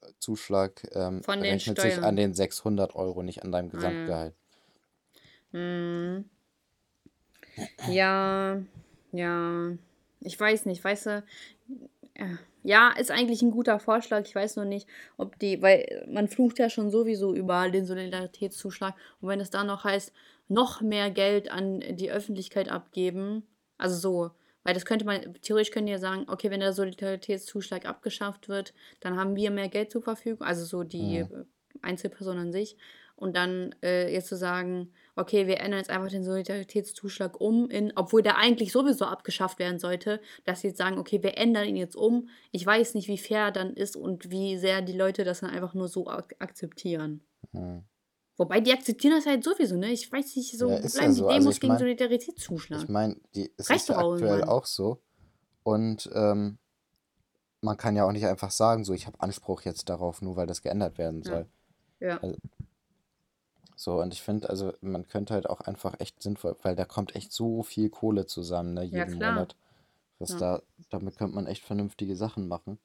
Solidaritätszuschlag 0.02 0.82
ähm, 0.92 1.22
Von 1.22 1.34
den 1.38 1.42
berechnet 1.42 1.80
sich 1.80 1.94
an 1.94 2.00
Steuern. 2.00 2.16
den 2.16 2.34
600 2.34 2.94
Euro, 2.94 3.22
nicht 3.22 3.42
an 3.42 3.52
deinem 3.52 3.68
Ah 3.68 3.72
ja. 3.72 3.76
Gesamtgehalt. 3.76 4.34
Mhm. 5.52 6.24
Ja, 7.88 8.62
ja. 9.12 9.72
Ich 10.20 10.38
weiß 10.40 10.66
nicht, 10.66 10.82
weißt 10.82 11.06
du. 11.06 11.24
äh, 12.14 12.26
Ja, 12.62 12.90
ist 12.96 13.10
eigentlich 13.10 13.42
ein 13.42 13.50
guter 13.50 13.78
Vorschlag. 13.78 14.22
Ich 14.26 14.34
weiß 14.34 14.56
nur 14.56 14.64
nicht, 14.64 14.88
ob 15.16 15.38
die, 15.38 15.60
weil 15.62 16.06
man 16.08 16.28
flucht 16.28 16.58
ja 16.58 16.70
schon 16.70 16.90
sowieso 16.90 17.34
überall 17.34 17.70
den 17.72 17.86
Solidaritätszuschlag. 17.86 18.94
Und 19.20 19.28
wenn 19.28 19.40
es 19.40 19.50
dann 19.50 19.66
noch 19.66 19.84
heißt, 19.84 20.12
noch 20.48 20.80
mehr 20.80 21.10
Geld 21.10 21.50
an 21.50 21.80
die 21.80 22.10
Öffentlichkeit 22.10 22.68
abgeben, 22.70 23.42
also 23.78 23.96
so, 23.96 24.30
weil 24.64 24.74
das 24.74 24.84
könnte 24.84 25.04
man, 25.04 25.34
theoretisch 25.42 25.72
können 25.72 25.86
die 25.86 25.92
ja 25.92 25.98
sagen, 25.98 26.24
okay, 26.28 26.50
wenn 26.50 26.60
der 26.60 26.72
Solidaritätszuschlag 26.72 27.86
abgeschafft 27.86 28.48
wird, 28.48 28.74
dann 29.00 29.16
haben 29.16 29.36
wir 29.36 29.50
mehr 29.50 29.68
Geld 29.68 29.90
zur 29.90 30.02
Verfügung, 30.02 30.42
also 30.46 30.64
so 30.64 30.82
die 30.84 31.20
Mhm. 31.24 31.34
äh, 31.34 31.44
Einzelperson 31.82 32.38
an 32.38 32.52
sich. 32.52 32.76
Und 33.16 33.36
dann 33.36 33.74
äh, 33.82 34.12
jetzt 34.12 34.28
zu 34.28 34.36
sagen, 34.36 34.92
okay, 35.14 35.46
wir 35.46 35.60
ändern 35.60 35.78
jetzt 35.78 35.90
einfach 35.90 36.08
den 36.10 36.24
Solidaritätszuschlag 36.24 37.40
um, 37.40 37.70
in, 37.70 37.92
obwohl 37.94 38.22
der 38.22 38.36
eigentlich 38.38 38.72
sowieso 38.72 39.04
abgeschafft 39.04 39.58
werden 39.58 39.78
sollte, 39.78 40.20
dass 40.44 40.62
sie 40.62 40.68
jetzt 40.68 40.78
sagen, 40.78 40.98
okay, 40.98 41.22
wir 41.22 41.36
ändern 41.38 41.68
ihn 41.68 41.76
jetzt 41.76 41.94
um. 41.94 42.28
Ich 42.50 42.64
weiß 42.66 42.94
nicht, 42.94 43.08
wie 43.08 43.18
fair 43.18 43.50
dann 43.52 43.74
ist 43.74 43.96
und 43.96 44.30
wie 44.30 44.56
sehr 44.58 44.82
die 44.82 44.96
Leute 44.96 45.22
das 45.24 45.40
dann 45.40 45.50
einfach 45.50 45.74
nur 45.74 45.88
so 45.88 46.08
ak 46.08 46.34
akzeptieren. 46.40 47.22
Hm. 47.52 47.84
Wobei 48.38 48.60
die 48.60 48.72
akzeptieren 48.72 49.14
das 49.14 49.26
halt 49.26 49.44
sowieso, 49.44 49.76
ne? 49.76 49.92
Ich 49.92 50.10
weiß 50.10 50.36
nicht, 50.36 50.56
so 50.58 50.68
Ja, 50.68 50.76
ist 50.76 50.94
ja 50.94 51.00
bleiben 51.00 51.14
die 51.14 51.18
so. 51.20 51.28
Also 51.28 51.38
Demos 51.40 51.54
ich 51.54 51.60
gegen 51.60 51.72
meine, 51.74 51.78
ich 51.78 51.98
Solidaritätszuschlag. 51.98 52.88
meine, 52.88 53.16
die, 53.34 53.52
es 53.56 53.70
Reicht 53.70 53.82
ist 53.82 53.88
ja 53.88 53.98
aktuell 53.98 54.20
irgendwann. 54.22 54.48
auch 54.48 54.66
so. 54.66 55.02
Und 55.64 56.10
ähm, 56.14 56.58
man 57.60 57.76
kann 57.76 57.94
ja 57.94 58.04
auch 58.04 58.12
nicht 58.12 58.26
einfach 58.26 58.50
sagen, 58.50 58.84
so, 58.84 58.92
ich 58.94 59.06
habe 59.06 59.20
Anspruch 59.20 59.62
jetzt 59.62 59.88
darauf, 59.88 60.22
nur 60.22 60.36
weil 60.36 60.46
das 60.46 60.62
geändert 60.62 60.98
werden 60.98 61.22
Ja. 61.22 61.30
soll. 61.30 61.46
Ja. 62.00 62.18
Also, 62.22 62.36
so, 63.76 64.00
und 64.00 64.12
ich 64.14 64.22
finde, 64.22 64.48
also 64.48 64.72
man 64.80 65.06
könnte 65.08 65.34
halt 65.34 65.48
auch 65.48 65.60
einfach 65.60 65.98
echt 66.00 66.22
sinnvoll, 66.22 66.56
weil 66.62 66.76
da 66.76 66.84
kommt 66.84 67.14
echt 67.16 67.32
so 67.32 67.62
viel 67.62 67.90
Kohle 67.90 68.26
zusammen, 68.26 68.74
ne, 68.74 68.84
Ja, 68.84 69.04
jeden 69.06 69.18
klar. 69.18 69.32
Monat. 69.32 69.56
Was 70.18 70.30
Ja. 70.30 70.38
da, 70.38 70.62
damit 70.90 71.16
könnte 71.16 71.34
man 71.34 71.46
echt 71.46 71.64
vernünftige 71.64 72.16
Sachen 72.16 72.48
machen. 72.48 72.78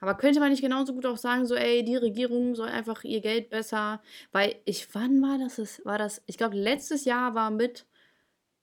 Aber 0.00 0.14
könnte 0.16 0.40
man 0.40 0.50
nicht 0.50 0.62
genauso 0.62 0.94
gut 0.94 1.06
auch 1.06 1.16
sagen, 1.16 1.46
so, 1.46 1.54
ey, 1.54 1.84
die 1.84 1.96
Regierung 1.96 2.54
soll 2.54 2.68
einfach 2.68 3.04
ihr 3.04 3.20
Geld 3.20 3.50
besser, 3.50 4.02
weil 4.32 4.56
ich, 4.64 4.94
wann 4.94 5.22
war 5.22 5.38
das? 5.38 5.80
War 5.84 5.98
das, 5.98 6.22
ich 6.26 6.36
glaube, 6.38 6.56
letztes 6.56 7.04
Jahr 7.04 7.34
war 7.34 7.50
mit 7.50 7.86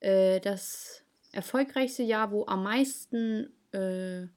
äh, 0.00 0.40
das 0.40 1.04
erfolgreichste 1.32 2.02
Jahr, 2.04 2.32
wo 2.32 2.46
am 2.46 2.64
meisten 2.64 3.52
äh, 3.72 4.28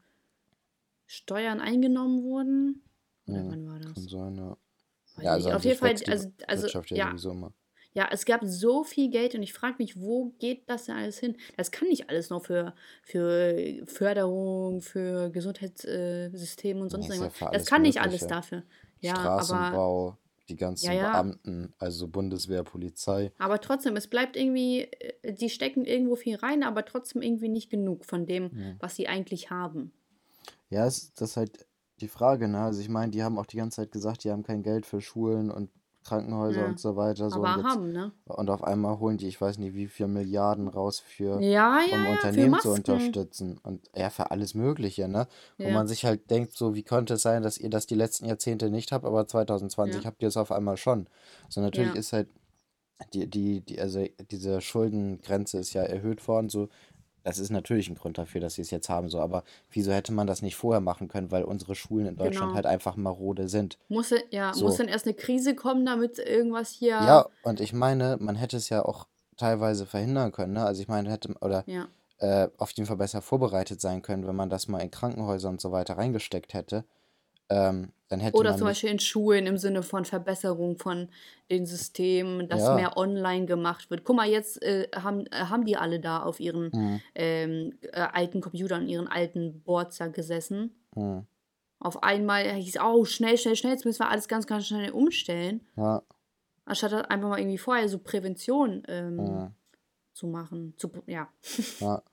Steuern 1.05 1.61
eingenommen 1.61 2.23
wurden. 2.23 2.83
Oder 3.25 3.47
Hm, 3.47 3.47
wann 3.47 3.65
war 3.67 3.79
kann 3.93 4.07
das? 4.07 4.07
sein, 4.07 4.37
ja. 4.37 4.57
Weiß 5.15 5.25
Ja, 5.25 5.33
also 5.33 5.49
Auf 5.51 5.63
jeden 5.65 5.77
Fall, 5.79 5.95
also, 6.07 6.31
also 6.47 6.67
ja 6.69 6.81
ja, 6.93 7.13
immer. 7.31 7.53
Ja, 7.93 8.07
es 8.11 8.25
gab 8.25 8.41
so 8.43 8.83
viel 8.83 9.09
Geld 9.09 9.35
und 9.35 9.43
ich 9.43 9.53
frage 9.53 9.75
mich, 9.79 9.99
wo 9.99 10.31
geht 10.39 10.69
das 10.69 10.85
denn 10.85 10.95
alles 10.95 11.19
hin? 11.19 11.37
Das 11.57 11.71
kann 11.71 11.87
nicht 11.87 12.09
alles 12.09 12.29
noch 12.29 12.43
für, 12.45 12.73
für 13.03 13.85
Förderung, 13.85 14.81
für 14.81 15.29
Gesundheitssystem 15.29 16.79
und 16.81 16.89
Nee, 16.89 16.91
sonst 16.91 17.07
ja 17.09 17.13
irgendwas. 17.15 17.37
für 17.37 17.45
Das 17.51 17.65
kann 17.65 17.81
nicht 17.83 18.01
alles 18.01 18.27
dafür. 18.27 18.63
Ja, 18.99 19.31
aber, 19.35 19.77
Straßenbau, 19.77 20.17
die 20.49 20.55
ja, 20.79 20.91
ganzen 20.91 20.93
ja, 20.93 21.11
Beamten, 21.11 21.73
also 21.77 22.07
Bundeswehr, 22.09 22.63
Polizei. 22.63 23.31
aber 23.37 23.61
trotzdem, 23.61 23.95
es 23.95 24.07
bleibt 24.07 24.35
irgendwie, 24.35 24.81
äh, 24.91 25.33
die 25.33 25.49
stecken 25.49 25.85
irgendwo 25.85 26.15
viel 26.15 26.35
rein, 26.35 26.63
aber 26.63 26.83
trotzdem 26.85 27.21
irgendwie 27.21 27.49
nicht 27.49 27.69
genug 27.69 28.05
von 28.05 28.25
dem, 28.25 28.51
Hm. 28.51 28.79
was 28.79 28.95
sie 28.95 29.07
eigentlich 29.07 29.49
haben. 29.51 29.93
Ja, 30.69 30.85
es, 30.85 31.13
das 31.13 31.31
ist 31.31 31.37
halt 31.37 31.67
die 32.01 32.07
Frage, 32.07 32.47
ne? 32.47 32.59
Also 32.61 32.81
ich 32.81 32.89
meine, 32.89 33.11
die 33.11 33.23
haben 33.23 33.37
auch 33.37 33.45
die 33.45 33.57
ganze 33.57 33.77
Zeit 33.77 33.91
gesagt, 33.91 34.23
die 34.23 34.31
haben 34.31 34.43
kein 34.43 34.63
Geld 34.63 34.85
für 34.85 35.01
Schulen 35.01 35.51
und 35.51 35.69
Krankenhäuser 36.03 36.61
Ja. 36.61 36.67
und 36.67 36.79
so 36.79 36.95
weiter. 36.95 37.29
So, 37.29 37.37
Aber 37.43 37.55
und 37.55 37.57
jetzt, 37.57 37.65
haben, 37.65 37.91
ne? 37.91 38.11
und 38.25 38.49
auf 38.49 38.63
einmal 38.63 38.99
holen 38.99 39.17
die, 39.17 39.27
ich 39.27 39.39
weiß 39.39 39.57
nicht, 39.57 39.73
wie 39.73 39.87
viel 39.87 40.07
Milliarden 40.07 40.67
raus 40.67 40.99
für, 40.99 41.41
Ja, 41.41 41.77
um 41.77 41.89
ja, 41.89 42.03
für 42.05 42.11
Unternehmen 42.11 42.59
zu 42.59 42.71
unterstützen. 42.71 43.59
Und 43.63 43.89
ja, 43.95 44.09
für 44.09 44.31
alles 44.31 44.53
Mögliche, 44.53 45.07
ne? 45.07 45.27
Wo 45.57 45.69
man 45.69 45.87
sich 45.87 46.05
halt 46.05 46.29
denkt, 46.29 46.53
so, 46.53 46.75
wie 46.75 46.83
konnte 46.83 47.15
es 47.15 47.21
sein, 47.21 47.43
dass 47.43 47.57
ihr 47.57 47.69
das 47.69 47.85
die 47.87 47.95
letzten 47.95 48.25
Jahrzehnte 48.25 48.69
nicht 48.69 48.91
habt, 48.91 49.05
aber 49.05 49.27
2020 49.27 50.03
ja, 50.03 50.07
habt 50.07 50.21
ihr 50.21 50.27
es 50.27 50.37
auf 50.37 50.51
einmal 50.51 50.77
schon. 50.77 51.07
So, 51.49 51.61
natürlich 51.61 51.93
ja, 51.93 51.99
ist 51.99 52.13
halt 52.13 52.29
die, 53.13 53.29
die, 53.29 53.61
die, 53.61 53.79
also 53.79 54.05
diese 54.31 54.61
Schuldengrenze 54.61 55.57
ist 55.59 55.73
ja 55.73 55.83
erhöht 55.83 56.27
worden, 56.27 56.49
so. 56.49 56.69
Das 57.23 57.39
ist 57.39 57.49
natürlich 57.49 57.89
ein 57.89 57.95
Grund 57.95 58.17
dafür, 58.17 58.41
dass 58.41 58.55
sie 58.55 58.61
es 58.61 58.71
jetzt 58.71 58.89
haben, 58.89 59.09
so. 59.09 59.19
Aber 59.19 59.43
wieso 59.71 59.91
hätte 59.91 60.11
man 60.11 60.27
das 60.27 60.41
nicht 60.41 60.55
vorher 60.55 60.81
machen 60.81 61.07
können? 61.07 61.31
Weil 61.31 61.43
unsere 61.43 61.73
Schulen 61.75 62.05
in 62.05 62.15
Deutschland 62.15 62.47
genau. 62.47 62.55
halt 62.55 62.65
einfach 62.65 62.95
marode 62.95 63.47
sind. 63.47 63.77
Muss, 63.87 64.13
ja, 64.31 64.47
muss 64.49 64.57
So. 64.59 64.77
dann 64.77 64.87
erst 64.87 65.05
eine 65.05 65.13
Krise 65.13 65.55
kommen, 65.55 65.85
damit 65.85 66.19
irgendwas 66.19 66.71
hier. 66.71 66.89
Ja, 66.89 67.25
und 67.43 67.61
ich 67.61 67.73
meine, 67.73 68.17
man 68.19 68.35
hätte 68.35 68.57
es 68.57 68.69
ja 68.69 68.83
auch 68.83 69.07
teilweise 69.37 69.85
verhindern 69.85 70.31
können, 70.31 70.53
ne? 70.53 70.65
Also 70.65 70.81
ich 70.81 70.87
meine, 70.87 71.09
hätte, 71.09 71.33
oder 71.41 71.63
Ja, 71.65 71.87
äh, 72.19 72.49
auf 72.57 72.71
jeden 72.71 72.87
Fall 72.87 72.97
besser 72.97 73.21
vorbereitet 73.21 73.81
sein 73.81 74.01
können, 74.01 74.25
wenn 74.27 74.35
man 74.35 74.49
das 74.49 74.67
mal 74.67 74.79
in 74.79 74.91
Krankenhäuser 74.91 75.49
und 75.49 75.59
so 75.59 75.71
weiter 75.71 75.97
reingesteckt 75.97 76.53
hätte. 76.53 76.85
Ähm, 77.53 77.91
dann 78.09 78.19
hätte 78.19 78.37
Oder 78.37 78.51
man 78.51 78.59
zum 78.59 78.67
Beispiel 78.67 78.89
in 78.89 78.99
Schulen 78.99 79.47
im 79.47 79.57
Sinne 79.57 79.81
von 79.81 80.05
Verbesserung 80.05 80.77
von 80.77 81.09
den 81.49 81.65
Systemen, 81.65 82.47
dass 82.47 82.61
ja, 82.61 82.75
mehr 82.75 82.97
online 82.97 83.45
gemacht 83.45 83.89
wird. 83.89 84.03
Guck 84.03 84.15
mal, 84.15 84.29
jetzt 84.29 84.61
äh, 84.61 84.87
haben, 84.95 85.25
äh, 85.27 85.45
haben 85.45 85.65
die 85.65 85.77
alle 85.77 85.99
da 85.99 86.21
auf 86.21 86.39
ihren 86.39 86.71
hm, 86.71 87.01
ähm, 87.15 87.73
äh, 87.81 88.01
alten 88.01 88.41
Computern, 88.41 88.87
ihren 88.87 89.07
alten 89.07 89.61
Boards 89.61 89.97
da 89.97 90.07
gesessen. 90.07 90.75
hm, 90.95 91.25
Auf 91.79 92.03
einmal 92.03 92.43
hieß, 92.53 92.77
oh, 92.83 93.05
schnell, 93.05 93.37
schnell, 93.37 93.55
schnell, 93.55 93.73
jetzt 93.73 93.85
müssen 93.85 93.99
wir 94.01 94.09
alles 94.09 94.27
ganz, 94.27 94.47
ganz 94.47 94.67
schnell 94.67 94.91
umstellen. 94.91 95.61
ja, 95.75 96.03
Anstatt 96.65 97.09
einfach 97.09 97.29
mal 97.29 97.39
irgendwie 97.39 97.57
vorher 97.57 97.89
so 97.89 97.99
Prävention 97.99 98.83
ähm, 98.87 99.17
hm, 99.17 99.55
zu 100.13 100.27
machen. 100.27 100.75
Zu, 100.77 100.91
ja, 101.07 101.27
ja, 101.79 102.03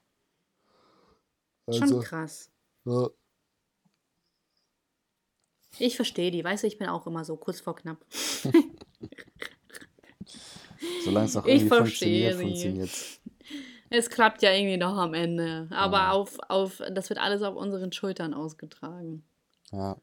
schon 1.70 1.82
also, 1.82 2.00
krass. 2.00 2.50
ja, 2.84 3.08
Ich 5.78 5.96
verstehe 5.96 6.30
die, 6.30 6.44
weißt 6.44 6.62
du, 6.64 6.66
ich 6.66 6.78
bin 6.78 6.88
auch 6.88 7.06
immer 7.06 7.24
so 7.24 7.36
kurz 7.36 7.60
vor 7.60 7.76
knapp. 7.76 7.98
solange 11.04 11.26
es 11.26 11.36
auch 11.36 11.46
Ich 11.46 11.62
irgendwie 11.62 11.68
verstehe 11.68 12.32
funktioniert, 12.32 12.36
sie. 12.36 12.44
funktioniert's. 12.44 13.20
Es 13.92 14.08
klappt 14.08 14.42
ja 14.42 14.52
irgendwie 14.52 14.76
noch 14.76 14.96
am 14.96 15.14
Ende. 15.14 15.68
Aber 15.70 15.96
Ja, 15.98 16.10
auf, 16.12 16.38
auf, 16.48 16.80
das 16.92 17.08
wird 17.08 17.18
alles 17.20 17.42
auf 17.42 17.56
unseren 17.56 17.92
Schultern 17.92 18.34
ausgetragen. 18.34 19.24
ja, 19.72 19.96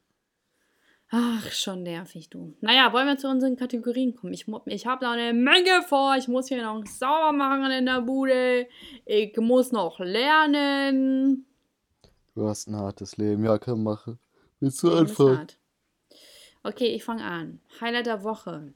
Ach, 1.10 1.50
schon 1.52 1.84
nervig, 1.84 2.28
du. 2.28 2.54
Naja, 2.60 2.92
wollen 2.92 3.06
wir 3.06 3.16
zu 3.16 3.28
unseren 3.28 3.56
Kategorien 3.56 4.14
kommen? 4.14 4.34
Ich, 4.34 4.46
ich 4.66 4.86
habe 4.86 5.06
noch 5.06 5.12
eine 5.12 5.32
Menge 5.32 5.80
vor. 5.88 6.16
Ich 6.18 6.28
muss 6.28 6.48
hier 6.48 6.62
noch 6.62 6.84
sauber 6.84 7.32
machen 7.32 7.70
in 7.70 7.86
der 7.86 8.02
Bude. 8.02 8.66
Ich 9.06 9.34
muss 9.38 9.72
noch 9.72 9.98
lernen. 10.00 11.46
du 12.34 12.46
hast 12.46 12.68
ein 12.68 12.76
hartes 12.76 13.16
Leben, 13.16 13.42
ja, 13.42 13.56
kann 13.56 13.82
machen. 13.82 14.18
Willst 14.60 14.82
du 14.82 14.88
Leben 14.88 15.06
ist 15.06 15.10
anfangen? 15.12 15.46
Okay, 16.62 16.88
ich 16.88 17.04
fange 17.04 17.24
an. 17.24 17.60
Highlight 17.80 18.06
der 18.06 18.24
Woche. 18.24 18.72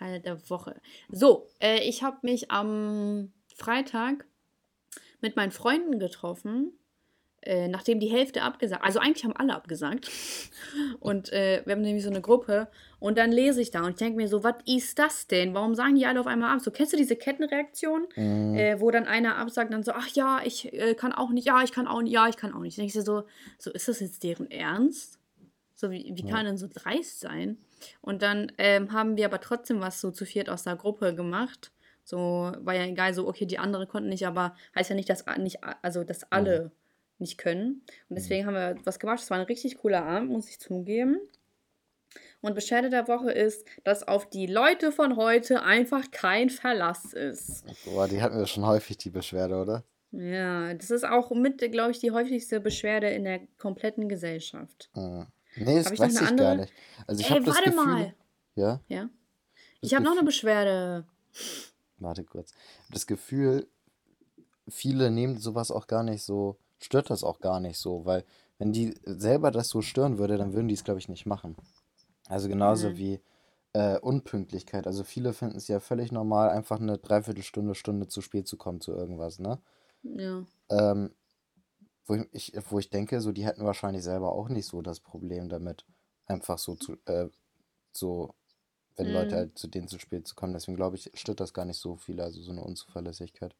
Highlight 0.00 0.24
der 0.26 0.50
Woche. 0.50 0.80
So, 1.10 1.46
äh, 1.60 1.80
ich 1.88 2.02
habe 2.02 2.18
mich 2.22 2.50
am 2.50 3.32
Freitag 3.54 4.24
mit 5.20 5.36
meinen 5.36 5.50
Freunden 5.50 5.98
getroffen, 5.98 6.72
äh, 7.42 7.68
nachdem 7.68 8.00
die 8.00 8.08
Hälfte 8.08 8.42
abgesagt, 8.42 8.84
also 8.84 8.98
eigentlich 8.98 9.24
haben 9.24 9.36
alle 9.36 9.54
abgesagt. 9.54 10.10
Und 11.00 11.32
äh, 11.32 11.62
wir 11.64 11.72
haben 11.74 11.82
nämlich 11.82 12.02
so 12.04 12.10
eine 12.10 12.20
Gruppe 12.20 12.68
und 13.00 13.16
dann 13.16 13.30
lese 13.30 13.60
ich 13.62 13.70
da 13.70 13.84
und 13.84 13.90
ich 13.90 13.96
denke 13.96 14.16
mir 14.16 14.26
so, 14.28 14.42
was 14.42 14.56
ist 14.66 14.98
das 14.98 15.28
denn? 15.28 15.54
Warum 15.54 15.76
sagen 15.76 15.94
die 15.94 16.04
alle 16.04 16.18
auf 16.18 16.26
einmal 16.26 16.52
ab? 16.52 16.60
So, 16.60 16.72
kennst 16.72 16.92
du 16.92 16.96
diese 16.96 17.14
Kettenreaktion, 17.14 18.08
Mhm. 18.16 18.54
äh, 18.56 18.80
wo 18.80 18.90
dann 18.90 19.06
einer 19.06 19.36
absagt, 19.36 19.72
dann 19.72 19.84
so, 19.84 19.92
ach 19.92 20.08
ja, 20.08 20.40
ich 20.44 20.72
äh, 20.72 20.94
kann 20.94 21.12
auch 21.12 21.30
nicht, 21.30 21.46
ja, 21.46 21.62
ich 21.62 21.70
kann 21.70 21.86
auch 21.86 22.02
nicht, 22.02 22.12
ja, 22.12 22.28
ich 22.28 22.36
kann 22.36 22.52
auch 22.52 22.60
nicht. 22.60 22.76
Dann 22.76 22.86
denke 22.86 22.98
ich 22.98 23.04
so, 23.04 23.22
so, 23.58 23.70
ist 23.70 23.86
das 23.86 24.00
jetzt 24.00 24.24
deren 24.24 24.50
Ernst? 24.50 25.17
So, 25.80 25.92
wie, 25.92 26.10
wie 26.12 26.26
Ja. 26.26 26.34
kann 26.34 26.44
denn 26.44 26.58
so 26.58 26.66
dreist 26.72 27.20
sein? 27.20 27.56
Und 28.00 28.22
dann 28.22 28.50
ähm, 28.58 28.92
haben 28.92 29.16
wir 29.16 29.26
aber 29.26 29.40
trotzdem 29.40 29.80
was 29.80 30.00
so 30.00 30.10
zu 30.10 30.24
viert 30.26 30.50
aus 30.50 30.64
der 30.64 30.74
Gruppe 30.74 31.14
gemacht. 31.14 31.70
So, 32.02 32.18
war 32.58 32.74
ja 32.74 32.84
egal, 32.84 33.14
so, 33.14 33.28
okay, 33.28 33.46
die 33.46 33.60
anderen 33.60 33.86
konnten 33.86 34.08
nicht, 34.08 34.26
aber 34.26 34.56
heißt 34.74 34.90
ja 34.90 34.96
nicht, 34.96 35.08
dass 35.08 35.24
nicht, 35.38 35.58
also 35.82 36.02
dass 36.02 36.22
Mhm. 36.22 36.26
alle 36.30 36.72
nicht 37.20 37.38
können. 37.38 37.82
Und 38.08 38.10
Mhm. 38.10 38.14
deswegen 38.16 38.46
haben 38.46 38.54
wir 38.54 38.76
was 38.82 38.98
gemacht. 38.98 39.20
Es 39.20 39.30
war 39.30 39.38
ein 39.38 39.44
richtig 39.46 39.78
cooler 39.78 40.04
Abend, 40.04 40.30
muss 40.30 40.48
ich 40.48 40.58
zugeben. 40.58 41.20
Und 42.40 42.54
Beschwerde 42.56 42.90
der 42.90 43.06
Woche 43.06 43.30
ist, 43.30 43.64
dass 43.84 44.06
auf 44.06 44.28
die 44.28 44.46
Leute 44.46 44.90
von 44.90 45.16
heute 45.16 45.62
einfach 45.62 46.10
kein 46.10 46.50
Verlass 46.50 47.12
ist. 47.12 47.64
Boah, 47.84 48.08
die 48.08 48.20
hatten 48.20 48.36
wir 48.38 48.46
schon 48.46 48.66
häufig, 48.66 48.96
die 48.98 49.10
Beschwerde, 49.10 49.56
oder? 49.56 49.84
Ja, 50.10 50.74
das 50.74 50.90
ist 50.90 51.04
auch 51.04 51.30
mit, 51.30 51.58
glaube 51.70 51.90
ich, 51.92 52.00
die 52.00 52.10
häufigste 52.10 52.60
Beschwerde 52.60 53.10
in 53.10 53.22
der 53.24 53.40
kompletten 53.58 54.08
Gesellschaft. 54.08 54.90
Mhm. 54.96 55.26
Nee, 55.54 55.76
das 55.78 55.86
Habe 55.86 55.94
ich 55.94 56.00
weiß 56.00 56.20
ich 56.20 56.36
gar 56.36 56.54
andere? 56.54 56.54
nicht. 56.54 56.74
Also 57.06 57.20
ich 57.20 57.28
Ey, 57.30 57.44
das 57.44 57.56
warte 57.56 57.62
Gefühl, 57.62 57.74
mal. 57.76 58.14
ja, 58.54 58.82
Ja? 58.88 59.10
das 59.80 59.90
Ich 59.90 59.94
habe 59.94 60.04
noch 60.04 60.12
eine 60.12 60.24
Beschwerde. 60.24 61.06
warte 61.98 62.24
kurz. 62.24 62.52
Hab 62.86 62.92
Das 62.94 63.06
Gefühl, 63.06 63.68
viele 64.68 65.10
nehmen 65.10 65.38
sowas 65.38 65.70
auch 65.70 65.86
gar 65.86 66.02
nicht 66.02 66.22
so, 66.22 66.58
stört 66.78 67.10
das 67.10 67.24
auch 67.24 67.40
gar 67.40 67.60
nicht 67.60 67.78
so, 67.78 68.04
weil 68.04 68.24
wenn 68.58 68.72
die 68.72 68.94
selber 69.04 69.50
das 69.50 69.68
so 69.68 69.82
stören 69.82 70.18
würde, 70.18 70.36
dann 70.36 70.52
würden 70.52 70.68
die 70.68 70.74
es, 70.74 70.84
glaube 70.84 71.00
ich, 71.00 71.08
nicht 71.08 71.26
machen. 71.26 71.56
Also 72.28 72.48
genauso 72.48 72.96
Mhm. 72.96 72.98
wie 72.98 73.20
äh, 73.74 73.98
Unpünktlichkeit. 74.00 74.86
Also 74.86 75.04
viele 75.04 75.32
finden 75.34 75.58
es 75.58 75.68
ja 75.68 75.80
völlig 75.80 76.12
normal, 76.12 76.50
einfach 76.50 76.80
eine 76.80 76.98
Dreiviertelstunde, 76.98 77.74
Stunde 77.74 78.08
zu 78.08 78.22
spät 78.22 78.48
zu 78.48 78.56
kommen 78.58 78.80
zu 78.80 78.92
irgendwas, 78.92 79.38
ne? 79.40 79.60
Ja. 80.02 80.46
Ähm, 80.70 81.14
wo 82.08 82.16
ich, 82.32 82.54
wo 82.70 82.78
ich 82.80 82.90
denke, 82.90 83.20
so 83.20 83.32
die 83.32 83.46
hätten 83.46 83.64
wahrscheinlich 83.64 84.04
selber 84.04 84.32
auch 84.32 84.48
nicht 84.50 84.66
so 84.66 84.82
das 84.82 85.00
Problem 85.00 85.48
damit, 85.50 85.86
einfach 86.26 86.58
so 86.58 86.76
zu, 86.76 86.96
äh, 87.06 87.28
so, 87.96 88.34
wenn 88.96 89.08
Leute 89.10 89.36
Mhm. 89.36 89.38
halt 89.38 89.58
zu 89.58 89.68
denen 89.68 89.88
zu 89.88 89.98
spät 90.00 90.26
zu 90.28 90.34
kommen. 90.36 90.54
Deswegen 90.54 90.76
glaube 90.76 90.96
ich, 90.96 91.10
stört 91.14 91.40
das 91.40 91.54
gar 91.54 91.64
nicht 91.66 91.78
so 91.78 91.96
viel, 91.96 92.20
also 92.20 92.42
so 92.42 92.52
eine 92.52 92.64
Unzuverlässigkeit. 92.64 93.56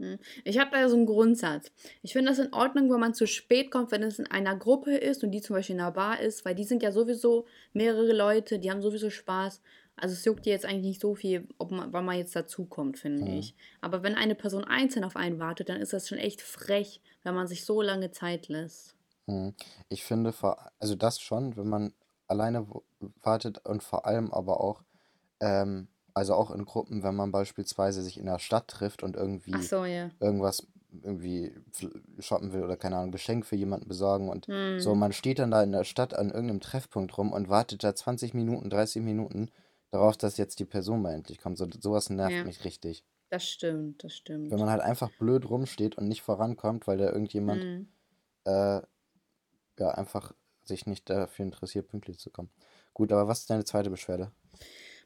Hm. 0.00 0.18
Ich 0.44 0.58
habe 0.58 0.72
da 0.72 0.88
so 0.88 0.96
einen 0.96 1.06
Grundsatz. 1.06 1.70
Ich 2.02 2.12
finde 2.12 2.30
das 2.30 2.40
in 2.40 2.52
Ordnung, 2.52 2.90
wenn 2.92 2.98
man 2.98 3.14
zu 3.14 3.28
spät 3.28 3.70
kommt, 3.70 3.92
wenn 3.92 4.02
es 4.02 4.18
in 4.18 4.26
einer 4.26 4.56
Gruppe 4.56 4.96
ist 4.96 5.22
und 5.22 5.30
die 5.30 5.40
zum 5.40 5.54
Beispiel 5.54 5.76
in 5.76 5.80
einer 5.82 5.92
Bar 5.92 6.20
ist, 6.20 6.44
weil 6.44 6.56
die 6.56 6.64
sind 6.64 6.82
ja 6.82 6.90
sowieso 6.90 7.46
mehrere 7.72 8.12
Leute, 8.12 8.58
die 8.58 8.70
haben 8.72 8.82
sowieso 8.82 9.08
Spaß. 9.10 9.62
Also 9.96 10.14
es 10.14 10.24
juckt 10.24 10.44
die 10.46 10.50
jetzt 10.50 10.64
eigentlich 10.66 10.82
nicht 10.84 11.00
so 11.00 11.14
viel, 11.14 11.48
ob 11.58 11.70
man, 11.70 11.92
wann 11.92 12.04
man 12.04 12.16
jetzt 12.18 12.34
dazukommt, 12.36 12.98
finde 12.98 13.24
Mhm. 13.24 13.38
ich. 13.38 13.54
Aber 13.80 14.02
wenn 14.02 14.14
eine 14.14 14.34
Person 14.34 14.64
einzeln 14.64 15.04
auf 15.04 15.16
einen 15.16 15.38
wartet, 15.38 15.68
dann 15.68 15.80
ist 15.80 15.92
das 15.92 16.08
schon 16.08 16.18
echt 16.18 16.42
frech, 16.42 17.00
wenn 17.22 17.34
man 17.34 17.46
sich 17.46 17.64
so 17.64 17.80
lange 17.82 18.10
Zeit 18.10 18.48
lässt. 18.48 18.96
Mhm. 19.26 19.54
Ich 19.88 20.04
finde, 20.04 20.32
vor, 20.32 20.70
also 20.78 20.94
das 20.94 21.20
schon, 21.20 21.56
wenn 21.56 21.68
man 21.68 21.94
alleine 22.26 22.66
wartet 23.22 23.64
und 23.66 23.82
vor 23.82 24.06
allem 24.06 24.32
aber 24.32 24.60
auch, 24.60 24.82
ähm, 25.40 25.88
also 26.14 26.34
auch 26.34 26.50
in 26.50 26.64
Gruppen, 26.64 27.02
wenn 27.02 27.14
man 27.16 27.32
beispielsweise 27.32 28.02
sich 28.02 28.18
in 28.18 28.26
der 28.26 28.38
Stadt 28.38 28.68
trifft 28.68 29.02
und 29.02 29.16
irgendwie 29.16 29.58
so, 29.62 29.84
ja. 29.84 30.10
irgendwas 30.20 30.66
irgendwie 31.02 31.52
shoppen 32.20 32.52
will 32.52 32.62
oder 32.62 32.76
keine 32.76 32.96
Ahnung, 32.98 33.10
Geschenk 33.12 33.46
für 33.46 33.56
jemanden 33.56 33.88
besorgen 33.88 34.28
und 34.28 34.46
so, 34.76 34.92
Hm. 34.92 34.98
man 34.98 35.12
steht 35.12 35.40
dann 35.40 35.50
da 35.50 35.62
in 35.62 35.72
der 35.72 35.84
Stadt 35.84 36.14
an 36.14 36.30
irgendeinem 36.30 36.60
Treffpunkt 36.60 37.18
rum 37.18 37.32
und 37.32 37.48
wartet 37.48 37.82
da 37.82 37.94
20 37.94 38.32
Minuten, 38.34 38.70
30 38.70 39.02
Minuten 39.02 39.50
darauf, 39.94 40.16
dass 40.16 40.36
jetzt 40.38 40.58
die 40.60 40.64
Person 40.66 41.02
mal 41.02 41.14
endlich 41.14 41.38
kommt. 41.40 41.58
So, 41.58 41.66
sowas 41.80 42.10
nervt 42.10 42.44
Ja, 42.44 42.44
mich 42.44 42.64
richtig. 42.64 43.04
das 43.30 43.48
stimmt, 43.50 44.04
das 44.04 44.16
Wenn 44.48 44.58
stimmt. 44.58 44.60
man 44.60 44.70
halt 44.70 44.80
einfach 44.82 45.10
blöd 45.10 45.48
rumsteht 45.48 45.96
und 45.98 46.08
nicht 46.08 46.22
vorankommt, 46.22 46.86
weil 46.86 46.96
da 46.98 47.06
irgendjemand 47.10 47.66
Hm. 47.66 47.86
äh, 48.46 48.82
ja 49.78 49.90
einfach 49.90 50.32
sich 50.64 50.86
nicht 50.86 51.10
dafür 51.10 51.44
interessiert, 51.44 51.88
pünktlich 51.88 52.18
zu 52.18 52.30
kommen. 52.30 52.50
Gut, 52.94 53.12
aber 53.12 53.28
was 53.28 53.40
ist 53.40 53.50
deine 53.50 53.64
zweite 53.64 53.90
Beschwerde? 53.90 54.32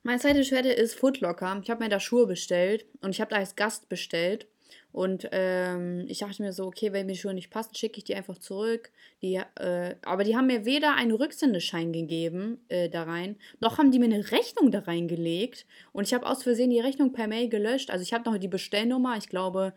Meine 0.02 0.20
zweite 0.20 0.38
Beschwerde 0.38 0.72
ist 0.72 0.94
Footlocker. 0.94 1.60
Ich 1.62 1.70
habe 1.70 1.82
mir 1.82 1.88
da 1.90 2.00
Schuhe 2.00 2.26
bestellt 2.26 2.86
und 3.00 3.10
ich 3.10 3.20
habe 3.20 3.30
da 3.30 3.36
als 3.36 3.56
Gast 3.56 3.88
bestellt. 3.88 4.48
Und 4.92 5.28
ähm, 5.32 6.06
ich 6.08 6.18
dachte 6.18 6.42
mir 6.42 6.52
so, 6.52 6.64
okay, 6.64 6.92
wenn 6.92 7.06
mir 7.06 7.12
die 7.12 7.18
Schuhe 7.18 7.34
nicht 7.34 7.50
passen, 7.50 7.74
schicke 7.74 7.98
ich 7.98 8.04
die 8.04 8.14
einfach 8.14 8.38
zurück. 8.38 8.90
Die, 9.22 9.34
äh, 9.34 9.94
aber 10.02 10.24
die 10.24 10.36
haben 10.36 10.46
mir 10.46 10.64
weder 10.64 10.94
einen 10.94 11.12
Rücksendeschein 11.12 11.92
gegeben 11.92 12.60
äh, 12.68 12.88
da 12.88 13.02
rein, 13.02 13.36
noch 13.60 13.78
haben 13.78 13.90
die 13.90 13.98
mir 13.98 14.06
eine 14.06 14.30
Rechnung 14.30 14.70
da 14.70 14.80
reingelegt. 14.80 15.66
Und 15.92 16.06
ich 16.06 16.14
habe 16.14 16.26
aus 16.26 16.42
Versehen 16.42 16.70
die 16.70 16.80
Rechnung 16.80 17.12
per 17.12 17.28
Mail 17.28 17.48
gelöscht. 17.48 17.90
Also 17.90 18.02
ich 18.02 18.12
habe 18.12 18.28
noch 18.28 18.38
die 18.38 18.48
Bestellnummer. 18.48 19.16
Ich 19.18 19.28
glaube, 19.28 19.74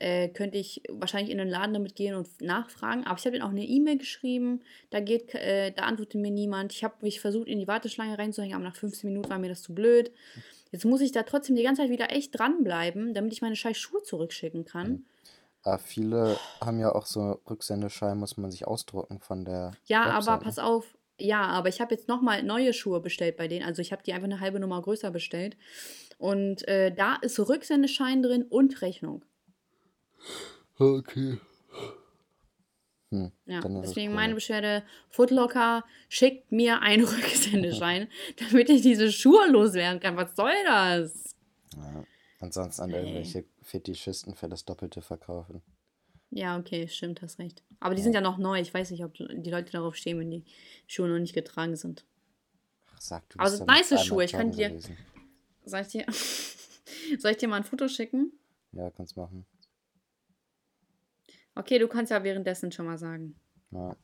äh, 0.00 0.28
könnte 0.28 0.58
ich 0.58 0.82
wahrscheinlich 0.88 1.30
in 1.30 1.38
den 1.38 1.48
Laden 1.48 1.74
damit 1.74 1.94
gehen 1.94 2.14
und 2.14 2.28
nachfragen. 2.40 3.04
Aber 3.06 3.18
ich 3.18 3.26
habe 3.26 3.36
ihnen 3.36 3.44
auch 3.44 3.50
eine 3.50 3.64
E-Mail 3.64 3.98
geschrieben. 3.98 4.62
Da 4.90 5.00
geht, 5.00 5.34
äh, 5.34 5.72
da 5.72 5.82
antwortet 5.82 6.20
mir 6.20 6.30
niemand. 6.30 6.72
Ich 6.72 6.82
habe 6.82 6.94
mich 7.02 7.20
versucht, 7.20 7.48
in 7.48 7.58
die 7.58 7.68
Warteschlange 7.68 8.18
reinzuhängen, 8.18 8.56
aber 8.56 8.64
nach 8.64 8.76
15 8.76 9.08
Minuten 9.08 9.30
war 9.30 9.38
mir 9.38 9.48
das 9.48 9.62
zu 9.62 9.74
blöd. 9.74 10.10
Jetzt 10.70 10.84
muss 10.84 11.00
ich 11.00 11.12
da 11.12 11.22
trotzdem 11.24 11.56
die 11.56 11.62
ganze 11.62 11.82
Zeit 11.82 11.90
wieder 11.90 12.10
echt 12.10 12.38
dranbleiben, 12.38 13.12
damit 13.14 13.32
ich 13.32 13.42
meine 13.42 13.56
scheiß 13.56 13.76
Schuhe 13.76 14.02
zurückschicken 14.02 14.64
kann. 14.64 15.04
Ah, 15.62 15.78
viele 15.78 16.38
haben 16.60 16.78
ja 16.80 16.94
auch 16.94 17.04
so 17.06 17.40
Rücksendeschein, 17.48 18.16
muss 18.18 18.36
man 18.36 18.50
sich 18.50 18.66
ausdrucken 18.66 19.20
von 19.20 19.44
der 19.44 19.72
Ja, 19.86 20.04
aber 20.04 20.14
Website, 20.16 20.38
ne? 20.40 20.44
pass 20.44 20.58
auf. 20.58 20.96
Ja, 21.18 21.42
aber 21.48 21.68
ich 21.68 21.80
habe 21.82 21.94
jetzt 21.94 22.08
nochmal 22.08 22.42
neue 22.42 22.72
Schuhe 22.72 23.00
bestellt 23.00 23.36
bei 23.36 23.46
denen. 23.46 23.66
Also 23.66 23.82
ich 23.82 23.92
habe 23.92 24.02
die 24.02 24.14
einfach 24.14 24.24
eine 24.24 24.40
halbe 24.40 24.58
Nummer 24.58 24.80
größer 24.80 25.10
bestellt. 25.10 25.56
Und 26.16 26.66
äh, 26.66 26.94
da 26.94 27.16
ist 27.16 27.38
Rücksendeschein 27.38 28.22
drin 28.22 28.44
und 28.48 28.80
Rechnung. 28.80 29.24
Okay. 30.78 31.38
Hm, 33.10 33.32
Ja, 33.46 33.60
deswegen 33.60 34.14
meine. 34.14 34.34
Beschwerde, 34.34 34.84
Footlocker 35.08 35.84
schickt 36.08 36.52
mir 36.52 36.80
einen 36.80 37.04
Rücksendeschein, 37.04 38.08
damit 38.38 38.70
ich 38.70 38.82
diese 38.82 39.10
Schuhe 39.10 39.48
loswerden 39.50 40.00
kann. 40.00 40.16
Was 40.16 40.36
soll 40.36 40.52
das? 40.64 41.34
Ja. 41.76 42.04
Ansonsten 42.38 42.82
an 42.82 42.90
irgendwelche 42.90 43.44
Fetischisten 43.62 44.34
für 44.34 44.48
das 44.48 44.64
Doppelte 44.64 45.02
verkaufen. 45.02 45.60
Ja, 46.30 46.56
okay, 46.58 46.86
stimmt, 46.88 47.20
hast 47.22 47.38
recht. 47.40 47.62
Aber 47.80 47.94
die 47.94 48.02
sind 48.02 48.12
Ja. 48.14 48.20
ja 48.20 48.22
noch 48.30 48.38
neu. 48.38 48.60
Ich 48.60 48.72
weiß 48.72 48.92
nicht, 48.92 49.04
ob 49.04 49.14
die 49.14 49.50
Leute 49.50 49.72
darauf 49.72 49.96
stehen, 49.96 50.18
wenn 50.20 50.30
die 50.30 50.44
Schuhe 50.86 51.08
noch 51.08 51.18
nicht 51.18 51.34
getragen 51.34 51.74
sind. 51.76 52.04
Ach, 52.94 53.00
sag, 53.00 53.28
du 53.30 53.38
da 53.38 53.64
nice 53.66 54.04
Schuhe. 54.06 54.24
Ich 54.24 54.32
kann 54.32 54.52
dir. 54.52 54.78
Soll 55.64 55.80
ich 55.80 55.88
dir. 55.88 56.06
Soll 57.18 57.32
ich 57.32 57.36
dir 57.36 57.48
mal 57.48 57.56
ein 57.56 57.64
Foto 57.64 57.88
schicken? 57.88 58.32
Ja, 58.72 58.90
kannst 58.90 59.16
machen. 59.16 59.44
Okay, 61.54 61.78
du 61.78 61.88
kannst 61.88 62.10
ja 62.10 62.22
währenddessen 62.22 62.72
schon 62.72 62.86
mal 62.86 62.98
sagen. 62.98 63.34
Ja. 63.70 63.96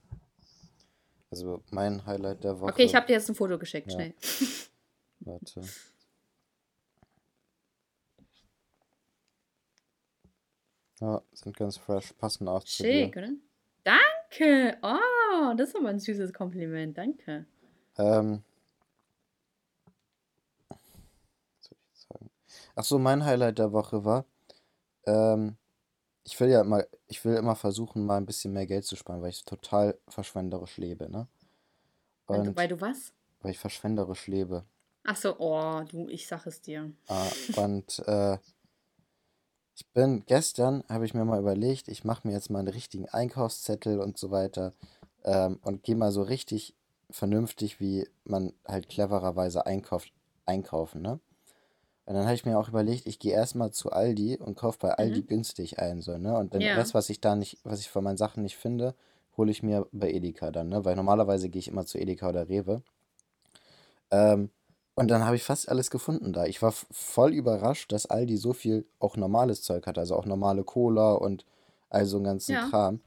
Also 1.30 1.62
mein 1.70 2.04
Highlight 2.06 2.44
der 2.44 2.60
Woche. 2.60 2.72
Okay, 2.72 2.84
ich 2.84 2.94
habe 2.94 3.06
dir 3.06 3.14
jetzt 3.14 3.28
ein 3.28 3.34
Foto 3.34 3.58
geschickt, 3.58 3.90
Ja. 3.92 3.94
schnell. 3.94 4.14
Warte. 5.20 5.62
Ja, 11.00 11.22
sind 11.32 11.56
ganz 11.56 11.76
fresh, 11.76 12.12
passen 12.14 12.48
auch 12.48 12.64
zu 12.64 12.82
dir. 12.82 13.04
Schick, 13.06 13.16
oder? 13.16 13.30
Danke! 13.84 14.78
Oh, 14.82 15.54
das 15.56 15.68
ist 15.68 15.76
aber 15.76 15.90
ein 15.90 16.00
süßes 16.00 16.32
Kompliment. 16.32 16.96
Danke. 16.96 17.46
Ähm, 17.98 18.42
was 20.68 20.78
soll 21.60 21.76
ich 21.92 22.00
sagen? 22.00 22.30
Ach 22.74 22.84
so, 22.84 22.98
mein 22.98 23.24
Highlight 23.24 23.58
der 23.58 23.72
Woche 23.72 24.04
war, 24.04 24.24
ähm, 25.06 25.56
ich 26.26 26.38
will 26.40 26.48
ja 26.48 26.60
immer, 26.60 26.84
ich 27.06 27.24
will 27.24 27.36
immer 27.36 27.54
versuchen, 27.54 28.04
mal 28.04 28.16
ein 28.16 28.26
bisschen 28.26 28.52
mehr 28.52 28.66
Geld 28.66 28.84
zu 28.84 28.96
sparen, 28.96 29.22
weil 29.22 29.30
ich 29.30 29.44
total 29.44 29.96
verschwenderisch 30.08 30.76
lebe, 30.76 31.08
ne? 31.08 31.28
Weil 32.26 32.42
du, 32.42 32.50
Und 32.50 32.56
weil 32.56 32.68
du 32.68 32.80
was? 32.80 33.12
weil 33.40 33.52
ich 33.52 33.58
verschwenderisch 33.58 34.26
lebe. 34.26 34.64
Ach 35.04 35.14
so, 35.16 35.38
oh, 35.38 35.82
du, 35.88 36.08
ich 36.08 36.26
sag 36.26 36.44
es 36.46 36.60
dir. 36.60 36.90
Ah, 37.06 37.28
und 37.56 38.00
äh, 38.08 38.38
ich 39.76 39.86
bin 39.92 40.24
gestern, 40.26 40.82
habe 40.88 41.04
ich 41.04 41.14
mir 41.14 41.24
mal 41.24 41.38
überlegt, 41.38 41.86
ich 41.86 42.02
mache 42.02 42.26
mir 42.26 42.34
jetzt 42.34 42.50
mal 42.50 42.58
einen 42.58 42.68
richtigen 42.68 43.08
Einkaufszettel 43.08 44.00
und 44.00 44.18
so 44.18 44.32
weiter 44.32 44.72
ähm, 45.24 45.60
und 45.62 45.84
gehe 45.84 45.94
mal 45.94 46.10
so 46.10 46.22
richtig 46.22 46.74
vernünftig, 47.08 47.78
wie 47.78 48.08
man 48.24 48.52
halt 48.66 48.88
clevererweise 48.88 49.64
einkauft, 49.64 50.12
einkaufen, 50.44 51.02
ne? 51.02 51.20
Und 52.06 52.14
dann 52.14 52.24
habe 52.24 52.34
ich 52.34 52.44
mir 52.46 52.58
auch 52.58 52.68
überlegt, 52.68 53.06
ich 53.06 53.18
gehe 53.18 53.32
erstmal 53.34 53.72
zu 53.72 53.90
Aldi 53.90 54.38
und 54.38 54.56
kaufe 54.56 54.78
bei 54.80 54.94
Aldi 54.94 55.22
Mhm. 55.22 55.26
günstig 55.26 55.78
ein, 55.80 56.00
so, 56.02 56.16
ne? 56.18 56.36
Und 56.38 56.54
den 56.54 56.62
Ja. 56.62 56.74
Rest, 56.74 56.94
was 56.94 57.10
ich 57.10 57.20
da 57.20 57.34
nicht, 57.36 57.58
was 57.64 57.80
ich 57.80 57.90
von 57.90 58.04
meinen 58.04 58.16
Sachen 58.16 58.42
nicht 58.44 58.56
finde, 58.56 58.94
hole 59.36 59.50
ich 59.50 59.62
mir 59.62 59.86
bei 59.92 60.10
Edeka 60.12 60.50
dann, 60.52 60.68
ne? 60.68 60.84
Weil 60.84 60.96
normalerweise 60.96 61.48
gehe 61.48 61.60
ich 61.60 61.68
immer 61.68 61.84
zu 61.84 61.98
Edeka 61.98 62.28
oder 62.28 62.48
Rewe. 62.48 62.82
Ähm, 64.10 64.50
und 64.94 65.08
dann 65.08 65.24
habe 65.24 65.36
ich 65.36 65.42
fast 65.44 65.68
alles 65.68 65.90
gefunden 65.90 66.32
da. 66.32 66.46
Ich 66.46 66.62
war 66.62 66.72
voll 66.72 67.34
überrascht, 67.34 67.92
dass 67.92 68.06
Aldi 68.06 68.36
so 68.36 68.52
viel 68.52 68.86
auch 68.98 69.16
normales 69.16 69.62
Zeug 69.62 69.86
hat, 69.86 69.98
also 69.98 70.16
auch 70.16 70.24
normale 70.26 70.64
Cola 70.64 71.12
und 71.12 71.44
all 71.90 72.06
so 72.06 72.16
einen 72.16 72.24
ganzen 72.24 72.54
Ja. 72.54 72.60
Kram. 72.60 73.00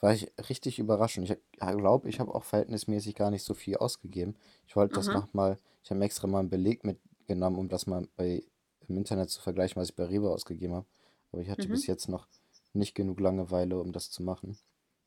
War 0.00 0.12
ich 0.14 0.32
richtig 0.48 0.78
überrascht. 0.78 1.18
Und 1.18 1.24
ich 1.30 1.36
glaube, 1.58 2.08
ich 2.08 2.20
habe 2.20 2.34
auch 2.34 2.44
verhältnismäßig 2.44 3.14
gar 3.14 3.30
nicht 3.30 3.44
so 3.44 3.54
viel 3.54 3.76
ausgegeben. 3.76 4.36
Ich 4.66 4.76
wollte 4.76 4.94
das 4.94 5.08
nochmal, 5.12 5.58
ich 5.82 5.90
habe 5.90 5.98
mir 5.98 6.06
extra 6.06 6.26
mal 6.26 6.40
einen 6.40 6.50
Beleg 6.50 6.84
mitgenommen, 7.28 7.58
um 7.58 7.68
das 7.68 7.86
mal 7.86 8.06
bei, 8.16 8.42
im 8.88 8.96
Internet 8.96 9.30
zu 9.30 9.40
vergleichen, 9.42 9.80
was 9.80 9.90
ich 9.90 9.96
bei 9.96 10.04
Rewe 10.04 10.30
ausgegeben 10.30 10.74
habe. 10.74 10.86
Aber 11.32 11.42
ich 11.42 11.50
hatte 11.50 11.68
bis 11.68 11.82
Mhm. 11.82 11.86
jetzt 11.86 12.08
noch 12.08 12.26
nicht 12.72 12.94
genug 12.94 13.20
Langeweile, 13.20 13.78
um 13.80 13.92
das 13.92 14.10
zu 14.10 14.22
machen. 14.22 14.58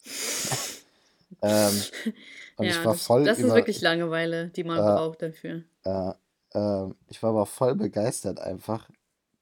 Ähm, 1.42 1.88
und 2.58 2.68
ich 2.70 2.76
Ja, 2.76 2.86
war 2.86 2.94
das, 2.94 3.06
voll 3.08 3.24
das 3.26 3.38
ist 3.40 3.44
über, 3.44 3.56
wirklich 3.56 3.82
Langeweile, 3.82 4.50
die 4.50 4.64
man 4.64 4.80
äh, 4.80 4.86
braucht 4.86 5.22
dafür. 5.22 5.64
äh, 5.86 6.14
ähm, 6.54 6.96
ich 7.08 7.24
war 7.24 7.32
aber 7.32 7.46
voll 7.46 7.76
begeistert 7.76 8.40
einfach, 8.40 8.90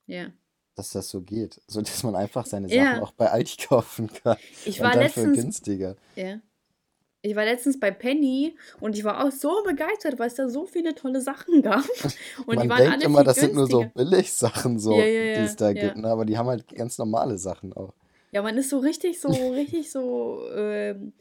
Ja. 0.07 0.33
dass 0.75 0.91
das 0.91 1.09
so 1.09 1.21
geht. 1.21 1.61
So, 1.67 1.81
dass 1.81 2.03
man 2.03 2.15
einfach 2.15 2.45
seine 2.45 2.69
Sachen 2.69 2.99
Ja. 2.99 3.03
auch 3.03 3.11
bei 3.11 3.29
Aldi 3.31 3.57
kaufen 3.67 4.07
kann. 4.07 4.37
Ich 4.63 4.81
Und 4.81 4.83
war 4.83 4.95
dann 4.95 5.09
für 5.09 5.29
letztens, 5.29 5.31
günstiger. 5.31 5.95
ja. 6.15 6.41
Ich 7.21 7.35
war 7.35 7.43
letztens 7.43 7.79
bei 7.79 7.91
Penny 7.91 8.55
und 8.79 8.97
ich 8.97 9.03
war 9.03 9.25
auch 9.25 9.31
so 9.31 9.61
begeistert, 9.65 10.17
weil 10.19 10.27
es 10.27 10.35
da 10.35 10.47
so 10.47 10.65
viele 10.65 10.95
tolle 10.95 11.19
Sachen 11.19 11.61
gab. 11.61 11.83
Und 12.47 12.55
die 12.55 12.55
Man 12.57 12.69
waren 12.69 12.79
denkt 12.79 12.93
alle 12.93 13.05
immer, 13.05 13.23
das 13.25 13.39
sind 13.39 13.55
nur 13.55 13.67
so 13.67 13.83
günstiger. 13.83 13.91
Billigsachen, 13.93 14.79
so, 14.79 14.93
Ja, 14.93 15.05
ja, 15.05 15.05
die 15.05 15.39
ja, 15.39 15.45
es 15.45 15.55
da 15.57 15.73
gibt, 15.73 15.97
ne? 15.97 16.07
Aber 16.07 16.23
die 16.23 16.37
haben 16.37 16.47
halt 16.47 16.67
ganz 16.69 16.97
normale 16.97 17.37
Sachen 17.37 17.73
auch. 17.73 17.93
Ja, 18.31 18.41
man 18.41 18.57
ist 18.57 18.69
so 18.69 18.79
richtig, 18.79 19.19
so, 19.19 19.27
richtig 19.51 19.91
so, 19.91 20.47
ähm, 20.55 21.11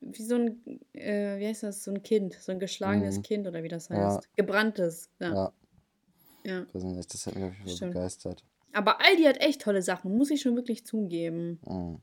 wie 0.00 0.22
so 0.22 0.34
ein, 0.34 0.62
äh, 0.92 1.38
wie 1.38 1.46
heißt 1.46 1.62
das, 1.62 1.82
so 1.82 1.92
ein 1.92 2.02
Kind, 2.02 2.34
so 2.34 2.52
ein 2.52 2.58
geschlagenes 2.60 3.18
Mhm. 3.18 3.22
Kind 3.22 3.46
oder 3.46 3.62
wie 3.62 3.68
das 3.68 3.88
heißt. 3.88 4.28
Gebranntes, 4.36 5.08
ja, 5.18 5.50
ja, 6.44 6.66
nicht, 6.74 7.14
das 7.14 7.26
hat 7.26 7.34
mich 7.34 7.44
auf 7.44 7.54
jeden 7.64 7.78
Fall 7.78 7.88
begeistert. 7.88 8.44
Aber 8.72 9.00
Aldi 9.00 9.24
hat 9.24 9.40
echt 9.40 9.62
tolle 9.62 9.82
Sachen, 9.82 10.16
muss 10.16 10.30
ich 10.30 10.42
schon 10.42 10.56
wirklich 10.56 10.84
zugeben. 10.84 11.58
Mhm. 11.66 12.02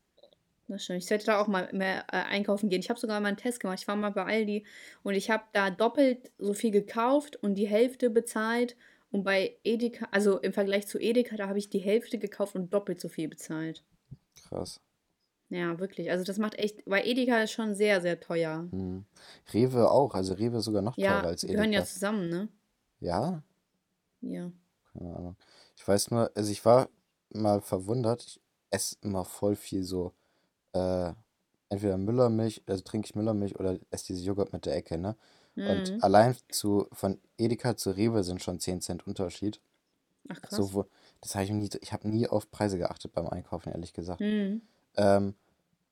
Das 0.67 0.83
stimmt. 0.83 0.99
Ich 0.99 1.05
sollte 1.07 1.25
da 1.25 1.39
auch 1.39 1.47
mal 1.47 1.69
mehr 1.73 2.05
äh, 2.11 2.17
einkaufen 2.17 2.69
gehen. 2.69 2.79
Ich 2.79 2.89
habe 2.89 2.99
sogar 2.99 3.19
mal 3.19 3.27
einen 3.27 3.37
Test 3.37 3.59
gemacht. 3.59 3.79
Ich 3.79 3.87
war 3.87 3.95
mal 3.95 4.09
bei 4.11 4.23
Aldi 4.25 4.65
und 5.03 5.13
ich 5.13 5.29
habe 5.29 5.43
da 5.53 5.69
doppelt 5.69 6.31
so 6.39 6.53
viel 6.53 6.71
gekauft 6.71 7.35
und 7.35 7.55
die 7.55 7.67
Hälfte 7.67 8.09
bezahlt. 8.09 8.75
Und 9.11 9.23
bei 9.23 9.57
Edeka, 9.63 10.07
also 10.11 10.39
im 10.39 10.51
Vergleich 10.53 10.87
zu 10.87 10.99
Edeka, 10.99 11.35
da 11.37 11.47
habe 11.47 11.59
ich 11.59 11.69
die 11.69 11.79
Hälfte 11.79 12.17
gekauft 12.17 12.55
und 12.55 12.73
doppelt 12.73 12.99
so 12.99 13.07
viel 13.09 13.27
bezahlt. 13.29 13.83
Krass. 14.49 14.81
Ja, 15.49 15.79
wirklich. 15.79 16.09
Also 16.09 16.23
das 16.25 16.39
macht 16.39 16.55
echt, 16.55 16.81
weil 16.87 17.05
Edeka 17.07 17.43
ist 17.43 17.51
schon 17.51 17.75
sehr, 17.75 18.01
sehr 18.01 18.19
teuer. 18.19 18.63
Mhm. 18.71 19.05
Rewe 19.53 19.89
auch, 19.91 20.15
also 20.15 20.33
Rewe 20.33 20.57
ist 20.57 20.65
sogar 20.65 20.81
noch 20.81 20.95
teurer 20.95 21.05
Ja, 21.05 21.21
als 21.21 21.41
die 21.41 21.47
gehören 21.47 21.71
ja 21.71 21.79
Edeka. 21.81 21.93
zusammen, 21.93 22.29
ne? 22.29 22.49
Ja, 22.99 23.43
Ja. 24.21 24.51
keine 24.91 25.15
Ahnung. 25.15 25.35
Ich 25.77 25.87
weiß 25.87 26.09
nur, 26.11 26.31
also 26.35 26.51
ich 26.51 26.65
war 26.65 26.89
mal 27.29 27.61
verwundert, 27.61 28.23
ich 28.25 28.41
esse 28.71 28.97
immer 29.01 29.23
voll 29.23 29.55
viel 29.55 29.83
so, 29.83 30.13
äh, 30.75 31.13
entweder 31.69 31.97
Müllermilch, 31.97 32.61
also 32.67 32.83
trinke 32.83 33.07
ich 33.07 33.15
Müllermilch 33.15 33.59
oder 33.59 33.79
esse 33.91 34.07
diese 34.07 34.23
Joghurt 34.23 34.53
mit 34.53 34.65
der 34.65 34.75
Ecke, 34.75 34.97
ne? 34.97 35.15
Und 35.55 35.91
Mhm. 35.93 35.99
allein 36.01 36.35
zu, 36.49 36.87
von 36.91 37.19
Edeka 37.37 37.77
zu 37.77 37.91
Rewe 37.91 38.23
sind 38.23 38.43
schon 38.43 38.59
10 38.59 38.81
Cent 38.81 39.07
Unterschied. 39.07 39.61
Ach 40.29 40.41
krass. 40.41 40.57
So, 40.57 40.73
wo, 40.73 40.85
das 41.21 41.33
habe 41.35 41.45
ich 41.45 41.51
nie, 41.51 41.69
ich 41.81 41.93
habe 41.93 42.07
nie 42.09 42.27
auf 42.27 42.51
Preise 42.51 42.77
geachtet 42.77 43.13
beim 43.13 43.27
Einkaufen, 43.27 43.71
ehrlich 43.71 43.93
gesagt. 43.93 44.21
Mhm. 44.21 44.61
Ähm, 44.97 45.35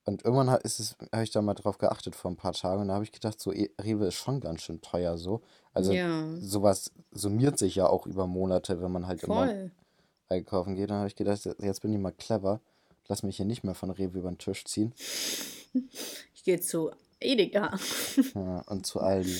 und 0.05 0.25
irgendwann 0.25 0.49
ha- 0.51 0.55
ist 0.57 0.79
es, 0.79 0.97
habe 1.13 1.23
ich 1.23 1.31
da 1.31 1.41
mal 1.41 1.53
drauf 1.53 1.77
geachtet 1.77 2.15
vor 2.15 2.29
ein 2.31 2.35
paar 2.35 2.53
Tagen 2.53 2.81
und 2.81 2.89
da 2.89 2.95
habe 2.95 3.05
ich 3.05 3.11
gedacht, 3.13 3.39
so 3.39 3.53
E- 3.53 3.71
Rewe 3.81 4.07
ist 4.07 4.15
schon 4.15 4.41
ganz 4.41 4.61
schön 4.61 4.81
teuer 4.81 5.17
so. 5.17 5.41
Also 5.73 5.93
Ja, 5.93 6.35
sowas 6.39 6.91
summiert 7.11 7.57
sich 7.57 7.75
ja 7.75 7.87
auch 7.87 8.05
über 8.05 8.27
Monate, 8.27 8.81
wenn 8.81 8.91
man 8.91 9.07
halt 9.07 9.23
immer 9.23 9.45
voll. 9.47 9.71
einkaufen 10.29 10.75
geht. 10.75 10.89
Dann 10.89 10.97
habe 10.97 11.07
ich 11.07 11.15
gedacht, 11.15 11.45
jetzt 11.59 11.81
bin 11.81 11.93
ich 11.93 11.99
mal 11.99 12.11
clever. 12.11 12.59
Lass 13.07 13.23
mich 13.23 13.37
hier 13.37 13.45
nicht 13.45 13.63
mehr 13.63 13.75
von 13.75 13.89
Rewe 13.91 14.19
über 14.19 14.31
den 14.31 14.37
Tisch 14.37 14.63
ziehen. 14.65 14.93
Ich 16.33 16.43
gehe 16.43 16.59
zu 16.59 16.91
Edeka. 17.19 17.77
Ja, 18.35 18.61
und 18.67 18.85
zu 18.85 18.99
Aldi. 19.01 19.35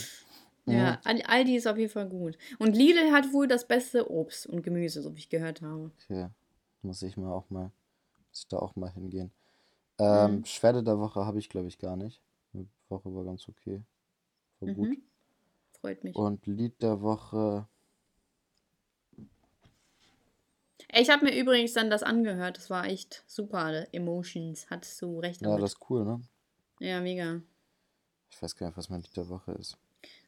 Mhm. 0.66 0.74
Ja, 0.74 1.00
Al- 1.04 1.22
Aldi 1.24 1.56
ist 1.58 1.68
auf 1.68 1.78
jeden 1.78 1.92
Fall 1.92 2.08
gut. 2.08 2.38
Und 2.60 2.76
Lidl 2.76 3.12
hat 3.12 3.34
wohl 3.34 3.48
das 3.48 3.68
beste 3.68 4.10
Obst 4.10 4.48
und 4.48 4.64
Gemüse, 4.64 5.02
so 5.02 5.14
wie 5.16 5.20
ich 5.20 5.30
gehört 5.30 5.62
habe. 5.62 5.92
Okay, 6.04 6.30
muss 6.82 7.02
ich 7.02 7.18
mal 7.18 7.32
auch 7.32 7.50
mal, 7.50 7.72
muss 8.30 8.40
ich 8.40 8.48
da 8.48 8.58
auch 8.58 8.76
mal 8.76 8.92
hingehen. 8.92 9.32
Ähm, 10.00 10.38
Mhm. 10.38 10.46
Schwerde 10.46 10.84
der 10.84 11.00
Woche 11.00 11.26
habe 11.26 11.40
ich, 11.40 11.50
glaube 11.50 11.68
ich, 11.68 11.78
gar 11.78 11.96
nicht. 11.96 12.22
Die 12.54 12.68
Woche 12.90 13.14
war 13.14 13.24
ganz 13.26 13.48
okay. 13.48 13.82
War 14.60 14.74
gut. 14.74 14.90
Mhm. 14.90 15.04
Freut 15.80 16.04
mich. 16.04 16.16
Und 16.16 16.46
Lied 16.48 16.82
der 16.82 17.02
Woche. 17.02 17.68
Ey, 20.80 20.83
Ich 20.96 21.10
habe 21.10 21.26
mir 21.26 21.36
übrigens 21.36 21.74
dann 21.74 21.90
das 21.90 22.04
angehört. 22.04 22.58
Das 22.58 22.70
war 22.70 22.86
echt 22.86 23.24
super. 23.28 23.88
Emotions. 23.94 24.70
Hattest 24.70 25.02
du 25.02 25.20
recht 25.20 25.42
Ja, 25.42 25.48
damit. 25.50 25.64
das 25.64 25.74
ist 25.74 25.90
cool, 25.90 26.06
ne? 26.06 26.22
Ja, 26.80 27.00
mega. 27.02 27.42
Ich 28.30 28.42
weiß 28.42 28.56
gar 28.56 28.68
nicht, 28.68 28.78
was 28.78 28.90
mein 28.90 29.02
Lied 29.02 29.16
der 29.18 29.30
Woche 29.30 29.54
ist. 29.54 29.78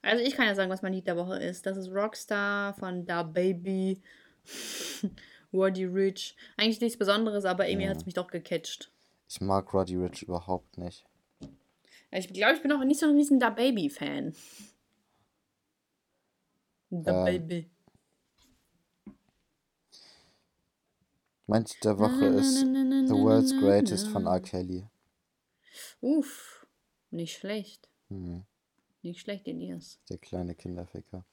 Also 0.01 0.23
ich 0.23 0.35
kann 0.35 0.47
ja 0.47 0.55
sagen, 0.55 0.69
was 0.71 0.81
mein 0.81 0.93
Lied 0.93 1.07
der 1.07 1.17
Woche 1.17 1.37
ist. 1.37 1.65
Das 1.65 1.77
ist 1.77 1.89
Rockstar 1.89 2.73
von 2.75 3.05
Da 3.05 3.23
Baby. 3.23 4.01
Roddy 5.53 5.85
Rich. 5.85 6.35
Eigentlich 6.57 6.81
nichts 6.81 6.97
Besonderes, 6.97 7.45
aber 7.45 7.67
irgendwie 7.67 7.89
hat 7.89 7.97
es 7.97 8.05
mich 8.05 8.13
doch 8.15 8.27
gecatcht. 8.27 8.91
Ich 9.29 9.41
mag 9.41 9.73
Roddy 9.73 9.95
Rich 9.95 10.23
überhaupt 10.23 10.77
nicht. 10.77 11.05
Ich 12.11 12.31
glaube, 12.31 12.55
ich 12.55 12.61
bin 12.61 12.71
auch 12.71 12.83
nicht 12.83 12.99
so 12.99 13.07
ein 13.07 13.15
riesen 13.15 13.39
Da 13.39 13.49
Baby-Fan. 13.49 14.33
Da 16.89 17.19
Ähm, 17.19 17.25
Baby. 17.25 17.69
Manch 21.47 21.79
der 21.81 21.99
Woche 21.99 22.25
ist 22.25 22.59
The 22.61 23.13
World's 23.13 23.51
Greatest 23.59 24.07
von 24.07 24.25
R. 24.25 24.39
Kelly. 24.39 24.87
Uff, 26.01 26.65
nicht 27.11 27.37
schlecht. 27.37 27.87
Hm, 28.09 28.43
Nicht 29.01 29.19
schlecht, 29.21 29.47
Elias. 29.47 29.99
der 30.09 30.17
kleine 30.17 30.55
Kinderficker. 30.55 31.23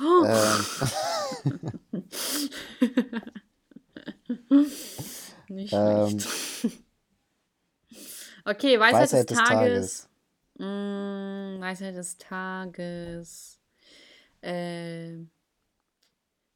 Oh. 0.00 0.24
Ähm, 0.24 0.64
Nicht 5.48 5.72
ähm, 5.72 6.20
schlecht. 6.20 6.82
Okay, 8.44 8.80
Weisheit, 8.80 9.02
Weisheit 9.02 9.30
des 9.30 9.36
des 9.36 9.46
Tages. 9.48 10.08
Mm, 10.54 11.60
Weisheit 11.60 11.94
des 11.96 12.16
Tages. 12.16 13.60
Äh, 14.40 15.16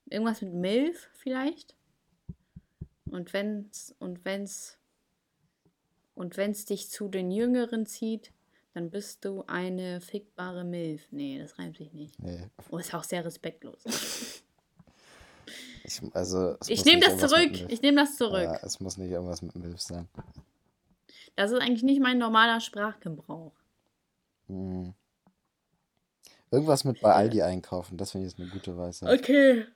irgendwas 0.09 0.41
mit 0.41 0.55
Milf 0.55 1.11
vielleicht? 1.13 1.75
Und 3.13 3.35
wenn's, 3.35 3.95
und 3.99 4.25
wenn's, 4.25 4.79
und 6.15 6.39
wenn's 6.39 6.65
dich 6.65 6.89
zu 6.89 7.09
den 7.09 7.31
Jüngeren 7.31 7.85
zieht, 7.85 8.33
dann 8.73 8.89
bist 8.89 9.27
du 9.27 9.45
eine 9.47 10.01
fickbare 10.01 10.65
Milf. 10.65 11.07
Nee, 11.11 11.39
das 11.39 11.59
reimt 11.59 11.77
sich 11.77 11.93
nicht. 11.93 12.19
nee, 12.23 12.47
Oh, 12.71 12.79
ist 12.79 12.95
auch 12.95 13.05
sehr 13.05 13.23
respektlos. 13.23 13.83
ich, 15.85 16.01
also, 16.15 16.57
Ich 16.69 16.87
nehme 16.87 17.03
das 17.03 17.19
zurück. 17.19 17.53
Ich 17.69 17.83
nehme 17.83 18.01
das 18.01 18.17
zurück. 18.17 18.45
Ja, 18.45 18.59
es 18.63 18.81
muss 18.81 18.97
nicht 18.97 19.11
irgendwas 19.11 19.43
mit 19.43 19.55
Milf 19.57 19.83
sein. 19.83 20.09
Das 21.37 21.51
ist 21.51 21.61
eigentlich 21.61 21.83
nicht 21.83 22.01
mein 22.01 22.17
normaler 22.17 22.61
Sprachgebrauch. 22.61 23.53
Hm. 24.49 24.95
Irgendwas 26.51 26.85
mit 26.85 27.03
bei 27.03 27.13
Aldi 27.13 27.43
einkaufen, 27.43 27.99
das 27.99 28.13
finde 28.13 28.27
ich 28.27 28.33
ist 28.33 28.41
eine 28.41 28.49
gute 28.49 28.77
Weisheit. 28.77 29.21
Okay. 29.21 29.67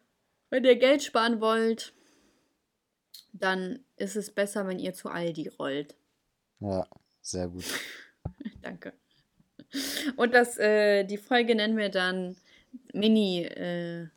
Wenn 0.49 0.65
ihr 0.65 0.77
Geld 0.77 1.03
sparen 1.03 1.41
wollt, 1.41 1.93
dann 3.33 3.85
ist 3.97 4.17
es 4.17 4.31
besser, 4.31 4.67
wenn 4.67 4.79
ihr 4.79 4.95
zu 4.95 5.09
Aldi 5.09 5.49
rollt. 5.49 5.97
Ja, 6.61 6.87
sehr 7.21 7.49
gut. 7.49 7.65
Danke. 8.63 8.93
Und 10.17 10.33
das, 10.33 10.59
äh, 10.59 11.05
die 11.05 11.19
Folge 11.19 11.55
nennen 11.55 11.77
wir 11.77 11.91
dann 11.91 12.37
Mini 12.93 13.45
äh, 13.45 14.09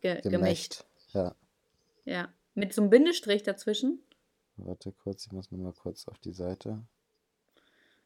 ge 0.00 0.20
Gemächt. 0.22 0.84
Ja, 1.12 1.34
Ja. 2.04 2.32
Mit 2.54 2.74
so 2.74 2.82
einem 2.82 2.90
Bindestrich 2.90 3.44
dazwischen. 3.44 4.00
warte 4.56 4.92
kurz, 4.92 5.26
ich 5.26 5.32
muss 5.32 5.50
nur 5.52 5.60
mal 5.60 5.72
kurz 5.72 6.08
auf 6.08 6.18
die 6.18 6.32
Seite. 6.32 6.82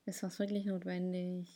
Ist 0.05 0.23
was 0.23 0.39
wirklich 0.39 0.67
notwendig? 0.67 1.49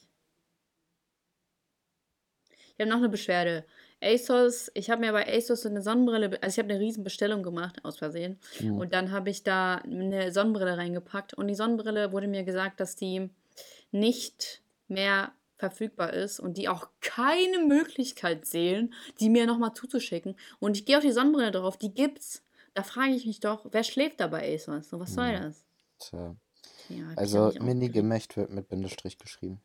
Ich 2.48 2.80
habe 2.80 2.90
noch 2.90 2.98
eine 2.98 3.08
Beschwerde. 3.08 3.64
ASOS, 4.02 4.70
ich 4.74 4.90
habe 4.90 5.00
mir 5.00 5.12
bei 5.12 5.26
ASOS 5.36 5.62
so 5.62 5.68
eine 5.68 5.82
Sonnenbrille, 5.82 6.38
also 6.42 6.54
ich 6.54 6.58
habe 6.62 6.72
eine 6.72 6.80
riesen 6.80 7.02
Bestellung 7.04 7.42
gemacht, 7.42 7.84
aus 7.84 7.98
Versehen. 7.98 8.38
Hm. 8.58 8.78
Und 8.78 8.92
dann 8.92 9.10
habe 9.10 9.30
ich 9.30 9.42
da 9.42 9.76
eine 9.76 10.32
Sonnenbrille 10.32 10.76
reingepackt. 10.76 11.34
Und 11.34 11.48
die 11.48 11.54
Sonnenbrille 11.54 12.12
wurde 12.12 12.28
mir 12.28 12.44
gesagt, 12.44 12.80
dass 12.80 12.96
die 12.96 13.30
nicht 13.90 14.62
mehr 14.88 15.32
verfügbar 15.56 16.12
ist 16.12 16.38
und 16.38 16.58
die 16.58 16.68
auch 16.68 16.88
keine 17.00 17.60
Möglichkeit 17.60 18.44
sehen, 18.44 18.92
die 19.20 19.30
mir 19.30 19.46
nochmal 19.46 19.72
zuzuschicken. 19.72 20.36
Und 20.58 20.76
ich 20.76 20.84
gehe 20.84 20.98
auf 20.98 21.02
die 21.04 21.12
Sonnenbrille 21.12 21.50
drauf, 21.50 21.78
die 21.78 21.94
gibt's. 21.94 22.42
Da 22.74 22.82
frage 22.82 23.12
ich 23.12 23.24
mich 23.24 23.40
doch, 23.40 23.66
wer 23.70 23.82
schläft 23.82 24.20
da 24.20 24.26
bei 24.26 24.54
ASOS? 24.54 24.90
So, 24.90 25.00
was 25.00 25.14
soll 25.14 25.34
Hm. 25.34 25.42
das? 25.42 25.64
Tja. 25.98 26.36
Ja, 26.90 27.04
Also 27.16 27.52
Mini. 27.60 27.88
Gemächt 27.88 28.36
wird 28.36 28.50
mit 28.50 28.68
Bindestrich 28.68 29.18
geschrieben. 29.18 29.60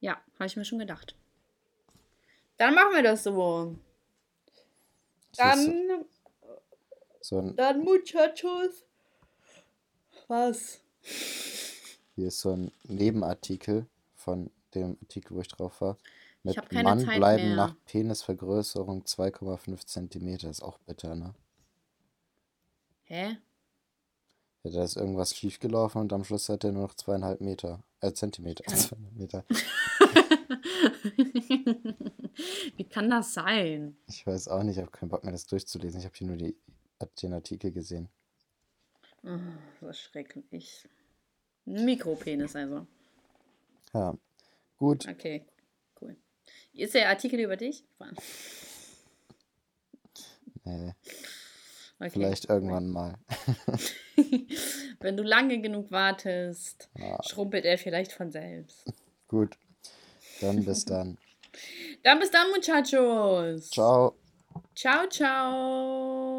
Ja, 0.00 0.16
habe 0.38 0.46
ich 0.46 0.56
mir 0.56 0.64
schon 0.64 0.78
gedacht. 0.78 1.14
Dann 2.58 2.74
machen 2.74 2.94
wir 2.94 3.02
das 3.02 3.24
so. 3.24 3.76
Dann, 5.36 6.04
so 7.20 7.38
ein, 7.38 7.56
dann 7.56 7.80
Muchachos. 7.80 8.84
Was? 10.26 10.80
hier 12.18 12.28
ist 12.28 12.40
so 12.40 12.50
ein 12.50 12.72
Nebenartikel 12.82 13.86
von 14.16 14.50
dem 14.74 14.98
Artikel, 15.00 15.36
wo 15.36 15.40
ich 15.40 15.48
drauf 15.48 15.80
war. 15.80 15.96
Mit 16.42 16.56
hab 16.56 16.68
keine 16.68 16.82
Mann 16.82 17.00
Zeit 17.00 17.16
bleiben 17.16 17.46
mehr. 17.46 17.56
nach 17.56 17.74
Penisvergrößerung 17.86 19.04
2,5 19.04 19.86
Zentimeter. 19.86 20.50
Ist 20.50 20.62
auch 20.62 20.78
bitter, 20.78 21.14
ne? 21.14 21.34
Hä? 23.04 23.36
Ja, 24.64 24.70
da 24.72 24.82
ist 24.82 24.96
irgendwas 24.96 25.36
schiefgelaufen 25.36 26.00
und 26.00 26.12
am 26.12 26.24
Schluss 26.24 26.48
hat 26.48 26.64
er 26.64 26.72
nur 26.72 26.82
noch 26.82 26.94
zweieinhalb 26.94 27.40
Meter. 27.40 27.84
Äh, 28.00 28.12
Zentimeter. 28.12 28.64
Zweieinhalb 28.66 29.14
Meter. 29.16 29.44
Wie 32.76 32.84
kann 32.88 33.10
das 33.10 33.34
sein? 33.34 33.96
Ich 34.06 34.26
weiß 34.26 34.48
auch 34.48 34.62
nicht, 34.62 34.76
ich 34.76 34.82
habe 34.82 34.90
keinen 34.90 35.08
Bock 35.08 35.24
mehr, 35.24 35.32
das 35.32 35.46
durchzulesen. 35.46 36.00
Ich 36.00 36.06
habe 36.06 36.14
hier 36.16 36.26
nur 36.26 36.36
die, 36.36 36.56
den 37.22 37.32
Artikel 37.34 37.72
gesehen. 37.72 38.08
Oh, 39.24 39.38
so 39.80 39.92
schrecklich. 39.92 40.88
Ein 41.66 41.84
Mikropenis 41.84 42.54
also. 42.56 42.86
Ja. 43.92 44.16
Gut. 44.76 45.08
Okay, 45.08 45.44
cool. 46.00 46.16
Ist 46.72 46.94
der 46.94 47.08
Artikel 47.08 47.40
über 47.40 47.56
dich? 47.56 47.84
Nee, 50.64 50.92
Okay. 52.00 52.10
vielleicht 52.10 52.48
irgendwann 52.48 52.88
mal. 52.90 53.18
Wenn 55.00 55.16
du 55.16 55.24
lange 55.24 55.60
genug 55.60 55.90
wartest, 55.90 56.88
Ja. 56.96 57.18
schrumpelt 57.24 57.64
er 57.64 57.76
vielleicht 57.76 58.12
von 58.12 58.30
selbst. 58.30 58.92
Gut. 59.26 59.58
Dann 60.40 60.64
bis 60.64 60.84
dann. 60.84 61.18
Dann 62.02 62.18
bis 62.20 62.30
dann, 62.30 62.50
Muchachos. 62.50 63.70
Ciao. 63.70 64.14
Ciao, 64.74 65.08
ciao. 65.08 66.37